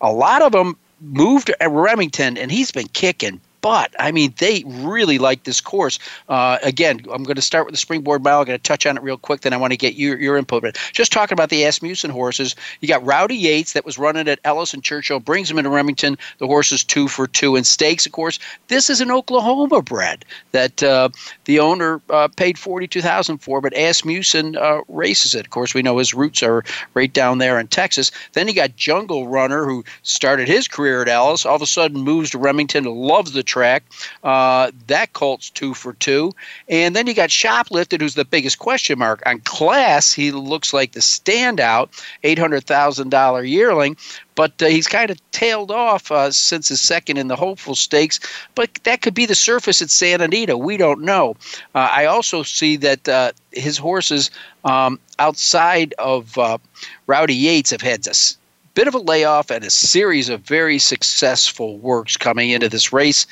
a 0.00 0.12
lot 0.12 0.42
of 0.42 0.52
them 0.52 0.76
moved 1.00 1.46
to 1.46 1.68
Remington, 1.68 2.36
and 2.36 2.50
he's 2.50 2.70
been 2.70 2.88
kicking 2.88 3.40
but 3.64 3.94
I 3.98 4.12
mean, 4.12 4.34
they 4.36 4.62
really 4.66 5.16
like 5.16 5.44
this 5.44 5.62
course. 5.62 5.98
Uh, 6.28 6.58
again, 6.62 7.00
I'm 7.10 7.22
going 7.22 7.36
to 7.36 7.40
start 7.40 7.64
with 7.64 7.72
the 7.72 7.78
springboard 7.78 8.22
mile. 8.22 8.40
I'm 8.40 8.44
going 8.44 8.58
to 8.58 8.62
touch 8.62 8.84
on 8.84 8.98
it 8.98 9.02
real 9.02 9.16
quick. 9.16 9.40
Then 9.40 9.54
I 9.54 9.56
want 9.56 9.72
to 9.72 9.78
get 9.78 9.94
your, 9.94 10.20
your 10.20 10.36
input. 10.36 10.60
But 10.60 10.76
just 10.92 11.10
talking 11.10 11.32
about 11.34 11.48
the 11.48 11.64
Asmussen 11.64 12.10
horses, 12.10 12.54
you 12.82 12.88
got 12.88 13.02
Rowdy 13.06 13.34
Yates 13.36 13.72
that 13.72 13.86
was 13.86 13.96
running 13.96 14.28
at 14.28 14.38
Ellis 14.44 14.74
and 14.74 14.84
Churchill, 14.84 15.18
brings 15.18 15.50
him 15.50 15.56
into 15.56 15.70
Remington. 15.70 16.18
The 16.36 16.46
horse 16.46 16.72
is 16.72 16.84
two 16.84 17.08
for 17.08 17.26
two. 17.26 17.56
in 17.56 17.64
stakes, 17.64 18.04
of 18.04 18.12
course, 18.12 18.38
this 18.68 18.90
is 18.90 19.00
an 19.00 19.10
Oklahoma 19.10 19.80
bred 19.80 20.26
that 20.52 20.82
uh, 20.82 21.08
the 21.46 21.58
owner 21.58 22.02
uh, 22.10 22.28
paid 22.36 22.58
forty-two 22.58 23.00
thousand 23.00 23.38
for, 23.38 23.62
but 23.62 23.72
Asmussen 23.72 24.56
uh, 24.56 24.82
races 24.88 25.34
it. 25.34 25.46
Of 25.46 25.50
course, 25.50 25.72
we 25.72 25.80
know 25.80 25.96
his 25.96 26.12
roots 26.12 26.42
are 26.42 26.64
right 26.92 27.12
down 27.12 27.38
there 27.38 27.58
in 27.58 27.68
Texas. 27.68 28.10
Then 28.34 28.46
you 28.46 28.54
got 28.54 28.76
Jungle 28.76 29.26
Runner, 29.26 29.64
who 29.64 29.84
started 30.02 30.48
his 30.48 30.68
career 30.68 31.00
at 31.00 31.08
Ellis. 31.08 31.46
All 31.46 31.56
of 31.56 31.62
a 31.62 31.66
sudden 31.66 32.02
moves 32.02 32.30
to 32.30 32.38
Remington, 32.38 32.84
loves 32.84 33.32
the 33.32 33.42
track. 33.54 33.84
Uh, 34.24 34.72
that 34.88 35.12
colt's 35.12 35.48
two 35.48 35.74
for 35.74 35.92
two. 35.92 36.32
And 36.68 36.96
then 36.96 37.06
you 37.06 37.14
got 37.14 37.30
Shoplifted, 37.30 38.00
who's 38.00 38.16
the 38.16 38.24
biggest 38.24 38.58
question 38.58 38.98
mark. 38.98 39.22
On 39.26 39.38
class, 39.40 40.12
he 40.12 40.32
looks 40.32 40.72
like 40.74 40.90
the 40.90 41.00
standout, 41.00 41.90
$800,000 42.24 43.48
yearling 43.48 43.96
but 44.34 44.60
uh, 44.62 44.66
he's 44.66 44.88
kind 44.88 45.10
of 45.10 45.30
tailed 45.30 45.70
off 45.70 46.10
uh, 46.10 46.30
since 46.30 46.68
his 46.68 46.80
second 46.80 47.18
in 47.18 47.28
the 47.28 47.36
hopeful 47.36 47.74
stakes. 47.74 48.20
But 48.54 48.74
that 48.84 49.02
could 49.02 49.14
be 49.14 49.26
the 49.26 49.34
surface 49.34 49.80
at 49.82 49.90
Santa 49.90 50.24
Anita. 50.24 50.56
We 50.56 50.76
don't 50.76 51.02
know. 51.02 51.36
Uh, 51.74 51.88
I 51.92 52.06
also 52.06 52.42
see 52.42 52.76
that 52.76 53.08
uh, 53.08 53.32
his 53.52 53.78
horses 53.78 54.30
um, 54.64 54.98
outside 55.18 55.94
of 55.98 56.36
uh, 56.38 56.58
Rowdy 57.06 57.34
Yates 57.34 57.70
have 57.70 57.82
had 57.82 58.06
a 58.06 58.14
bit 58.74 58.88
of 58.88 58.94
a 58.94 58.98
layoff 58.98 59.50
and 59.50 59.64
a 59.64 59.70
series 59.70 60.28
of 60.28 60.40
very 60.42 60.78
successful 60.78 61.78
works 61.78 62.16
coming 62.16 62.50
into 62.50 62.68
this 62.68 62.92
race. 62.92 63.26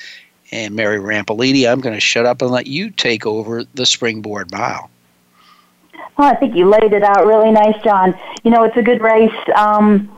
And 0.53 0.75
Mary 0.75 0.99
Rampellini, 0.99 1.71
I'm 1.71 1.81
going 1.81 1.95
to 1.95 2.01
shut 2.01 2.27
up 2.27 2.43
and 2.43 2.51
let 2.51 2.67
you 2.67 2.91
take 2.91 3.27
over 3.27 3.65
the 3.75 3.87
springboard 3.87 4.51
mile. 4.53 4.91
Well, 6.17 6.31
I 6.31 6.37
think 6.37 6.55
you 6.55 6.69
laid 6.69 6.93
it 6.93 7.03
out 7.03 7.27
really 7.27 7.51
nice, 7.51 7.83
John. 7.83 8.15
You 8.45 8.51
know, 8.51 8.65
it's 8.65 8.77
a 8.77 8.83
good 8.83 9.01
race. 9.01 9.33
Um, 9.57 10.15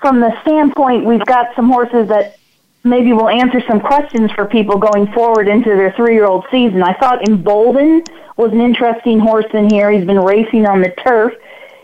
from 0.00 0.20
the 0.20 0.38
standpoint, 0.42 1.04
we've 1.04 1.24
got 1.24 1.54
some 1.54 1.68
horses 1.70 2.08
that 2.08 2.38
maybe 2.82 3.12
will 3.12 3.28
answer 3.28 3.62
some 3.66 3.80
questions 3.80 4.30
for 4.32 4.46
people 4.46 4.78
going 4.78 5.10
forward 5.12 5.48
into 5.48 5.70
their 5.70 5.92
three-year-old 5.92 6.44
season. 6.50 6.82
I 6.82 6.92
thought 6.94 7.26
Embolden 7.28 8.02
was 8.36 8.52
an 8.52 8.60
interesting 8.60 9.18
horse 9.18 9.46
in 9.54 9.70
here. 9.70 9.90
He's 9.90 10.04
been 10.04 10.20
racing 10.20 10.66
on 10.66 10.82
the 10.82 10.90
turf. 10.90 11.34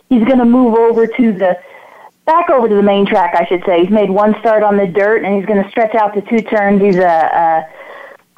He's 0.09 0.25
going 0.25 0.39
to 0.39 0.45
move 0.45 0.75
over 0.75 1.07
to 1.07 1.33
the 1.33 1.59
back 2.25 2.51
over 2.51 2.69
to 2.69 2.75
the 2.75 2.83
main 2.83 3.07
track, 3.07 3.35
I 3.35 3.47
should 3.47 3.63
say. 3.65 3.81
He's 3.81 3.91
made 3.91 4.11
one 4.11 4.35
start 4.41 4.63
on 4.63 4.77
the 4.77 4.87
dirt, 4.87 5.25
and 5.25 5.37
he's 5.37 5.47
going 5.47 5.63
to 5.63 5.69
stretch 5.71 5.95
out 5.95 6.15
to 6.15 6.23
two 6.23 6.43
turns. 6.43 6.81
He's 6.81 6.97
a, 6.97 7.03
a 7.03 7.69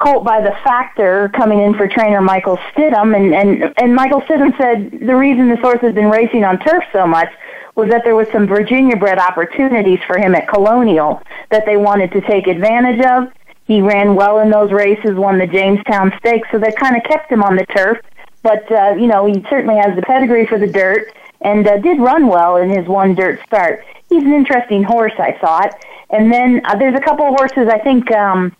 colt 0.03 0.23
by 0.23 0.41
the 0.41 0.51
factor 0.63 1.29
coming 1.29 1.59
in 1.59 1.73
for 1.73 1.87
trainer 1.87 2.21
Michael 2.21 2.57
Stidham, 2.71 3.15
and 3.15 3.33
and 3.33 3.73
and 3.77 3.95
Michael 3.95 4.21
Stidham 4.21 4.57
said 4.57 4.91
the 5.07 5.15
reason 5.15 5.49
this 5.49 5.59
horse 5.59 5.81
has 5.81 5.93
been 5.93 6.09
racing 6.09 6.43
on 6.43 6.59
turf 6.59 6.83
so 6.91 7.07
much 7.07 7.29
was 7.75 7.89
that 7.89 8.03
there 8.03 8.15
was 8.15 8.27
some 8.31 8.47
Virginia 8.47 8.95
bred 8.95 9.19
opportunities 9.19 9.99
for 10.07 10.17
him 10.17 10.33
at 10.33 10.47
Colonial 10.47 11.21
that 11.51 11.65
they 11.65 11.75
wanted 11.75 12.11
to 12.11 12.21
take 12.21 12.47
advantage 12.47 13.05
of. 13.05 13.31
He 13.65 13.81
ran 13.81 14.15
well 14.15 14.39
in 14.39 14.49
those 14.49 14.71
races, 14.71 15.15
won 15.15 15.39
the 15.39 15.47
Jamestown 15.47 16.13
Stakes, 16.19 16.47
so 16.51 16.57
they 16.57 16.71
kind 16.71 16.95
of 16.95 17.03
kept 17.03 17.31
him 17.31 17.43
on 17.43 17.55
the 17.55 17.65
turf. 17.65 17.99
But 18.43 18.71
uh, 18.71 18.95
you 18.97 19.07
know, 19.07 19.25
he 19.25 19.43
certainly 19.49 19.75
has 19.77 19.95
the 19.95 20.03
pedigree 20.03 20.45
for 20.45 20.57
the 20.57 20.67
dirt, 20.67 21.11
and 21.41 21.67
uh, 21.67 21.77
did 21.77 21.99
run 21.99 22.27
well 22.27 22.57
in 22.57 22.69
his 22.69 22.87
one 22.87 23.15
dirt 23.15 23.39
start. 23.45 23.83
He's 24.09 24.23
an 24.23 24.33
interesting 24.33 24.83
horse, 24.83 25.13
I 25.17 25.33
thought. 25.33 25.75
And 26.09 26.31
then 26.31 26.61
uh, 26.65 26.75
there's 26.75 26.95
a 26.95 27.01
couple 27.01 27.25
of 27.25 27.35
horses 27.35 27.67
I 27.67 27.79
think 27.79 28.11
um, 28.11 28.55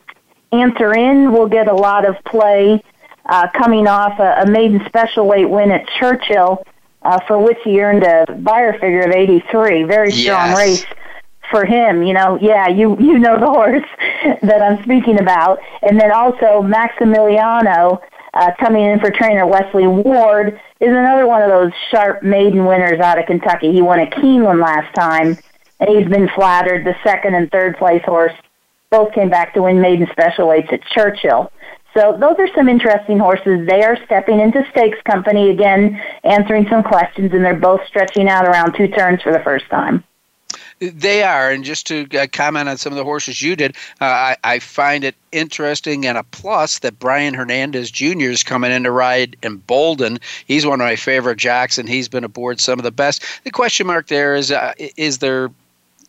Answer 0.51 0.93
In 0.93 1.31
will 1.31 1.47
get 1.47 1.67
a 1.67 1.73
lot 1.73 2.07
of 2.07 2.15
play 2.25 2.81
uh, 3.25 3.47
coming 3.53 3.87
off 3.87 4.19
a, 4.19 4.43
a 4.43 4.45
maiden 4.49 4.83
special 4.85 5.27
weight 5.27 5.49
win 5.49 5.71
at 5.71 5.87
Churchill 5.99 6.63
uh, 7.01 7.19
for 7.27 7.37
which 7.37 7.57
he 7.63 7.81
earned 7.81 8.03
a 8.03 8.25
Beyer 8.39 8.73
figure 8.73 9.01
of 9.01 9.11
83. 9.11 9.83
Very 9.83 10.11
strong 10.11 10.49
yes. 10.49 10.57
race 10.57 10.85
for 11.51 11.65
him. 11.65 12.03
You 12.03 12.13
know, 12.13 12.37
yeah, 12.41 12.67
you 12.67 12.97
you 12.99 13.19
know 13.19 13.39
the 13.39 13.47
horse 13.47 13.87
that 14.41 14.61
I'm 14.61 14.81
speaking 14.83 15.19
about, 15.19 15.59
and 15.81 15.99
then 15.99 16.11
also 16.11 16.61
Maximiliano. 16.61 18.01
Uh, 18.35 18.51
coming 18.59 18.83
in 18.83 18.99
for 18.99 19.09
trainer 19.11 19.47
Wesley 19.47 19.87
Ward 19.87 20.59
is 20.81 20.89
another 20.89 21.25
one 21.25 21.41
of 21.41 21.49
those 21.49 21.71
sharp 21.89 22.21
maiden 22.21 22.65
winners 22.65 22.99
out 22.99 23.17
of 23.17 23.25
Kentucky. 23.25 23.71
He 23.71 23.81
won 23.81 24.01
at 24.01 24.11
Keeneland 24.11 24.61
last 24.61 24.93
time, 24.93 25.37
and 25.79 25.89
he's 25.89 26.07
been 26.09 26.27
flattered. 26.35 26.85
The 26.85 26.95
second 27.01 27.33
and 27.35 27.49
third 27.49 27.77
place 27.77 28.03
horse 28.03 28.33
both 28.91 29.13
came 29.13 29.29
back 29.29 29.53
to 29.53 29.61
win 29.61 29.79
maiden 29.79 30.07
special 30.11 30.49
weights 30.49 30.67
at 30.73 30.81
Churchill. 30.83 31.49
So 31.95 32.17
those 32.19 32.35
are 32.37 32.49
some 32.53 32.67
interesting 32.67 33.19
horses. 33.19 33.65
They 33.67 33.83
are 33.83 33.97
stepping 34.05 34.41
into 34.41 34.65
stakes 34.69 34.97
company 35.05 35.51
again, 35.51 36.01
answering 36.25 36.67
some 36.69 36.83
questions, 36.83 37.31
and 37.31 37.43
they're 37.43 37.57
both 37.57 37.79
stretching 37.87 38.27
out 38.27 38.45
around 38.45 38.75
two 38.75 38.89
turns 38.89 39.21
for 39.21 39.31
the 39.31 39.39
first 39.39 39.69
time. 39.69 40.03
They 40.79 41.23
are, 41.23 41.51
and 41.51 41.63
just 41.63 41.87
to 41.87 42.07
uh, 42.17 42.27
comment 42.31 42.67
on 42.67 42.77
some 42.77 42.91
of 42.91 42.97
the 42.97 43.05
horses 43.05 43.41
you 43.41 43.55
did, 43.55 43.75
uh, 44.01 44.05
I, 44.05 44.37
I, 44.43 44.59
find 44.59 45.05
it 45.05 45.15
interesting 45.31 46.05
and 46.05 46.17
a 46.17 46.23
plus 46.23 46.79
that 46.79 46.99
Brian 46.99 47.33
Hernandez 47.33 47.89
Jr. 47.91 48.29
is 48.29 48.43
coming 48.43 48.71
in 48.71 48.83
to 48.83 48.91
ride 48.91 49.37
Embolden. 49.41 50.19
He's 50.45 50.65
one 50.65 50.81
of 50.81 50.85
my 50.85 50.97
favorite 50.97 51.37
jocks, 51.37 51.77
and 51.77 51.87
he's 51.87 52.09
been 52.09 52.25
aboard 52.25 52.59
some 52.59 52.77
of 52.77 52.83
the 52.83 52.91
best. 52.91 53.23
The 53.45 53.51
question 53.51 53.87
mark 53.87 54.07
there 54.07 54.35
is: 54.35 54.51
uh, 54.51 54.73
is 54.97 55.19
there 55.19 55.49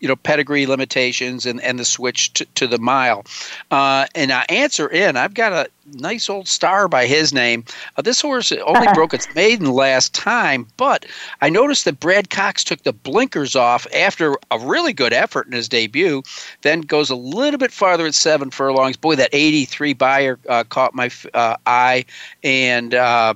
you 0.01 0.09
know 0.09 0.17
pedigree 0.17 0.67
limitations 0.67 1.47
and, 1.47 1.61
and 1.63 1.79
the 1.79 1.85
switch 1.85 2.33
to, 2.35 2.45
to 2.55 2.67
the 2.67 2.79
mile. 2.79 3.25
Uh, 3.71 4.07
and 4.15 4.33
i 4.33 4.45
answer 4.49 4.89
in 4.89 5.17
i've 5.17 5.35
got 5.35 5.53
a 5.53 5.69
nice 5.93 6.29
old 6.29 6.49
star 6.49 6.89
by 6.89 7.07
his 7.07 7.33
name. 7.33 7.65
Uh, 7.97 8.03
this 8.03 8.21
horse 8.21 8.51
only 8.51 8.89
broke 8.95 9.15
its 9.15 9.33
maiden 9.35 9.71
last 9.71 10.15
time 10.15 10.67
but 10.77 11.07
i 11.41 11.49
noticed 11.49 11.85
that 11.85 12.01
brad 12.01 12.31
cox 12.31 12.65
took 12.65 12.83
the 12.83 12.93
blinkers 12.93 13.55
off 13.55 13.87
after 13.95 14.37
a 14.51 14.59
really 14.59 14.93
good 14.93 15.13
effort 15.13 15.47
in 15.47 15.53
his 15.53 15.69
debut 15.69 16.23
then 16.63 16.81
goes 16.81 17.11
a 17.11 17.17
little 17.17 17.59
bit 17.59 17.73
farther 17.73 18.07
at 18.07 18.15
seven 18.15 18.51
furlongs. 18.51 18.97
Boy 18.97 19.15
that 19.17 19.31
83 19.33 19.93
Beyer 19.95 20.39
uh, 20.49 20.65
caught 20.65 20.95
my 20.95 21.11
uh, 21.35 21.57
eye. 21.67 22.05
And 22.43 22.95
uh, 22.95 23.35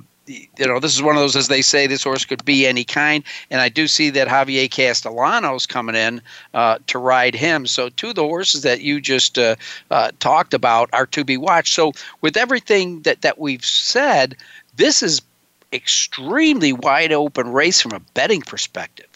you 0.57 0.67
know, 0.67 0.79
this 0.79 0.95
is 0.95 1.01
one 1.01 1.15
of 1.15 1.21
those, 1.21 1.35
as 1.35 1.47
they 1.47 1.61
say, 1.61 1.87
this 1.87 2.03
horse 2.03 2.25
could 2.25 2.43
be 2.45 2.65
any 2.65 2.83
kind. 2.83 3.23
And 3.49 3.61
I 3.61 3.69
do 3.69 3.87
see 3.87 4.09
that 4.11 4.27
Javier 4.27 4.69
Castellano's 4.69 5.65
coming 5.65 5.95
in 5.95 6.21
uh, 6.53 6.79
to 6.87 6.97
ride 6.97 7.35
him. 7.35 7.65
So, 7.65 7.89
two 7.89 8.09
of 8.09 8.15
the 8.15 8.23
horses 8.23 8.61
that 8.63 8.81
you 8.81 9.01
just 9.01 9.37
uh, 9.37 9.55
uh, 9.89 10.11
talked 10.19 10.53
about 10.53 10.89
are 10.93 11.07
to 11.07 11.23
be 11.23 11.37
watched. 11.37 11.73
So, 11.73 11.93
with 12.21 12.37
everything 12.37 13.01
that, 13.01 13.21
that 13.21 13.39
we've 13.39 13.65
said, 13.65 14.35
this 14.75 15.03
is 15.03 15.21
extremely 15.73 16.73
wide 16.73 17.11
open 17.11 17.51
race 17.51 17.81
from 17.81 17.93
a 17.93 17.99
betting 18.13 18.41
perspective. 18.41 19.07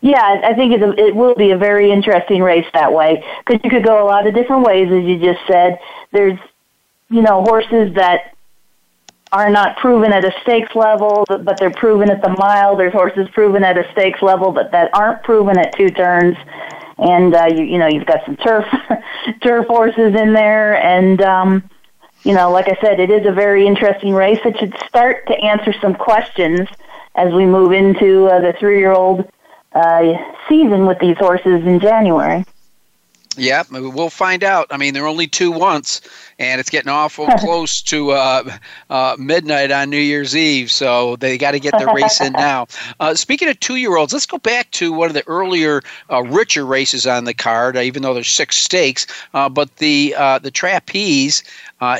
Yeah, 0.00 0.40
I 0.44 0.54
think 0.54 0.72
it, 0.72 0.82
it 0.98 1.14
will 1.14 1.34
be 1.34 1.50
a 1.50 1.58
very 1.58 1.90
interesting 1.90 2.42
race 2.42 2.66
that 2.72 2.92
way 2.92 3.24
because 3.44 3.60
you 3.62 3.70
could 3.70 3.84
go 3.84 4.02
a 4.02 4.06
lot 4.06 4.26
of 4.26 4.34
different 4.34 4.64
ways, 4.64 4.90
as 4.90 5.04
you 5.04 5.18
just 5.18 5.46
said. 5.46 5.78
There's, 6.12 6.38
you 7.10 7.22
know, 7.22 7.42
horses 7.42 7.94
that 7.94 8.35
are 9.36 9.50
not 9.50 9.76
proven 9.76 10.14
at 10.14 10.24
a 10.24 10.32
stakes 10.40 10.74
level, 10.74 11.26
but 11.28 11.58
they're 11.58 11.70
proven 11.70 12.10
at 12.10 12.22
the 12.22 12.30
mile. 12.38 12.74
There's 12.74 12.94
horses 12.94 13.28
proven 13.34 13.62
at 13.64 13.76
a 13.76 13.86
stakes 13.92 14.22
level, 14.22 14.50
but 14.50 14.72
that 14.72 14.88
aren't 14.94 15.22
proven 15.24 15.58
at 15.58 15.76
two 15.76 15.90
turns. 15.90 16.38
And 16.96 17.34
uh, 17.34 17.44
you, 17.54 17.62
you 17.62 17.76
know, 17.76 17.86
you've 17.86 18.06
got 18.06 18.24
some 18.24 18.36
turf 18.38 18.64
turf 19.42 19.66
horses 19.66 20.14
in 20.14 20.32
there, 20.32 20.82
and 20.82 21.20
um, 21.20 21.68
you 22.22 22.32
know, 22.32 22.50
like 22.50 22.68
I 22.68 22.78
said, 22.80 22.98
it 22.98 23.10
is 23.10 23.26
a 23.26 23.32
very 23.32 23.66
interesting 23.66 24.14
race. 24.14 24.40
It 24.42 24.56
should 24.58 24.74
start 24.88 25.26
to 25.26 25.34
answer 25.34 25.74
some 25.82 25.94
questions 25.94 26.66
as 27.14 27.34
we 27.34 27.44
move 27.44 27.72
into 27.72 28.28
uh, 28.28 28.40
the 28.40 28.54
three-year-old 28.58 29.30
uh, 29.74 30.14
season 30.48 30.86
with 30.86 30.98
these 30.98 31.18
horses 31.18 31.66
in 31.66 31.78
January. 31.78 32.46
Yeah, 33.36 33.64
we'll 33.70 34.10
find 34.10 34.42
out. 34.42 34.66
I 34.70 34.76
mean, 34.76 34.94
they're 34.94 35.06
only 35.06 35.26
two 35.26 35.50
once, 35.50 36.00
and 36.38 36.60
it's 36.60 36.70
getting 36.70 36.90
awful 36.90 37.26
close 37.38 37.82
to 37.82 38.12
uh, 38.12 38.56
uh, 38.88 39.16
midnight 39.18 39.70
on 39.70 39.90
New 39.90 39.98
Year's 39.98 40.34
Eve, 40.34 40.70
so 40.70 41.16
they 41.16 41.36
got 41.36 41.52
to 41.52 41.60
get 41.60 41.78
the 41.78 41.86
race 41.86 42.20
in 42.20 42.32
now. 42.32 42.66
Uh, 42.98 43.14
speaking 43.14 43.48
of 43.48 43.58
two-year-olds, 43.60 44.12
let's 44.12 44.26
go 44.26 44.38
back 44.38 44.70
to 44.70 44.92
one 44.92 45.08
of 45.08 45.14
the 45.14 45.26
earlier, 45.26 45.82
uh, 46.10 46.22
richer 46.22 46.64
races 46.64 47.06
on 47.06 47.24
the 47.24 47.34
card. 47.34 47.76
Uh, 47.76 47.80
even 47.80 48.02
though 48.02 48.14
there's 48.14 48.28
six 48.28 48.56
stakes, 48.56 49.06
uh, 49.34 49.48
but 49.48 49.76
the 49.76 50.14
the 50.42 50.50
trapeze 50.50 51.42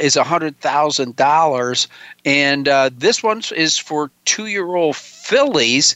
is 0.01 0.16
a 0.16 0.24
hundred 0.24 0.59
thousand 0.61 1.16
dollars, 1.16 1.89
and 2.24 2.66
this 2.99 3.22
one 3.22 3.43
is 3.55 3.76
for 3.76 4.11
two-year-old 4.24 4.97
fillies. 4.97 5.95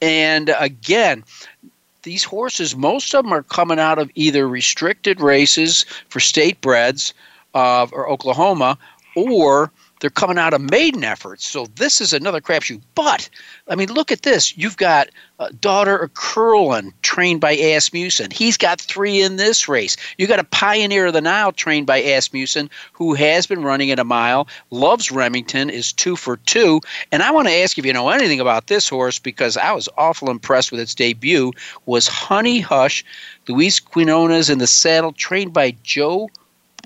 And 0.00 0.54
again, 0.58 1.24
these 2.02 2.24
horses, 2.24 2.76
most 2.76 3.14
of 3.14 3.24
them 3.24 3.32
are 3.32 3.42
coming 3.42 3.78
out 3.78 3.98
of 3.98 4.10
either 4.14 4.48
restricted 4.48 5.20
races 5.20 5.84
for 6.08 6.20
state 6.20 6.60
breds 6.60 7.14
uh, 7.54 7.86
or 7.92 8.08
Oklahoma, 8.08 8.78
or 9.16 9.70
they're 10.00 10.10
coming 10.10 10.38
out 10.38 10.54
of 10.54 10.60
maiden 10.60 11.04
efforts. 11.04 11.46
So 11.46 11.66
this 11.76 12.00
is 12.00 12.12
another 12.12 12.40
crapshoot. 12.40 12.80
But 12.94 13.28
I 13.68 13.74
mean, 13.74 13.92
look 13.92 14.12
at 14.12 14.22
this. 14.22 14.56
You've 14.56 14.76
got 14.76 15.08
uh, 15.38 15.50
daughter 15.60 15.96
of 15.96 16.14
Curlin, 16.14 16.92
trained 17.02 17.40
by 17.40 17.52
Asmussen. 17.52 18.30
He's 18.30 18.56
got 18.56 18.80
three 18.80 19.20
in 19.22 19.36
this 19.36 19.68
race. 19.68 19.96
You 20.16 20.26
got 20.26 20.40
a 20.40 20.44
Pioneer 20.44 21.06
of 21.06 21.12
the 21.12 21.20
Nile 21.20 21.52
trained 21.52 21.86
by 21.86 21.98
Asmussen, 21.98 22.70
who 22.92 23.14
has 23.14 23.46
been 23.46 23.62
running 23.62 23.90
at 23.90 23.98
a 23.98 24.04
mile, 24.04 24.48
loves 24.70 25.10
Remington, 25.12 25.70
is 25.70 25.92
two 25.92 26.16
for 26.16 26.36
two. 26.38 26.80
And 27.12 27.22
I 27.22 27.30
want 27.30 27.48
to 27.48 27.54
ask 27.54 27.78
if 27.78 27.86
you 27.86 27.92
know 27.92 28.08
anything 28.08 28.40
about 28.40 28.66
this 28.66 28.88
horse 28.88 29.18
because 29.18 29.56
I 29.56 29.72
was 29.72 29.88
awful 29.96 30.30
impressed 30.30 30.72
with 30.72 30.80
its 30.80 30.94
debut. 30.94 31.52
Was 31.86 32.08
Honey 32.08 32.60
Hush, 32.60 33.04
Luis 33.46 33.78
Quinones 33.80 34.50
in 34.50 34.58
the 34.58 34.66
saddle, 34.66 35.12
trained 35.12 35.52
by 35.52 35.76
Joe 35.82 36.28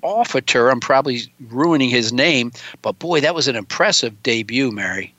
Officer. 0.03 0.69
I'm 0.69 0.81
probably 0.81 1.23
ruining 1.49 1.91
his 1.91 2.13
name, 2.13 2.53
but 2.83 2.99
boy, 2.99 3.21
that 3.21 3.35
was 3.35 3.49
an 3.49 3.57
impressive 3.57 4.23
debut, 4.23 4.71
Mary. 4.71 5.15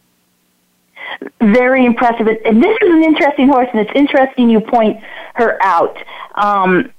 Very 1.41 1.85
impressive. 1.85 2.27
And 2.45 2.63
this 2.63 2.77
is 2.81 2.89
an 2.89 3.03
interesting 3.03 3.47
horse, 3.47 3.67
and 3.73 3.81
it's 3.81 3.91
interesting 3.95 4.49
you 4.49 4.61
point 4.61 5.01
her 5.35 5.61
out. 5.61 5.97
Um, 6.35 6.91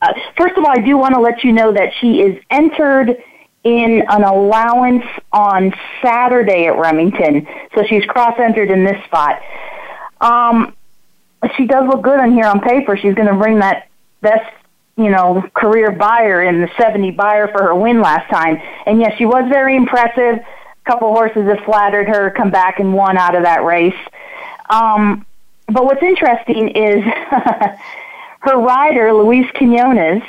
uh, 0.00 0.12
first 0.36 0.56
of 0.56 0.64
all, 0.64 0.70
I 0.70 0.80
do 0.80 0.96
want 0.96 1.14
to 1.14 1.20
let 1.20 1.44
you 1.44 1.52
know 1.52 1.72
that 1.72 1.92
she 2.00 2.20
is 2.20 2.42
entered 2.50 3.16
in 3.64 4.02
an 4.08 4.24
allowance 4.24 5.04
on 5.32 5.72
Saturday 6.02 6.66
at 6.66 6.76
Remington. 6.76 7.46
So 7.74 7.84
she's 7.88 8.04
cross 8.04 8.38
entered 8.38 8.70
in 8.70 8.84
this 8.84 9.02
spot. 9.04 9.40
Um, 10.20 10.74
she 11.56 11.66
does 11.66 11.88
look 11.88 12.02
good 12.02 12.18
on 12.18 12.32
here 12.32 12.46
on 12.46 12.60
paper. 12.60 12.96
She's 12.96 13.14
going 13.14 13.28
to 13.28 13.34
bring 13.34 13.60
that 13.60 13.88
best, 14.20 14.50
you 14.96 15.10
know, 15.10 15.48
career 15.54 15.90
Beyer 15.90 16.42
in 16.42 16.60
the 16.60 16.70
70 16.76 17.12
Beyer 17.12 17.48
for 17.48 17.62
her 17.62 17.74
win 17.74 18.00
last 18.00 18.28
time. 18.30 18.60
And 18.86 19.00
yes, 19.00 19.16
she 19.16 19.24
was 19.24 19.48
very 19.48 19.76
impressive. 19.76 20.38
A 20.38 20.90
couple 20.90 21.08
horses 21.12 21.46
have 21.48 21.64
flattered 21.64 22.08
her, 22.08 22.30
come 22.30 22.50
back 22.50 22.78
and 22.78 22.92
won 22.92 23.16
out 23.16 23.34
of 23.34 23.44
that 23.44 23.64
race. 23.64 23.98
Um, 24.68 25.24
but 25.66 25.84
what's 25.84 26.02
interesting 26.02 26.68
is 26.70 27.04
her 28.40 28.58
rider, 28.58 29.12
Luis 29.12 29.46
Quinones, 29.54 30.22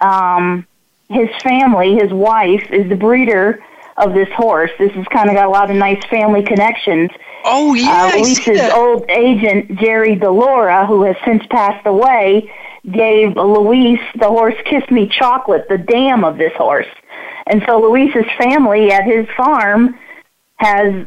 um, 0.00 0.66
his 1.08 1.28
family, 1.42 1.94
his 1.94 2.12
wife, 2.12 2.70
is 2.72 2.88
the 2.88 2.96
breeder 2.96 3.62
of 3.96 4.12
this 4.12 4.28
horse. 4.32 4.70
This 4.78 4.92
has 4.92 5.06
kind 5.08 5.28
of 5.28 5.36
got 5.36 5.46
a 5.46 5.50
lot 5.50 5.70
of 5.70 5.76
nice 5.76 6.04
family 6.06 6.42
connections. 6.42 7.10
Oh 7.44 7.74
yeah, 7.74 8.10
uh, 8.12 8.16
Luis's 8.16 8.72
old 8.72 9.08
agent 9.08 9.78
Jerry 9.78 10.16
Delora, 10.16 10.86
who 10.86 11.04
has 11.04 11.16
since 11.24 11.46
passed 11.46 11.86
away, 11.86 12.50
gave 12.90 13.36
Luis 13.36 14.00
the 14.18 14.28
horse 14.28 14.54
Kiss 14.64 14.88
Me 14.90 15.08
Chocolate, 15.08 15.66
the 15.68 15.78
dam 15.78 16.24
of 16.24 16.38
this 16.38 16.52
horse. 16.56 16.86
And 17.46 17.62
so 17.66 17.80
Luis's 17.80 18.24
family 18.38 18.90
at 18.90 19.04
his 19.04 19.26
farm 19.36 19.98
has 20.56 21.06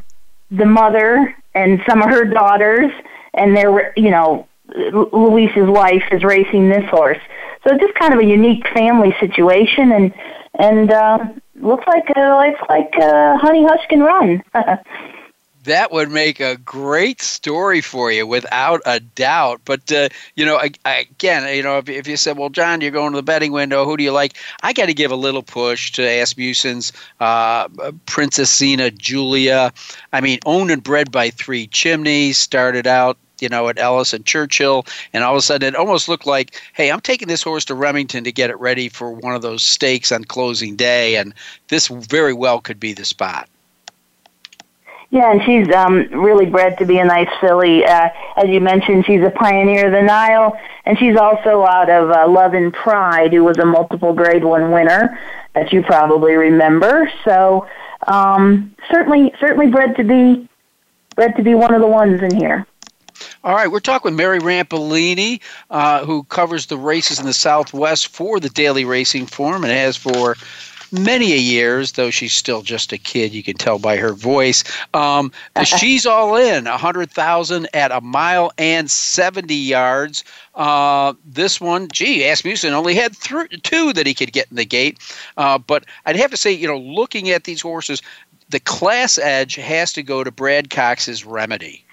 the 0.51 0.65
mother 0.65 1.35
and 1.53 1.81
some 1.87 2.01
of 2.01 2.09
her 2.09 2.25
daughters, 2.25 2.91
and 3.33 3.55
they're 3.55 3.93
you 3.95 4.11
know 4.11 4.47
Luis's 4.67 5.67
wife 5.67 6.03
is 6.11 6.23
racing 6.23 6.69
this 6.69 6.85
horse. 6.89 7.19
So 7.63 7.73
it's 7.73 7.83
just 7.83 7.95
kind 7.95 8.13
of 8.13 8.19
a 8.19 8.25
unique 8.25 8.65
family 8.73 9.13
situation, 9.19 9.91
and 9.91 10.13
and 10.57 10.91
uh, 10.91 11.17
looks 11.55 11.85
like 11.87 12.05
uh, 12.15 12.45
looks 12.45 12.61
like 12.69 12.93
uh, 12.97 13.37
Honey 13.37 13.65
Hush 13.65 13.85
can 13.89 14.01
run. 14.01 14.43
that 15.63 15.91
would 15.91 16.09
make 16.09 16.39
a 16.39 16.57
great 16.57 17.21
story 17.21 17.81
for 17.81 18.11
you 18.11 18.25
without 18.25 18.81
a 18.85 18.99
doubt. 18.99 19.61
But 19.65 19.91
uh, 19.91 20.09
you 20.35 20.45
know 20.45 20.57
I, 20.57 20.71
I, 20.85 21.07
again 21.11 21.55
you 21.55 21.63
know 21.63 21.77
if, 21.77 21.89
if, 21.89 22.07
you 22.07 22.17
said 22.17 22.37
well 22.37 22.49
john 22.49 22.81
you're 22.81 22.91
going 22.91 23.11
to 23.11 23.17
the 23.17 23.23
betting 23.23 23.51
window. 23.51 23.85
Who 23.85 23.97
do 23.97 24.03
you 24.03 24.11
like? 24.11 24.37
I 24.63 24.73
got 24.73 24.87
to 24.87 24.93
give 24.93 25.11
a 25.11 25.15
little 25.15 25.43
push 25.43 25.91
to 25.93 26.01
asmussen's 26.01 26.91
uh, 27.19 27.67
princessina 28.07 28.95
julia 28.97 29.73
i 30.13 30.21
mean 30.21 30.39
owned 30.45 30.71
and 30.71 30.83
bred 30.83 31.11
by 31.11 31.29
three 31.29 31.67
chimneys 31.67 32.37
started 32.37 32.87
out 32.87 33.17
you 33.41 33.47
know, 33.47 33.69
at 33.69 33.79
Ellis 33.79 34.11
and 34.13 34.25
Churchill, 34.25 34.85
and 35.13 35.23
all 35.23 35.33
of 35.33 35.37
a 35.37 35.41
sudden 35.41 35.69
it 35.69 35.75
almost 35.77 36.09
looked 36.09 36.25
like, 36.25 36.61
hey, 36.73 36.91
I'm 36.91 36.99
taking 36.99 37.29
this 37.29 37.41
horse 37.41 37.63
to 37.65 37.73
Remington 37.73 38.25
to 38.25 38.33
get 38.33 38.49
it 38.49 38.59
ready 38.59 38.89
for 38.89 39.11
one 39.11 39.33
of 39.33 39.41
those 39.41 39.63
stakes 39.63 40.11
on 40.11 40.25
closing 40.25 40.75
day, 40.75 41.15
and 41.15 41.33
this 41.69 41.87
very 41.87 42.33
well 42.33 42.59
could 42.59 42.81
be 42.81 42.91
the 42.91 43.05
spot. 43.05 43.47
Yeah, 45.11 45.31
and 45.31 45.41
she's 45.43 45.73
um, 45.73 46.07
really 46.11 46.45
bred 46.45 46.77
to 46.77 46.85
be 46.85 46.99
a 46.99 47.05
nice 47.05 47.29
filly. 47.41 47.83
Uh, 47.83 48.09
as 48.37 48.47
you 48.47 48.61
mentioned, 48.61 49.05
she's 49.05 49.23
a 49.23 49.31
pioneer 49.31 49.87
of 49.87 49.91
the 49.91 50.03
Nile, 50.03 50.55
and 50.85 50.99
she's 50.99 51.17
also 51.17 51.65
out 51.65 51.89
of 51.89 52.11
uh, 52.11 52.27
Love 52.27 52.53
and 52.53 52.71
Pride, 52.71 53.33
who 53.33 53.43
was 53.43 53.57
a 53.57 53.65
multiple 53.65 54.13
Grade 54.13 54.43
One 54.43 54.71
winner 54.71 55.19
that 55.55 55.73
you 55.73 55.81
probably 55.81 56.33
remember. 56.33 57.11
So 57.25 57.67
um, 58.07 58.75
certainly, 58.91 59.33
certainly 59.39 59.71
bred 59.71 59.95
to 59.97 60.03
be 60.03 60.47
bred 61.15 61.35
to 61.37 61.43
be 61.43 61.55
one 61.55 61.73
of 61.73 61.81
the 61.81 61.87
ones 61.87 62.21
in 62.21 62.35
here. 62.35 62.67
All 63.43 63.55
right, 63.55 63.69
we're 63.69 63.79
talking 63.79 64.11
with 64.11 64.17
Mary 64.17 64.39
Rampellini, 64.39 65.41
uh, 65.69 66.05
who 66.05 66.23
covers 66.23 66.67
the 66.67 66.77
races 66.77 67.19
in 67.19 67.25
the 67.25 67.33
Southwest 67.33 68.07
for 68.09 68.39
the 68.39 68.49
Daily 68.49 68.85
Racing 68.85 69.25
Form 69.25 69.63
and 69.63 69.73
has 69.73 69.97
for 69.97 70.37
many 70.91 71.33
a 71.33 71.37
years, 71.37 71.93
though 71.93 72.09
she's 72.09 72.33
still 72.33 72.61
just 72.61 72.91
a 72.91 72.97
kid. 72.97 73.33
You 73.33 73.43
can 73.43 73.55
tell 73.55 73.79
by 73.79 73.97
her 73.97 74.13
voice. 74.13 74.63
Um, 74.93 75.31
she's 75.63 76.05
all 76.05 76.35
in, 76.35 76.67
a 76.67 76.77
hundred 76.77 77.11
thousand 77.11 77.67
at 77.73 77.91
a 77.91 78.01
mile 78.01 78.51
and 78.57 78.89
seventy 78.89 79.55
yards. 79.55 80.23
Uh, 80.55 81.13
this 81.25 81.61
one, 81.61 81.87
gee, 81.91 82.23
Asmussen 82.23 82.73
only 82.73 82.95
had 82.95 83.15
th- 83.15 83.61
two 83.63 83.93
that 83.93 84.05
he 84.05 84.13
could 84.13 84.33
get 84.33 84.47
in 84.49 84.57
the 84.57 84.65
gate. 84.65 84.99
Uh, 85.37 85.57
but 85.57 85.85
I'd 86.05 86.15
have 86.15 86.31
to 86.31 86.37
say, 86.37 86.51
you 86.51 86.67
know, 86.67 86.77
looking 86.77 87.29
at 87.29 87.45
these 87.45 87.61
horses, 87.61 88.01
the 88.49 88.59
class 88.59 89.17
edge 89.17 89.55
has 89.55 89.93
to 89.93 90.03
go 90.03 90.23
to 90.23 90.31
Brad 90.31 90.69
Cox's 90.69 91.25
Remedy. 91.25 91.85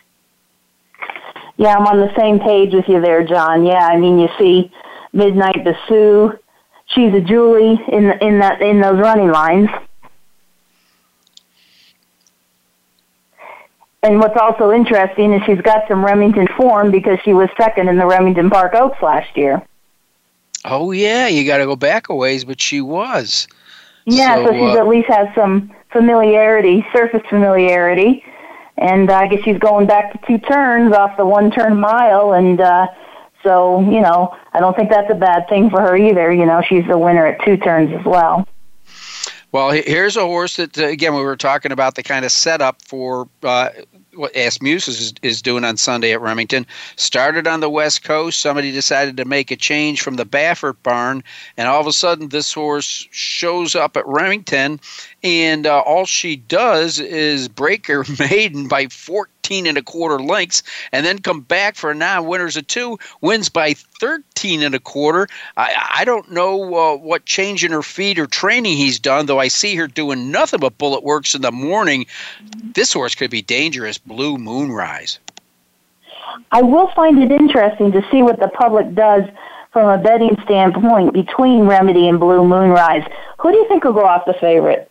Yeah, 1.59 1.77
I'm 1.77 1.87
on 1.87 2.01
the 2.01 2.15
same 2.17 2.39
page 2.39 2.75
with 2.75 2.89
you 2.89 3.01
there, 3.01 3.25
John. 3.25 3.65
Yeah, 3.65 3.87
I 3.87 3.97
mean, 3.97 4.19
you 4.19 4.29
see 4.39 4.71
Midnight 5.13 5.65
Basue, 5.65 6.39
she's 6.87 7.13
a 7.15 7.21
Julie 7.21 7.81
in 7.89 8.11
in 8.21 8.39
that 8.41 8.61
in 8.63 8.81
those 8.81 8.99
running 8.99 9.31
lines. 9.31 9.69
And 14.03 14.21
what's 14.21 14.37
also 14.41 14.71
interesting 14.71 15.33
is 15.33 15.43
she's 15.47 15.61
got 15.61 15.89
some 15.89 16.05
Remington 16.05 16.47
form 16.57 16.93
because 16.93 17.19
she 17.25 17.33
was 17.33 17.49
second 17.57 17.89
in 17.89 17.97
the 17.97 18.07
Remington 18.07 18.51
Park 18.51 18.75
Oaks 18.75 19.03
last 19.03 19.37
year. 19.37 19.67
Oh 20.65 20.93
yeah, 20.93 21.27
you 21.27 21.45
got 21.45 21.59
to 21.59 21.67
go 21.67 21.77
back 21.77 22.09
a 22.09 22.15
ways, 22.15 22.45
but 22.45 22.61
she 22.61 22.81
was. 22.81 23.49
Yeah, 24.05 24.37
so, 24.37 24.47
so 24.47 24.53
she's 24.53 24.77
uh, 24.77 24.79
at 24.79 24.87
least 24.87 25.09
has 25.09 25.29
some 25.35 25.75
familiarity, 25.91 26.87
surface 26.93 27.23
familiarity, 27.29 28.25
and 28.79 29.11
I 29.11 29.27
guess 29.27 29.43
she's 29.43 29.59
going 29.59 29.87
back 29.87 30.13
to 30.13 30.27
two 30.27 30.39
turns 30.39 30.93
off 30.93 31.17
the 31.17 31.27
one 31.27 31.51
turn 31.51 31.77
mile, 31.79 32.33
and 32.33 32.61
uh, 32.61 32.87
so, 33.47 33.81
you 33.81 34.01
know, 34.01 34.37
I 34.53 34.59
don't 34.59 34.75
think 34.75 34.91
that's 34.91 35.11
a 35.11 35.15
bad 35.15 35.49
thing 35.49 35.71
for 35.71 35.81
her 35.81 35.97
either. 35.97 36.33
You 36.33 36.45
know, 36.45 36.63
she's 36.69 36.85
the 36.89 36.99
winner 36.99 37.27
at 37.27 37.45
two 37.45 37.57
turns 37.57 37.95
as 37.97 38.05
well. 38.05 38.47
Well, 39.53 39.71
here's 39.71 40.17
a 40.17 40.25
horse 40.25 40.57
that, 40.57 40.77
uh, 40.77 40.87
again, 40.87 41.15
we 41.15 41.23
were 41.23 41.37
talking 41.37 41.71
about 41.71 41.95
the 41.95 42.03
kind 42.03 42.25
of 42.25 42.33
setup 42.33 42.83
for 42.83 43.29
uh, 43.45 43.69
what 44.15 44.35
Asmus 44.35 44.89
is, 44.89 45.15
is 45.23 45.41
doing 45.41 45.65
on 45.65 45.77
Sunday 45.77 46.13
at 46.13 46.21
Remington. 46.21 46.67
Started 46.97 47.47
on 47.47 47.61
the 47.61 47.71
West 47.71 48.03
Coast. 48.03 48.41
Somebody 48.41 48.73
decided 48.73 49.17
to 49.17 49.25
make 49.25 49.53
a 49.53 49.57
change 49.57 50.03
from 50.03 50.17
the 50.17 50.27
Baffert 50.27 50.77
barn, 50.83 51.23
and 51.57 51.69
all 51.69 51.81
of 51.81 51.87
a 51.87 51.93
sudden, 51.93 52.29
this 52.29 52.53
horse 52.53 53.07
shows 53.13 53.77
up 53.77 53.97
at 53.97 54.07
Remington, 54.07 54.81
and 55.23 55.67
uh, 55.67 55.79
all 55.81 56.05
she 56.05 56.35
does 56.37 56.99
is 56.99 57.47
break 57.49 57.87
her 57.87 58.05
maiden 58.19 58.67
by 58.67 58.89
14 58.89 59.36
14 59.47 59.69
and 59.69 59.79
a 59.79 59.83
quarter 59.83 60.19
lengths, 60.19 60.65
and 60.91 61.07
then 61.07 61.21
come 61.21 61.41
back 61.41 61.77
for 61.77 61.93
a 61.93 61.95
non 61.95 62.27
winners 62.27 62.57
of 62.57 62.67
two, 62.67 62.99
wins 63.21 63.49
by 63.49 63.75
13 64.01 64.65
and 64.65 64.75
a 64.75 64.81
quarter. 64.81 65.29
I, 65.57 65.93
I 65.99 66.05
don't 66.05 66.33
know 66.33 66.75
uh, 66.75 66.97
what 66.97 67.27
change 67.27 67.65
in 67.65 67.71
her 67.71 67.83
feet 67.83 68.19
or 68.19 68.27
training 68.27 68.77
he's 68.77 68.99
done, 68.99 69.27
though 69.27 69.39
I 69.39 69.47
see 69.47 69.77
her 69.77 69.87
doing 69.87 70.33
nothing 70.33 70.59
but 70.59 70.79
bullet 70.79 71.05
works 71.05 71.37
in 71.37 71.43
the 71.43 71.53
morning. 71.53 72.07
This 72.75 72.93
horse 72.93 73.15
could 73.15 73.31
be 73.31 73.41
dangerous. 73.41 73.99
Blue 73.99 74.37
Moonrise. 74.37 75.21
I 76.51 76.63
will 76.63 76.91
find 76.97 77.23
it 77.23 77.31
interesting 77.31 77.93
to 77.93 78.05
see 78.11 78.23
what 78.23 78.41
the 78.41 78.49
public 78.49 78.95
does 78.97 79.23
from 79.73 79.89
a 79.89 80.03
betting 80.03 80.37
standpoint 80.45 81.13
between 81.13 81.67
Remedy 81.67 82.09
and 82.09 82.19
Blue 82.19 82.45
Moonrise. 82.45 83.07
Who 83.39 83.53
do 83.53 83.59
you 83.59 83.69
think 83.69 83.85
will 83.85 83.93
go 83.93 84.05
off 84.05 84.25
the 84.27 84.35
favorite? 84.35 84.91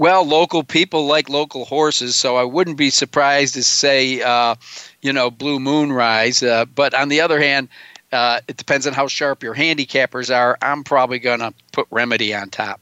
Well, 0.00 0.24
local 0.24 0.64
people 0.64 1.04
like 1.04 1.28
local 1.28 1.66
horses, 1.66 2.16
so 2.16 2.36
I 2.36 2.44
wouldn't 2.44 2.78
be 2.78 2.88
surprised 2.88 3.52
to 3.52 3.62
say, 3.62 4.22
uh, 4.22 4.54
you 5.02 5.12
know, 5.12 5.30
Blue 5.30 5.60
Moonrise. 5.60 6.42
Uh, 6.42 6.64
but 6.64 6.94
on 6.94 7.10
the 7.10 7.20
other 7.20 7.38
hand, 7.38 7.68
uh, 8.10 8.40
it 8.48 8.56
depends 8.56 8.86
on 8.86 8.94
how 8.94 9.08
sharp 9.08 9.42
your 9.42 9.54
handicappers 9.54 10.34
are. 10.34 10.56
I'm 10.62 10.84
probably 10.84 11.18
going 11.18 11.40
to 11.40 11.52
put 11.72 11.86
Remedy 11.90 12.34
on 12.34 12.48
top. 12.48 12.80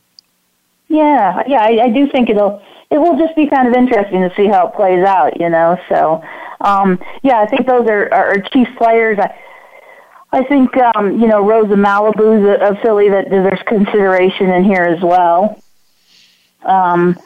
Yeah, 0.87 1.43
yeah, 1.49 1.61
I, 1.61 1.87
I 1.87 1.89
do 1.89 2.09
think 2.09 2.31
it'll 2.31 2.63
it 2.89 2.99
will 2.99 3.19
just 3.19 3.35
be 3.35 3.49
kind 3.49 3.67
of 3.67 3.75
interesting 3.75 4.21
to 4.21 4.33
see 4.37 4.47
how 4.47 4.69
it 4.69 4.75
plays 4.75 5.05
out, 5.05 5.41
you 5.41 5.51
know. 5.51 5.77
So, 5.89 6.23
um, 6.61 7.01
yeah, 7.25 7.41
I 7.41 7.47
think 7.47 7.67
those 7.67 7.89
are, 7.89 8.15
are, 8.15 8.35
are 8.35 8.41
chief 8.53 8.69
players. 8.77 9.19
I, 9.19 9.37
I 10.31 10.45
think 10.45 10.71
um, 10.95 11.21
you 11.21 11.27
know 11.27 11.45
Rosa 11.45 11.75
Malibu's 11.75 12.47
a, 12.47 12.75
a 12.75 12.81
filly 12.81 13.09
that 13.09 13.29
deserves 13.29 13.63
consideration 13.67 14.51
in 14.51 14.63
here 14.63 14.85
as 14.85 15.03
well. 15.03 15.61
Um, 16.63 17.19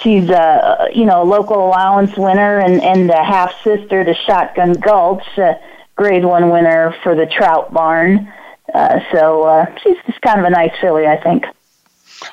she's 0.00 0.28
a 0.28 0.88
you 0.94 1.04
know 1.04 1.22
local 1.22 1.66
allowance 1.66 2.16
winner 2.16 2.58
and 2.58 2.82
and 2.82 3.10
a 3.10 3.24
half 3.24 3.52
sister 3.62 4.04
to 4.04 4.14
Shotgun 4.14 4.74
Gulch, 4.74 5.26
a 5.38 5.58
Grade 5.96 6.24
One 6.24 6.50
winner 6.50 6.94
for 7.02 7.14
the 7.14 7.26
Trout 7.26 7.72
Barn. 7.72 8.32
Uh, 8.74 9.00
so 9.12 9.44
uh, 9.44 9.78
she's 9.82 9.96
just 10.06 10.20
kind 10.22 10.40
of 10.40 10.44
a 10.46 10.50
nice 10.50 10.72
filly, 10.80 11.06
I 11.06 11.16
think. 11.16 11.44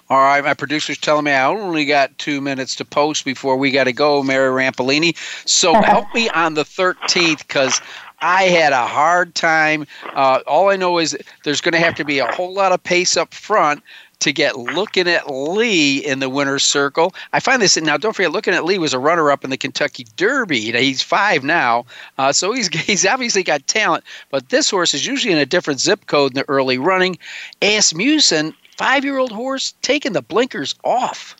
All 0.09 0.19
right, 0.19 0.43
my 0.43 0.53
producer's 0.53 0.97
telling 0.97 1.25
me 1.25 1.31
I 1.31 1.45
only 1.45 1.85
got 1.85 2.17
two 2.17 2.41
minutes 2.41 2.75
to 2.75 2.85
post 2.85 3.25
before 3.25 3.57
we 3.57 3.71
got 3.71 3.83
to 3.85 3.93
go, 3.93 4.23
Mary 4.23 4.49
Rampellini. 4.49 5.15
So 5.47 5.73
help 5.81 6.05
me 6.13 6.29
on 6.29 6.53
the 6.53 6.63
13th 6.63 7.39
because 7.39 7.81
I 8.19 8.43
had 8.43 8.73
a 8.73 8.87
hard 8.87 9.35
time. 9.35 9.85
Uh, 10.13 10.39
all 10.47 10.69
I 10.69 10.77
know 10.77 10.97
is 10.99 11.17
there's 11.43 11.61
going 11.61 11.73
to 11.73 11.79
have 11.79 11.95
to 11.95 12.05
be 12.05 12.19
a 12.19 12.31
whole 12.31 12.53
lot 12.53 12.71
of 12.71 12.81
pace 12.83 13.17
up 13.17 13.33
front 13.33 13.83
to 14.23 14.33
get 14.33 14.57
Looking 14.57 15.07
at 15.07 15.29
Lee 15.29 15.97
in 15.99 16.19
the 16.19 16.29
winner's 16.29 16.63
circle. 16.63 17.13
I 17.31 17.39
find 17.39 17.61
this 17.61 17.77
now. 17.77 17.97
Don't 17.97 18.15
forget, 18.15 18.31
Looking 18.31 18.53
at 18.53 18.65
Lee 18.65 18.77
was 18.77 18.93
a 18.93 18.99
runner-up 18.99 19.43
in 19.43 19.49
the 19.49 19.57
Kentucky 19.57 20.05
Derby. 20.15 20.71
He's 20.71 21.01
five 21.01 21.43
now, 21.43 21.85
uh, 22.17 22.33
so 22.33 22.53
he's 22.53 22.67
he's 22.73 23.05
obviously 23.05 23.43
got 23.43 23.65
talent. 23.67 24.03
But 24.29 24.49
this 24.49 24.69
horse 24.69 24.93
is 24.93 25.05
usually 25.05 25.33
in 25.33 25.39
a 25.39 25.45
different 25.45 25.79
zip 25.79 26.07
code 26.07 26.31
in 26.31 26.35
the 26.35 26.49
early 26.49 26.77
running. 26.77 27.17
Asmussen, 27.61 28.53
five-year-old 28.77 29.31
horse, 29.31 29.73
taking 29.81 30.13
the 30.13 30.21
blinkers 30.21 30.75
off. 30.83 31.35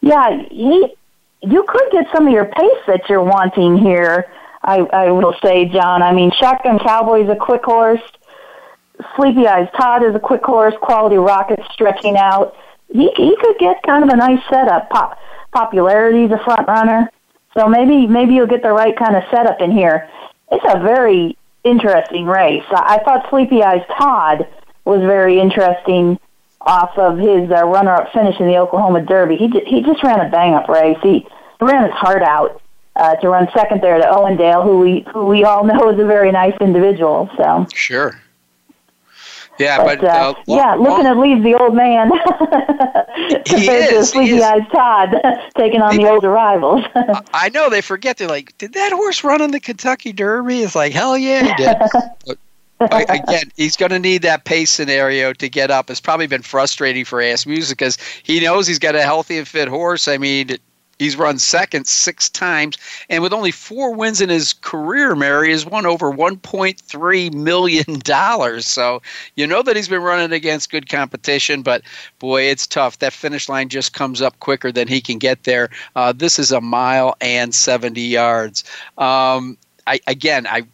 Yeah, 0.00 0.42
he. 0.50 0.94
You 1.42 1.64
could 1.66 1.90
get 1.90 2.06
some 2.12 2.26
of 2.26 2.34
your 2.34 2.44
pace 2.44 2.82
that 2.86 3.08
you're 3.08 3.22
wanting 3.22 3.78
here. 3.78 4.30
I, 4.62 4.80
I 4.80 5.10
will 5.10 5.34
say, 5.42 5.64
John. 5.66 6.02
I 6.02 6.12
mean, 6.12 6.30
Shotgun 6.32 6.78
Cowboy 6.78 7.24
is 7.24 7.30
a 7.30 7.36
quick 7.36 7.64
horse. 7.64 8.02
Sleepy 9.16 9.46
Eyes 9.46 9.68
Todd 9.76 10.02
is 10.02 10.14
a 10.14 10.20
quick 10.20 10.44
horse. 10.44 10.74
Quality 10.80 11.16
Rocket 11.16 11.60
stretching 11.72 12.16
out. 12.16 12.54
He 12.92 13.10
he 13.16 13.36
could 13.40 13.58
get 13.58 13.82
kind 13.82 14.04
of 14.04 14.10
a 14.10 14.16
nice 14.16 14.40
setup. 14.48 14.90
Pop, 14.90 15.18
popularity 15.52 16.24
a 16.24 16.38
front 16.38 16.66
runner, 16.66 17.10
so 17.56 17.68
maybe 17.68 18.06
maybe 18.06 18.34
you'll 18.34 18.46
get 18.46 18.62
the 18.62 18.72
right 18.72 18.96
kind 18.96 19.16
of 19.16 19.22
setup 19.30 19.60
in 19.60 19.70
here. 19.70 20.08
It's 20.50 20.64
a 20.68 20.80
very 20.80 21.36
interesting 21.64 22.26
race. 22.26 22.64
I, 22.70 23.00
thought 23.04 23.28
Sleepy 23.30 23.62
Eyes 23.62 23.84
Todd 23.98 24.48
was 24.84 25.00
very 25.00 25.38
interesting 25.38 26.18
off 26.62 26.96
of 26.98 27.18
his 27.18 27.50
uh, 27.50 27.64
runner-up 27.64 28.12
finish 28.12 28.38
in 28.40 28.46
the 28.46 28.56
Oklahoma 28.56 29.02
Derby. 29.02 29.36
He 29.36 29.48
he 29.66 29.82
just 29.82 30.02
ran 30.02 30.20
a 30.20 30.28
bang-up 30.30 30.68
race. 30.68 30.98
He 31.02 31.26
ran 31.60 31.84
his 31.84 31.92
heart 31.92 32.22
out 32.22 32.60
uh, 32.96 33.16
to 33.16 33.28
run 33.28 33.48
second 33.54 33.82
there 33.82 33.98
to 33.98 34.04
Owendale, 34.04 34.62
who 34.62 34.78
we 34.78 35.06
who 35.12 35.26
we 35.26 35.44
all 35.44 35.64
know 35.70 35.90
is 35.90 36.00
a 36.00 36.06
very 36.06 36.32
nice 36.32 36.56
individual. 36.60 37.30
So 37.36 37.66
sure. 37.72 38.20
Yeah, 39.60 39.84
but, 39.84 40.00
but 40.00 40.08
uh, 40.08 40.30
uh, 40.30 40.34
yeah, 40.46 40.74
long- 40.74 40.82
looking 40.82 41.06
at 41.06 41.18
Lee's 41.18 41.42
the 41.42 41.54
old 41.54 41.74
man 41.74 42.10
He 43.46 43.54
compared 43.54 43.90
to 43.90 43.96
is, 43.96 44.12
he 44.12 44.18
Sleepy 44.18 44.36
is. 44.36 44.42
Eyes 44.42 44.62
Todd 44.72 45.14
taking 45.56 45.82
on 45.82 45.96
the 45.96 46.08
older 46.08 46.30
rivals. 46.30 46.82
I 47.34 47.50
know 47.50 47.68
they 47.68 47.82
forget. 47.82 48.16
They're 48.16 48.28
like, 48.28 48.56
did 48.58 48.72
that 48.72 48.92
horse 48.92 49.22
run 49.22 49.42
in 49.42 49.50
the 49.50 49.60
Kentucky 49.60 50.12
Derby? 50.12 50.62
It's 50.62 50.74
like, 50.74 50.92
hell 50.92 51.18
yeah, 51.18 51.44
he 51.44 51.54
did. 51.62 51.76
but 52.78 53.10
again, 53.10 53.50
he's 53.56 53.76
going 53.76 53.90
to 53.90 53.98
need 53.98 54.22
that 54.22 54.46
pace 54.46 54.70
scenario 54.70 55.34
to 55.34 55.48
get 55.48 55.70
up. 55.70 55.90
It's 55.90 56.00
probably 56.00 56.26
been 56.26 56.42
frustrating 56.42 57.04
for 57.04 57.20
Asmussen 57.20 57.72
because 57.72 57.98
he 58.22 58.40
knows 58.40 58.66
he's 58.66 58.78
got 58.78 58.94
a 58.94 59.02
healthy 59.02 59.36
and 59.36 59.46
fit 59.46 59.68
horse. 59.68 60.08
I 60.08 60.16
mean, 60.16 60.56
he's 61.00 61.16
run 61.16 61.38
second 61.38 61.86
six 61.88 62.28
times, 62.28 62.76
and 63.08 63.22
with 63.22 63.32
only 63.32 63.50
four 63.50 63.92
wins 63.92 64.20
in 64.20 64.28
his 64.28 64.52
career, 64.52 65.16
Mary 65.16 65.50
has 65.50 65.66
won 65.66 65.86
over 65.86 66.12
1.3 66.12 67.34
million 67.34 67.98
dollars. 68.00 68.66
So 68.66 69.02
you 69.34 69.46
know 69.46 69.62
that 69.62 69.74
he's 69.74 69.88
been 69.88 70.02
running 70.02 70.32
against 70.32 70.70
good 70.70 70.88
competition, 70.88 71.62
but 71.62 71.82
boy, 72.20 72.42
it's 72.42 72.66
tough. 72.66 72.98
That 73.00 73.12
finish 73.12 73.48
line 73.48 73.68
just 73.68 73.94
comes 73.94 74.22
up 74.22 74.38
quicker 74.40 74.70
than 74.70 74.86
he 74.86 75.00
can 75.00 75.18
get 75.18 75.44
there. 75.44 75.70
Uh, 75.96 76.12
this 76.12 76.38
is 76.38 76.52
a 76.52 76.60
mile 76.60 77.16
and 77.20 77.54
70 77.54 78.00
yards. 78.00 78.62
Um, 78.98 79.56
I 79.86 80.00
again, 80.06 80.46
I 80.46 80.64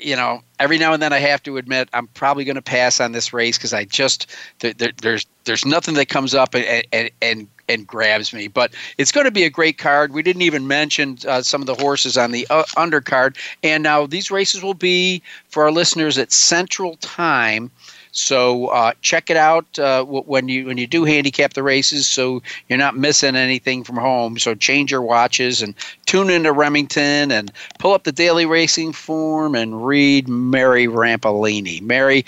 you 0.00 0.16
know, 0.16 0.42
every 0.58 0.78
now 0.78 0.92
and 0.92 1.02
then 1.02 1.12
I 1.12 1.18
have 1.18 1.42
to 1.44 1.56
admit 1.56 1.88
I'm 1.92 2.06
probably 2.08 2.44
going 2.44 2.56
to 2.56 2.62
pass 2.62 3.00
on 3.00 3.12
this 3.12 3.32
race 3.32 3.56
because 3.56 3.72
I 3.72 3.84
just 3.84 4.30
there, 4.60 4.72
there, 4.74 4.92
there's 5.00 5.26
there's 5.44 5.64
nothing 5.64 5.94
that 5.94 6.08
comes 6.08 6.34
up 6.34 6.54
and 6.54 6.84
and 6.92 7.10
and, 7.22 7.48
and 7.68 7.86
grabs 7.86 8.32
me. 8.32 8.48
But 8.48 8.74
it's 8.98 9.12
going 9.12 9.24
to 9.26 9.30
be 9.30 9.44
a 9.44 9.50
great 9.50 9.78
card. 9.78 10.12
We 10.12 10.22
didn't 10.22 10.42
even 10.42 10.66
mention 10.66 11.18
uh, 11.26 11.42
some 11.42 11.60
of 11.60 11.66
the 11.66 11.74
horses 11.74 12.16
on 12.16 12.30
the 12.30 12.46
uh, 12.50 12.64
undercard, 12.76 13.36
and 13.62 13.82
now 13.82 14.06
these 14.06 14.30
races 14.30 14.62
will 14.62 14.74
be 14.74 15.22
for 15.48 15.64
our 15.64 15.70
listeners 15.70 16.18
at 16.18 16.32
Central 16.32 16.96
Time. 16.96 17.70
So 18.12 18.68
uh, 18.68 18.92
check 19.02 19.28
it 19.28 19.36
out 19.36 19.78
uh, 19.78 20.02
when 20.04 20.48
you 20.48 20.66
when 20.66 20.78
you 20.78 20.86
do 20.86 21.04
handicap 21.04 21.52
the 21.52 21.62
races, 21.62 22.06
so 22.06 22.42
you're 22.66 22.78
not 22.78 22.96
missing 22.96 23.36
anything 23.36 23.84
from 23.84 23.96
home. 23.96 24.38
So 24.38 24.54
change 24.54 24.90
your 24.90 25.02
watches 25.02 25.60
and 25.60 25.74
tune 26.06 26.30
into 26.30 26.50
Remington 26.50 27.30
and 27.30 27.52
pull 27.78 27.92
up 27.92 28.04
the 28.04 28.12
daily 28.12 28.46
racing 28.46 28.94
form 28.94 29.54
and 29.54 29.86
read 29.86 30.28
Mary 30.28 30.86
Rampellini. 30.86 31.82
Mary, 31.82 32.24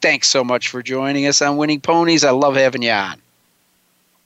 thanks 0.00 0.28
so 0.28 0.44
much 0.44 0.68
for 0.68 0.80
joining 0.80 1.26
us 1.26 1.42
on 1.42 1.56
Winning 1.56 1.80
Ponies. 1.80 2.22
I 2.22 2.30
love 2.30 2.54
having 2.54 2.82
you 2.82 2.92
on. 2.92 3.20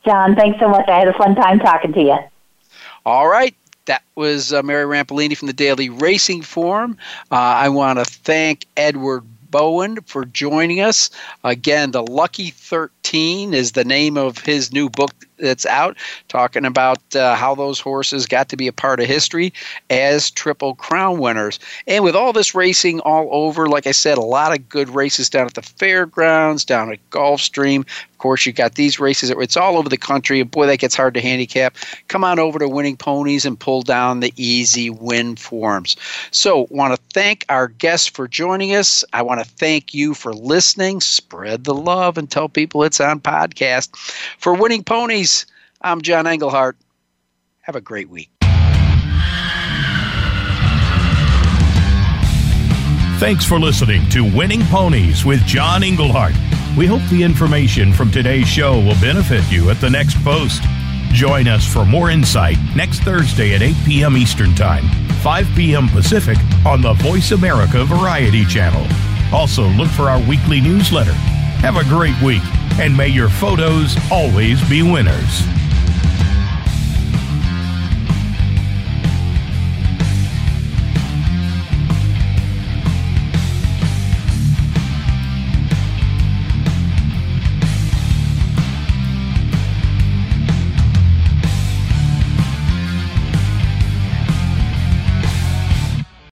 John, 0.04 0.34
thanks 0.34 0.58
so 0.58 0.68
much. 0.68 0.88
I 0.88 0.98
had 0.98 1.08
a 1.08 1.12
fun 1.14 1.34
time 1.34 1.58
talking 1.58 1.92
to 1.92 2.00
you. 2.00 2.18
All 3.04 3.28
right. 3.28 3.54
That 3.86 4.02
was 4.14 4.52
uh, 4.52 4.62
Mary 4.62 4.84
Rampellini 4.84 5.36
from 5.36 5.46
the 5.46 5.52
Daily 5.52 5.88
Racing 5.88 6.42
Form. 6.42 6.96
Uh, 7.30 7.34
I 7.34 7.68
want 7.70 7.98
to 7.98 8.04
thank 8.04 8.66
Edward 8.76 9.24
Bowen 9.50 10.00
for 10.02 10.24
joining 10.24 10.80
us. 10.80 11.10
Again, 11.42 11.90
The 11.90 12.02
Lucky 12.02 12.50
13 12.50 12.99
is 13.12 13.72
the 13.72 13.84
name 13.84 14.16
of 14.16 14.38
his 14.38 14.72
new 14.72 14.88
book 14.88 15.12
that's 15.38 15.66
out, 15.66 15.96
talking 16.28 16.64
about 16.64 16.98
uh, 17.16 17.34
how 17.34 17.54
those 17.54 17.80
horses 17.80 18.26
got 18.26 18.48
to 18.50 18.56
be 18.56 18.66
a 18.66 18.72
part 18.72 19.00
of 19.00 19.06
history 19.06 19.52
as 19.88 20.30
Triple 20.30 20.74
Crown 20.74 21.18
winners. 21.18 21.58
And 21.86 22.04
with 22.04 22.14
all 22.14 22.32
this 22.32 22.54
racing 22.54 23.00
all 23.00 23.28
over, 23.32 23.68
like 23.68 23.86
I 23.86 23.92
said, 23.92 24.18
a 24.18 24.22
lot 24.22 24.56
of 24.56 24.68
good 24.68 24.90
races 24.90 25.30
down 25.30 25.46
at 25.46 25.54
the 25.54 25.62
fairgrounds, 25.62 26.64
down 26.64 26.92
at 26.92 27.10
Gulfstream. 27.10 27.80
Of 27.80 28.18
course, 28.18 28.44
you 28.44 28.52
got 28.52 28.74
these 28.74 29.00
races. 29.00 29.30
It's 29.30 29.56
all 29.56 29.78
over 29.78 29.88
the 29.88 29.96
country. 29.96 30.40
And 30.40 30.50
boy, 30.50 30.66
that 30.66 30.78
gets 30.78 30.94
hard 30.94 31.14
to 31.14 31.22
handicap. 31.22 31.76
Come 32.08 32.22
on 32.22 32.38
over 32.38 32.58
to 32.58 32.68
Winning 32.68 32.98
Ponies 32.98 33.46
and 33.46 33.58
pull 33.58 33.80
down 33.80 34.20
the 34.20 34.34
easy 34.36 34.90
win 34.90 35.36
forms. 35.36 35.96
So, 36.30 36.66
want 36.68 36.94
to 36.94 37.00
thank 37.14 37.46
our 37.48 37.68
guests 37.68 38.06
for 38.06 38.28
joining 38.28 38.74
us. 38.74 39.04
I 39.14 39.22
want 39.22 39.40
to 39.40 39.48
thank 39.48 39.94
you 39.94 40.12
for 40.12 40.34
listening. 40.34 41.00
Spread 41.00 41.64
the 41.64 41.74
love 41.74 42.18
and 42.18 42.30
tell 42.30 42.50
people 42.50 42.84
on 42.98 43.20
podcast. 43.20 43.94
For 44.38 44.54
Winning 44.54 44.82
Ponies, 44.82 45.46
I'm 45.82 46.00
John 46.00 46.24
Engelhart. 46.24 46.74
Have 47.60 47.76
a 47.76 47.80
great 47.80 48.08
week. 48.08 48.30
Thanks 53.20 53.44
for 53.44 53.60
listening 53.60 54.08
to 54.08 54.22
Winning 54.34 54.62
Ponies 54.62 55.26
with 55.26 55.44
John 55.44 55.82
Engelhart. 55.82 56.34
We 56.74 56.86
hope 56.86 57.02
the 57.10 57.22
information 57.22 57.92
from 57.92 58.10
today's 58.10 58.48
show 58.48 58.78
will 58.78 58.98
benefit 58.98 59.44
you 59.52 59.68
at 59.68 59.78
the 59.78 59.90
next 59.90 60.16
post. 60.24 60.62
Join 61.12 61.46
us 61.46 61.70
for 61.70 61.84
more 61.84 62.10
insight 62.10 62.56
next 62.74 63.00
Thursday 63.00 63.54
at 63.54 63.60
8 63.60 63.74
p.m. 63.84 64.16
Eastern 64.16 64.54
Time, 64.54 64.88
5 65.22 65.48
p.m. 65.54 65.88
Pacific 65.88 66.38
on 66.64 66.80
the 66.80 66.94
Voice 66.94 67.32
America 67.32 67.84
Variety 67.84 68.46
Channel. 68.46 68.86
Also, 69.34 69.68
look 69.70 69.88
for 69.88 70.08
our 70.08 70.20
weekly 70.26 70.60
newsletter. 70.60 71.14
Have 71.60 71.76
a 71.76 71.84
great 71.84 72.18
week, 72.22 72.42
and 72.80 72.96
may 72.96 73.08
your 73.08 73.28
photos 73.28 73.94
always 74.10 74.66
be 74.70 74.82
winners. 74.82 75.59